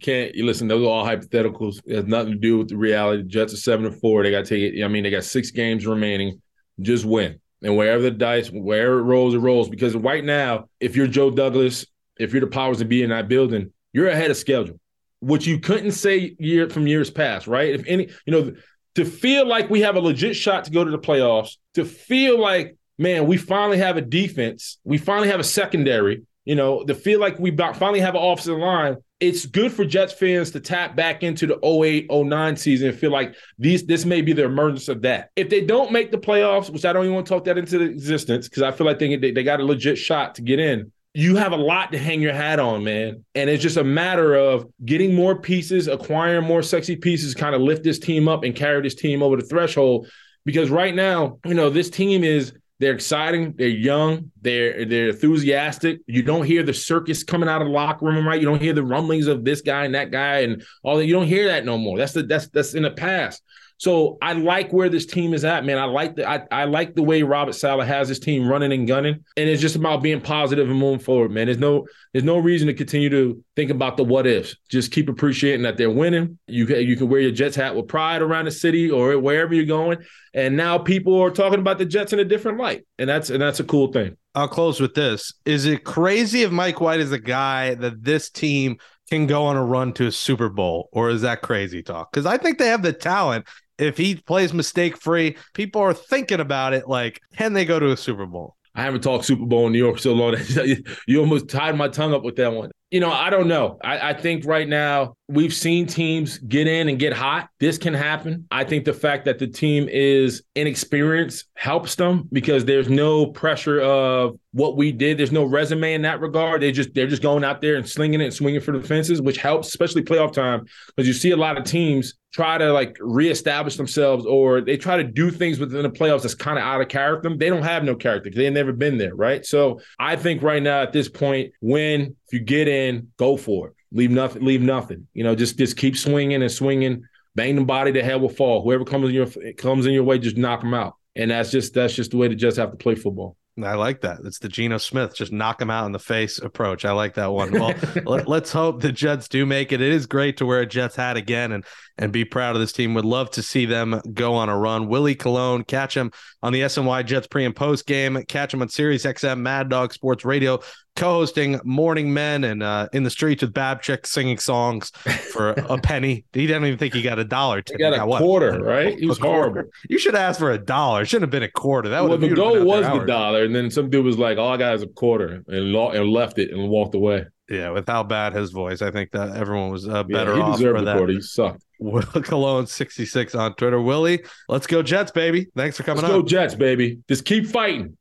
Can't 0.00 0.34
you 0.34 0.44
listen, 0.44 0.68
those 0.68 0.84
are 0.84 0.90
all 0.90 1.04
hypotheticals. 1.04 1.80
It 1.86 1.96
has 1.96 2.04
nothing 2.04 2.32
to 2.32 2.38
do 2.38 2.58
with 2.58 2.68
the 2.68 2.76
reality. 2.76 3.22
The 3.22 3.28
Jets 3.28 3.54
are 3.54 3.58
seven 3.58 3.86
and 3.86 3.98
four. 4.00 4.22
They 4.22 4.30
got 4.30 4.44
to 4.44 4.48
take 4.48 4.74
it. 4.74 4.84
I 4.84 4.88
mean, 4.88 5.02
they 5.02 5.10
got 5.10 5.24
six 5.24 5.50
games 5.50 5.86
remaining. 5.86 6.42
Just 6.80 7.04
win 7.04 7.40
and 7.62 7.76
wherever 7.76 8.02
the 8.02 8.10
dice, 8.10 8.48
wherever 8.48 9.00
it 9.00 9.02
rolls, 9.02 9.34
it 9.34 9.38
rolls. 9.38 9.68
Because 9.68 9.94
right 9.94 10.24
now, 10.24 10.68
if 10.80 10.96
you're 10.96 11.06
Joe 11.06 11.30
Douglas, 11.30 11.86
if 12.18 12.32
you're 12.32 12.40
the 12.40 12.46
powers 12.46 12.78
to 12.78 12.84
be 12.84 13.02
in 13.02 13.10
that 13.10 13.28
building, 13.28 13.72
you're 13.92 14.08
ahead 14.08 14.30
of 14.30 14.36
schedule, 14.36 14.78
which 15.20 15.46
you 15.46 15.58
couldn't 15.58 15.92
say 15.92 16.36
year 16.38 16.68
from 16.70 16.86
years 16.86 17.10
past, 17.10 17.46
right? 17.46 17.74
If 17.74 17.84
any, 17.86 18.08
you 18.26 18.32
know, 18.32 18.52
to 18.98 19.04
feel 19.04 19.46
like 19.46 19.70
we 19.70 19.80
have 19.82 19.94
a 19.94 20.00
legit 20.00 20.34
shot 20.34 20.64
to 20.64 20.72
go 20.72 20.84
to 20.84 20.90
the 20.90 20.98
playoffs, 20.98 21.56
to 21.74 21.84
feel 21.84 22.36
like, 22.40 22.76
man, 22.98 23.28
we 23.28 23.36
finally 23.36 23.78
have 23.78 23.96
a 23.96 24.00
defense, 24.00 24.78
we 24.82 24.98
finally 24.98 25.28
have 25.28 25.38
a 25.38 25.44
secondary, 25.44 26.22
you 26.44 26.56
know, 26.56 26.82
to 26.82 26.96
feel 26.96 27.20
like 27.20 27.38
we 27.38 27.54
finally 27.56 28.00
have 28.00 28.16
an 28.16 28.22
offensive 28.22 28.58
line 28.58 28.96
it's 29.20 29.46
good 29.46 29.72
for 29.72 29.84
Jets 29.84 30.12
fans 30.12 30.52
to 30.52 30.60
tap 30.60 30.94
back 30.94 31.24
into 31.24 31.46
the 31.46 31.58
08 31.64 32.08
09 32.08 32.56
season 32.56 32.88
and 32.90 32.98
feel 32.98 33.10
like 33.10 33.34
these 33.58 33.84
this 33.84 34.04
may 34.04 34.22
be 34.22 34.32
the 34.32 34.44
emergence 34.44 34.88
of 34.88 35.02
that. 35.02 35.30
If 35.34 35.48
they 35.48 35.60
don't 35.60 35.90
make 35.90 36.12
the 36.12 36.18
playoffs, 36.18 36.70
which 36.70 36.84
I 36.84 36.92
don't 36.92 37.04
even 37.04 37.14
want 37.14 37.26
to 37.26 37.34
talk 37.34 37.44
that 37.44 37.58
into 37.58 37.80
existence 37.80 38.48
because 38.48 38.62
I 38.62 38.70
feel 38.70 38.86
like 38.86 39.00
they, 39.00 39.16
they 39.16 39.42
got 39.42 39.60
a 39.60 39.64
legit 39.64 39.98
shot 39.98 40.36
to 40.36 40.42
get 40.42 40.60
in. 40.60 40.92
You 41.14 41.36
have 41.36 41.52
a 41.52 41.56
lot 41.56 41.92
to 41.92 41.98
hang 41.98 42.20
your 42.20 42.34
hat 42.34 42.60
on, 42.60 42.84
man. 42.84 43.24
And 43.34 43.50
it's 43.50 43.62
just 43.62 43.76
a 43.76 43.84
matter 43.84 44.34
of 44.34 44.66
getting 44.84 45.14
more 45.14 45.40
pieces, 45.40 45.88
acquiring 45.88 46.44
more 46.44 46.62
sexy 46.62 46.96
pieces, 46.96 47.34
kind 47.34 47.54
of 47.54 47.60
lift 47.60 47.82
this 47.82 47.98
team 47.98 48.28
up 48.28 48.44
and 48.44 48.54
carry 48.54 48.82
this 48.82 48.94
team 48.94 49.22
over 49.22 49.36
the 49.36 49.42
threshold. 49.42 50.08
Because 50.44 50.70
right 50.70 50.94
now, 50.94 51.38
you 51.44 51.54
know, 51.54 51.70
this 51.70 51.90
team 51.90 52.24
is 52.24 52.52
they're 52.80 52.94
exciting. 52.94 53.54
They're 53.56 53.68
young. 53.68 54.30
They're 54.40 54.84
they're 54.84 55.08
enthusiastic. 55.08 56.00
You 56.06 56.22
don't 56.22 56.44
hear 56.44 56.62
the 56.62 56.74
circus 56.74 57.24
coming 57.24 57.48
out 57.48 57.60
of 57.60 57.66
the 57.66 57.74
locker 57.74 58.06
room, 58.06 58.26
right? 58.26 58.40
You 58.40 58.46
don't 58.46 58.62
hear 58.62 58.72
the 58.72 58.84
rumblings 58.84 59.26
of 59.26 59.44
this 59.44 59.62
guy 59.62 59.84
and 59.84 59.94
that 59.96 60.12
guy 60.12 60.40
and 60.40 60.62
all 60.84 60.96
that. 60.96 61.06
You 61.06 61.12
don't 61.12 61.26
hear 61.26 61.48
that 61.48 61.64
no 61.64 61.76
more. 61.76 61.98
That's 61.98 62.12
the 62.12 62.22
that's 62.22 62.48
that's 62.48 62.74
in 62.74 62.84
the 62.84 62.92
past. 62.92 63.42
So 63.78 64.18
I 64.20 64.32
like 64.32 64.72
where 64.72 64.88
this 64.88 65.06
team 65.06 65.32
is 65.32 65.44
at, 65.44 65.64
man. 65.64 65.78
I 65.78 65.84
like 65.84 66.16
the 66.16 66.28
I, 66.28 66.42
I 66.50 66.64
like 66.64 66.96
the 66.96 67.02
way 67.02 67.22
Robert 67.22 67.52
Saleh 67.52 67.86
has 67.86 68.08
his 68.08 68.18
team 68.18 68.48
running 68.48 68.72
and 68.72 68.88
gunning, 68.88 69.24
and 69.36 69.48
it's 69.48 69.62
just 69.62 69.76
about 69.76 70.02
being 70.02 70.20
positive 70.20 70.68
and 70.68 70.78
moving 70.78 70.98
forward, 70.98 71.30
man. 71.30 71.46
There's 71.46 71.58
no 71.58 71.86
there's 72.12 72.24
no 72.24 72.38
reason 72.38 72.66
to 72.66 72.74
continue 72.74 73.08
to 73.10 73.42
think 73.54 73.70
about 73.70 73.96
the 73.96 74.02
what 74.02 74.26
ifs. 74.26 74.56
Just 74.68 74.90
keep 74.90 75.08
appreciating 75.08 75.62
that 75.62 75.76
they're 75.76 75.90
winning. 75.90 76.40
You 76.48 76.66
can 76.66 76.84
you 76.84 76.96
can 76.96 77.08
wear 77.08 77.20
your 77.20 77.30
Jets 77.30 77.54
hat 77.54 77.76
with 77.76 77.86
pride 77.86 78.20
around 78.20 78.46
the 78.46 78.50
city 78.50 78.90
or 78.90 79.16
wherever 79.16 79.54
you're 79.54 79.64
going, 79.64 79.98
and 80.34 80.56
now 80.56 80.78
people 80.78 81.20
are 81.22 81.30
talking 81.30 81.60
about 81.60 81.78
the 81.78 81.86
Jets 81.86 82.12
in 82.12 82.18
a 82.18 82.24
different 82.24 82.58
light, 82.58 82.84
and 82.98 83.08
that's 83.08 83.30
and 83.30 83.40
that's 83.40 83.60
a 83.60 83.64
cool 83.64 83.92
thing. 83.92 84.16
I'll 84.34 84.48
close 84.48 84.80
with 84.80 84.94
this: 84.94 85.32
Is 85.44 85.66
it 85.66 85.84
crazy 85.84 86.42
if 86.42 86.50
Mike 86.50 86.80
White 86.80 86.98
is 86.98 87.12
a 87.12 87.18
guy 87.20 87.74
that 87.76 88.02
this 88.02 88.28
team 88.28 88.78
can 89.08 89.28
go 89.28 89.44
on 89.44 89.56
a 89.56 89.64
run 89.64 89.92
to 89.94 90.08
a 90.08 90.12
Super 90.12 90.48
Bowl, 90.48 90.88
or 90.90 91.10
is 91.10 91.22
that 91.22 91.42
crazy 91.42 91.80
talk? 91.80 92.12
Because 92.12 92.26
I 92.26 92.38
think 92.38 92.58
they 92.58 92.66
have 92.66 92.82
the 92.82 92.92
talent 92.92 93.46
if 93.78 93.96
he 93.96 94.16
plays 94.16 94.52
mistake 94.52 94.96
free, 94.96 95.36
people 95.54 95.80
are 95.80 95.94
thinking 95.94 96.40
about 96.40 96.74
it 96.74 96.88
like, 96.88 97.20
can 97.36 97.52
they 97.52 97.64
go 97.64 97.78
to 97.78 97.90
a 97.92 97.96
Super 97.96 98.26
Bowl? 98.26 98.56
I 98.74 98.82
haven't 98.82 99.00
talked 99.00 99.24
Super 99.24 99.46
Bowl 99.46 99.66
in 99.66 99.72
New 99.72 99.78
York 99.78 99.98
so 99.98 100.12
long. 100.12 100.36
you 101.06 101.20
almost 101.20 101.48
tied 101.48 101.76
my 101.76 101.88
tongue 101.88 102.14
up 102.14 102.22
with 102.22 102.36
that 102.36 102.52
one. 102.52 102.70
You 102.90 103.00
know, 103.00 103.10
I 103.10 103.28
don't 103.28 103.48
know. 103.48 103.78
I, 103.82 104.10
I, 104.10 104.14
think 104.14 104.46
right 104.46 104.68
now 104.68 105.14
we've 105.28 105.52
seen 105.52 105.86
teams 105.86 106.38
get 106.38 106.66
in 106.66 106.88
and 106.88 106.98
get 106.98 107.12
hot. 107.12 107.50
This 107.60 107.76
can 107.76 107.92
happen. 107.92 108.46
I 108.50 108.64
think 108.64 108.86
the 108.86 108.94
fact 108.94 109.26
that 109.26 109.38
the 109.38 109.46
team 109.46 109.86
is 109.90 110.42
inexperienced 110.54 111.44
helps 111.54 111.94
them 111.96 112.28
because 112.32 112.64
there's 112.64 112.88
no 112.88 113.26
pressure 113.26 113.80
of 113.80 114.38
what 114.52 114.76
we 114.78 114.90
did. 114.90 115.18
There's 115.18 115.30
no 115.30 115.44
resume 115.44 115.92
in 115.92 116.02
that 116.02 116.20
regard. 116.20 116.62
They 116.62 116.72
just 116.72 116.94
they're 116.94 117.06
just 117.06 117.22
going 117.22 117.44
out 117.44 117.60
there 117.60 117.76
and 117.76 117.86
slinging 117.86 118.22
it 118.22 118.24
and 118.24 118.34
swinging 118.34 118.62
for 118.62 118.76
the 118.76 118.86
fences, 118.86 119.20
which 119.20 119.36
helps, 119.36 119.68
especially 119.68 120.02
playoff 120.02 120.32
time, 120.32 120.64
because 120.88 121.06
you 121.06 121.12
see 121.12 121.30
a 121.32 121.36
lot 121.36 121.58
of 121.58 121.64
teams 121.64 122.14
try 122.32 122.56
to 122.56 122.72
like 122.72 122.96
reestablish 123.00 123.76
themselves 123.76 124.24
or 124.24 124.60
they 124.60 124.76
try 124.76 124.96
to 124.96 125.04
do 125.04 125.30
things 125.30 125.58
within 125.58 125.82
the 125.82 125.90
playoffs 125.90 126.22
that's 126.22 126.34
kind 126.34 126.58
of 126.58 126.64
out 126.64 126.80
of 126.80 126.88
character. 126.88 127.34
They 127.36 127.48
don't 127.50 127.62
have 127.62 127.84
no 127.84 127.94
character 127.94 128.30
they've 128.30 128.52
never 128.52 128.72
been 128.72 128.96
there, 128.96 129.14
right? 129.14 129.44
So 129.44 129.80
I 129.98 130.16
think 130.16 130.42
right 130.42 130.62
now 130.62 130.80
at 130.82 130.92
this 130.92 131.08
point, 131.08 131.52
when 131.60 132.16
if 132.26 132.32
you 132.32 132.40
get 132.40 132.66
in, 132.66 133.08
go 133.18 133.36
for 133.36 133.68
it. 133.68 133.74
Leave 133.92 134.10
nothing. 134.10 134.44
Leave 134.44 134.62
nothing. 134.62 135.06
You 135.14 135.24
know, 135.24 135.34
just 135.34 135.58
just 135.58 135.76
keep 135.76 135.96
swinging 135.96 136.42
and 136.42 136.50
swinging. 136.50 137.02
Bang 137.34 137.56
the 137.56 137.64
body, 137.64 137.92
the 137.92 138.02
head 138.02 138.20
will 138.20 138.28
fall. 138.28 138.62
Whoever 138.62 138.84
comes 138.84 139.08
in 139.08 139.14
your 139.14 139.26
comes 139.56 139.86
in 139.86 139.92
your 139.92 140.04
way, 140.04 140.18
just 140.18 140.36
knock 140.36 140.60
them 140.60 140.74
out. 140.74 140.94
And 141.16 141.30
that's 141.30 141.50
just 141.50 141.74
that's 141.74 141.94
just 141.94 142.10
the 142.10 142.16
way 142.16 142.28
the 142.28 142.34
Jets 142.34 142.56
have 142.56 142.70
to 142.70 142.76
play 142.76 142.94
football. 142.94 143.36
I 143.64 143.74
like 143.74 144.02
that. 144.02 144.18
It's 144.24 144.38
the 144.38 144.48
Geno 144.48 144.78
Smith, 144.78 145.14
just 145.14 145.32
knock 145.32 145.60
him 145.60 145.70
out 145.70 145.86
in 145.86 145.92
the 145.92 145.98
face 145.98 146.38
approach. 146.38 146.84
I 146.84 146.92
like 146.92 147.14
that 147.14 147.32
one. 147.32 147.50
Well, 147.52 147.74
let, 148.04 148.28
us 148.28 148.52
hope 148.52 148.80
the 148.80 148.92
Jets 148.92 149.28
do 149.28 149.44
make 149.46 149.72
it. 149.72 149.80
It 149.80 149.92
is 149.92 150.06
great 150.06 150.36
to 150.38 150.46
wear 150.46 150.60
a 150.60 150.66
Jets 150.66 150.96
hat 150.96 151.16
again 151.16 151.52
and 151.52 151.64
and 151.96 152.12
be 152.12 152.24
proud 152.24 152.54
of 152.54 152.60
this 152.60 152.72
team. 152.72 152.94
Would 152.94 153.04
love 153.04 153.30
to 153.32 153.42
see 153.42 153.66
them 153.66 154.00
go 154.12 154.34
on 154.34 154.48
a 154.48 154.56
run. 154.56 154.88
Willie 154.88 155.16
Colon, 155.16 155.64
catch 155.64 155.96
him 155.96 156.12
on 156.42 156.52
the 156.52 156.60
SNY 156.60 157.04
Jets 157.06 157.26
pre 157.26 157.44
and 157.44 157.56
post 157.56 157.86
game. 157.86 158.22
Catch 158.28 158.54
him 158.54 158.62
on 158.62 158.68
Sirius 158.68 159.04
XM 159.04 159.40
Mad 159.40 159.68
Dog 159.68 159.92
Sports 159.92 160.24
Radio 160.24 160.60
co-hosting 160.98 161.60
Morning 161.64 162.12
Men 162.12 162.44
and 162.44 162.62
uh, 162.62 162.88
in 162.92 163.02
the 163.04 163.10
streets 163.10 163.42
with 163.42 163.54
Babchick 163.54 164.06
singing 164.06 164.38
songs 164.38 164.90
for 165.32 165.50
a 165.50 165.78
penny. 165.82 166.24
He 166.32 166.46
didn't 166.46 166.64
even 166.66 166.78
think 166.78 166.94
he 166.94 167.02
got 167.02 167.18
a 167.18 167.24
dollar. 167.24 167.62
He 167.70 167.76
got 167.78 167.98
a 167.98 168.04
what? 168.04 168.20
quarter, 168.20 168.58
right? 168.60 168.98
He 168.98 169.06
was 169.06 169.18
horrible. 169.18 169.62
You 169.88 169.98
should 169.98 170.14
ask 170.14 170.38
for 170.38 170.50
a 170.50 170.58
dollar. 170.58 171.02
It 171.02 171.06
shouldn't 171.06 171.24
have 171.24 171.30
been 171.30 171.42
a 171.42 171.50
quarter. 171.50 171.88
That 171.90 172.02
would 172.02 172.10
Well, 172.10 172.18
the 172.18 172.28
goal 172.34 172.64
was 172.64 172.84
the 172.86 173.04
dollar, 173.06 173.44
and 173.44 173.54
then 173.54 173.70
some 173.70 173.90
dude 173.90 174.04
was 174.04 174.18
like, 174.18 174.38
"All 174.38 174.52
I 174.52 174.56
got 174.56 174.74
is 174.74 174.82
a 174.82 174.88
quarter," 174.88 175.42
and, 175.46 175.72
lo- 175.72 175.90
and 175.90 176.10
left 176.10 176.38
it 176.38 176.50
and 176.50 176.68
walked 176.68 176.94
away. 176.94 177.26
Yeah, 177.48 177.70
with 177.70 177.86
how 177.88 178.02
bad 178.02 178.34
his 178.34 178.50
voice, 178.50 178.82
I 178.82 178.90
think 178.90 179.10
that 179.12 179.34
everyone 179.34 179.70
was 179.70 179.88
uh, 179.88 180.04
Yeah, 180.06 180.18
better 180.18 180.34
he 180.34 180.40
off 180.42 180.56
deserved 180.58 180.78
for 180.78 180.84
the 180.84 180.84
that. 180.92 180.96
quarter. 180.98 181.12
He 181.14 181.20
sucked. 181.22 181.64
Will 181.80 182.02
Colon 182.02 182.66
sixty 182.66 183.06
six 183.06 183.34
on 183.34 183.54
Twitter. 183.54 183.80
Willie, 183.80 184.22
let's 184.48 184.66
go 184.66 184.82
Jets, 184.82 185.12
baby. 185.12 185.46
Thanks 185.56 185.76
for 185.76 185.84
coming 185.84 186.02
Let's 186.02 186.12
go. 186.12 186.22
Jets, 186.22 186.54
baby. 186.54 186.98
Just 187.08 187.24
keep 187.24 187.46
fighting. 187.46 187.96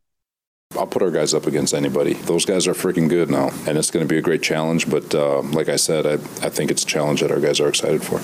I'll 0.75 0.87
put 0.87 1.01
our 1.01 1.11
guys 1.11 1.33
up 1.33 1.47
against 1.47 1.73
anybody. 1.73 2.13
Those 2.13 2.45
guys 2.45 2.67
are 2.67 2.73
freaking 2.73 3.09
good 3.09 3.29
now, 3.29 3.49
and 3.67 3.77
it's 3.77 3.89
going 3.89 4.05
to 4.05 4.11
be 4.13 4.17
a 4.17 4.21
great 4.21 4.43
challenge. 4.43 4.89
But 4.89 5.13
uh, 5.15 5.41
like 5.41 5.69
I 5.69 5.75
said, 5.77 6.05
I, 6.05 6.13
I 6.45 6.49
think 6.49 6.71
it's 6.71 6.83
a 6.83 6.85
challenge 6.85 7.21
that 7.21 7.31
our 7.31 7.39
guys 7.39 7.59
are 7.59 7.69
excited 7.69 8.03
for. 8.03 8.19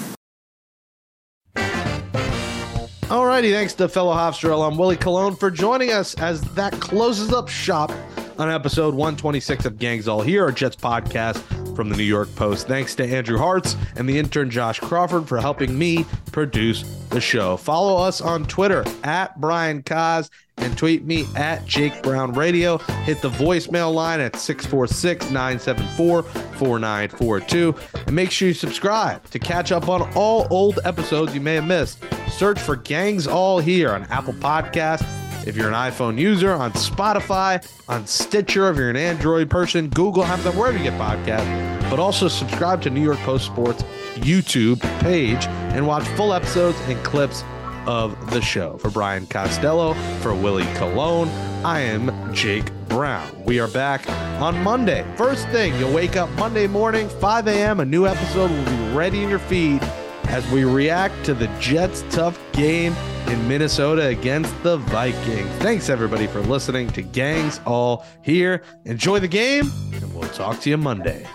All 3.09 3.25
righty, 3.25 3.51
thanks 3.51 3.73
to 3.75 3.87
fellow 3.87 4.13
Hofstra 4.13 4.67
I'm 4.67 4.77
Willie 4.77 4.97
Colon 4.97 5.35
for 5.35 5.51
joining 5.51 5.91
us 5.91 6.15
as 6.15 6.41
that 6.55 6.73
closes 6.79 7.31
up 7.31 7.47
shop 7.47 7.91
on 8.39 8.49
episode 8.49 8.95
126 8.95 9.65
of 9.65 9.77
Gangs 9.77 10.07
All 10.07 10.21
Here, 10.21 10.43
our 10.43 10.51
Jets 10.51 10.75
podcast 10.75 11.62
from 11.75 11.89
the 11.89 11.97
New 11.97 12.03
York 12.03 12.33
Post. 12.35 12.67
Thanks 12.67 12.95
to 12.95 13.05
Andrew 13.05 13.37
Hartz 13.37 13.75
and 13.95 14.07
the 14.07 14.17
intern 14.17 14.49
Josh 14.49 14.79
Crawford 14.79 15.27
for 15.27 15.39
helping 15.39 15.77
me 15.77 16.05
produce 16.31 16.83
the 17.09 17.21
show. 17.21 17.57
Follow 17.57 17.97
us 17.97 18.21
on 18.21 18.45
Twitter 18.45 18.83
at 19.03 19.39
Brian 19.39 19.83
Coz 19.83 20.29
and 20.57 20.77
tweet 20.77 21.03
me 21.03 21.25
at 21.35 21.65
Jake 21.65 22.01
Brown 22.03 22.33
Radio. 22.33 22.77
Hit 22.77 23.21
the 23.21 23.29
voicemail 23.29 23.93
line 23.93 24.19
at 24.19 24.35
646 24.35 25.25
974 25.31 26.23
4942. 26.23 27.75
And 28.07 28.15
make 28.15 28.31
sure 28.31 28.47
you 28.49 28.53
subscribe 28.53 29.23
to 29.29 29.39
catch 29.39 29.71
up 29.71 29.89
on 29.89 30.11
all 30.15 30.47
old 30.49 30.79
episodes 30.85 31.33
you 31.33 31.41
may 31.41 31.55
have 31.55 31.65
missed. 31.65 32.03
Search 32.29 32.59
for 32.59 32.75
Gangs 32.75 33.27
All 33.27 33.59
Here 33.59 33.91
on 33.91 34.03
Apple 34.05 34.33
Podcasts. 34.33 35.22
If 35.45 35.57
you're 35.57 35.67
an 35.67 35.73
iPhone 35.73 36.17
user, 36.17 36.53
on 36.53 36.71
Spotify, 36.73 37.65
on 37.89 38.07
Stitcher, 38.07 38.69
if 38.69 38.77
you're 38.77 38.89
an 38.89 38.95
Android 38.95 39.49
person, 39.49 39.89
Google, 39.89 40.23
have 40.23 40.41
them 40.43 40.55
wherever 40.57 40.77
you 40.77 40.83
get 40.83 40.93
podcasts. 40.93 41.89
But 41.89 41.99
also 41.99 42.29
subscribe 42.29 42.81
to 42.83 42.89
New 42.89 43.03
York 43.03 43.17
Post 43.19 43.45
Sports 43.45 43.83
YouTube 44.15 44.79
page 45.01 45.45
and 45.47 45.85
watch 45.85 46.07
full 46.09 46.33
episodes 46.33 46.79
and 46.87 47.03
clips 47.03 47.43
of 47.85 48.31
the 48.31 48.41
show. 48.41 48.77
For 48.77 48.89
Brian 48.89 49.27
Costello, 49.27 49.93
for 50.21 50.33
Willie 50.33 50.71
Colon, 50.75 51.27
I 51.65 51.81
am 51.81 52.33
Jake 52.33 52.71
Brown. 52.87 53.43
We 53.43 53.59
are 53.59 53.67
back 53.67 54.09
on 54.41 54.63
Monday. 54.63 55.05
First 55.17 55.47
thing, 55.49 55.77
you'll 55.77 55.93
wake 55.93 56.15
up 56.15 56.29
Monday 56.31 56.67
morning, 56.67 57.09
5 57.09 57.47
a.m. 57.47 57.81
A 57.81 57.85
new 57.85 58.07
episode 58.07 58.49
will 58.49 58.65
be 58.65 58.95
ready 58.95 59.23
in 59.23 59.29
your 59.29 59.39
feed 59.39 59.81
as 60.25 60.49
we 60.51 60.63
react 60.63 61.23
to 61.25 61.33
the 61.33 61.47
Jets' 61.59 62.03
tough 62.09 62.39
game 62.51 62.93
in 63.27 63.47
Minnesota 63.47 64.07
against 64.07 64.51
the 64.63 64.77
Vikings. 64.77 65.49
Thanks, 65.57 65.89
everybody, 65.89 66.27
for 66.27 66.41
listening 66.41 66.89
to 66.89 67.01
Gangs 67.01 67.59
All 67.65 68.05
Here. 68.23 68.63
Enjoy 68.85 69.19
the 69.19 69.27
game, 69.27 69.71
and 69.93 70.13
we'll 70.13 70.29
talk 70.29 70.59
to 70.61 70.69
you 70.69 70.77
Monday. 70.77 71.25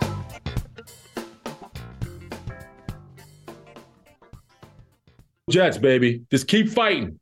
Jets, 5.50 5.78
baby. 5.78 6.24
Just 6.30 6.46
keep 6.46 6.68
fighting. 6.68 7.18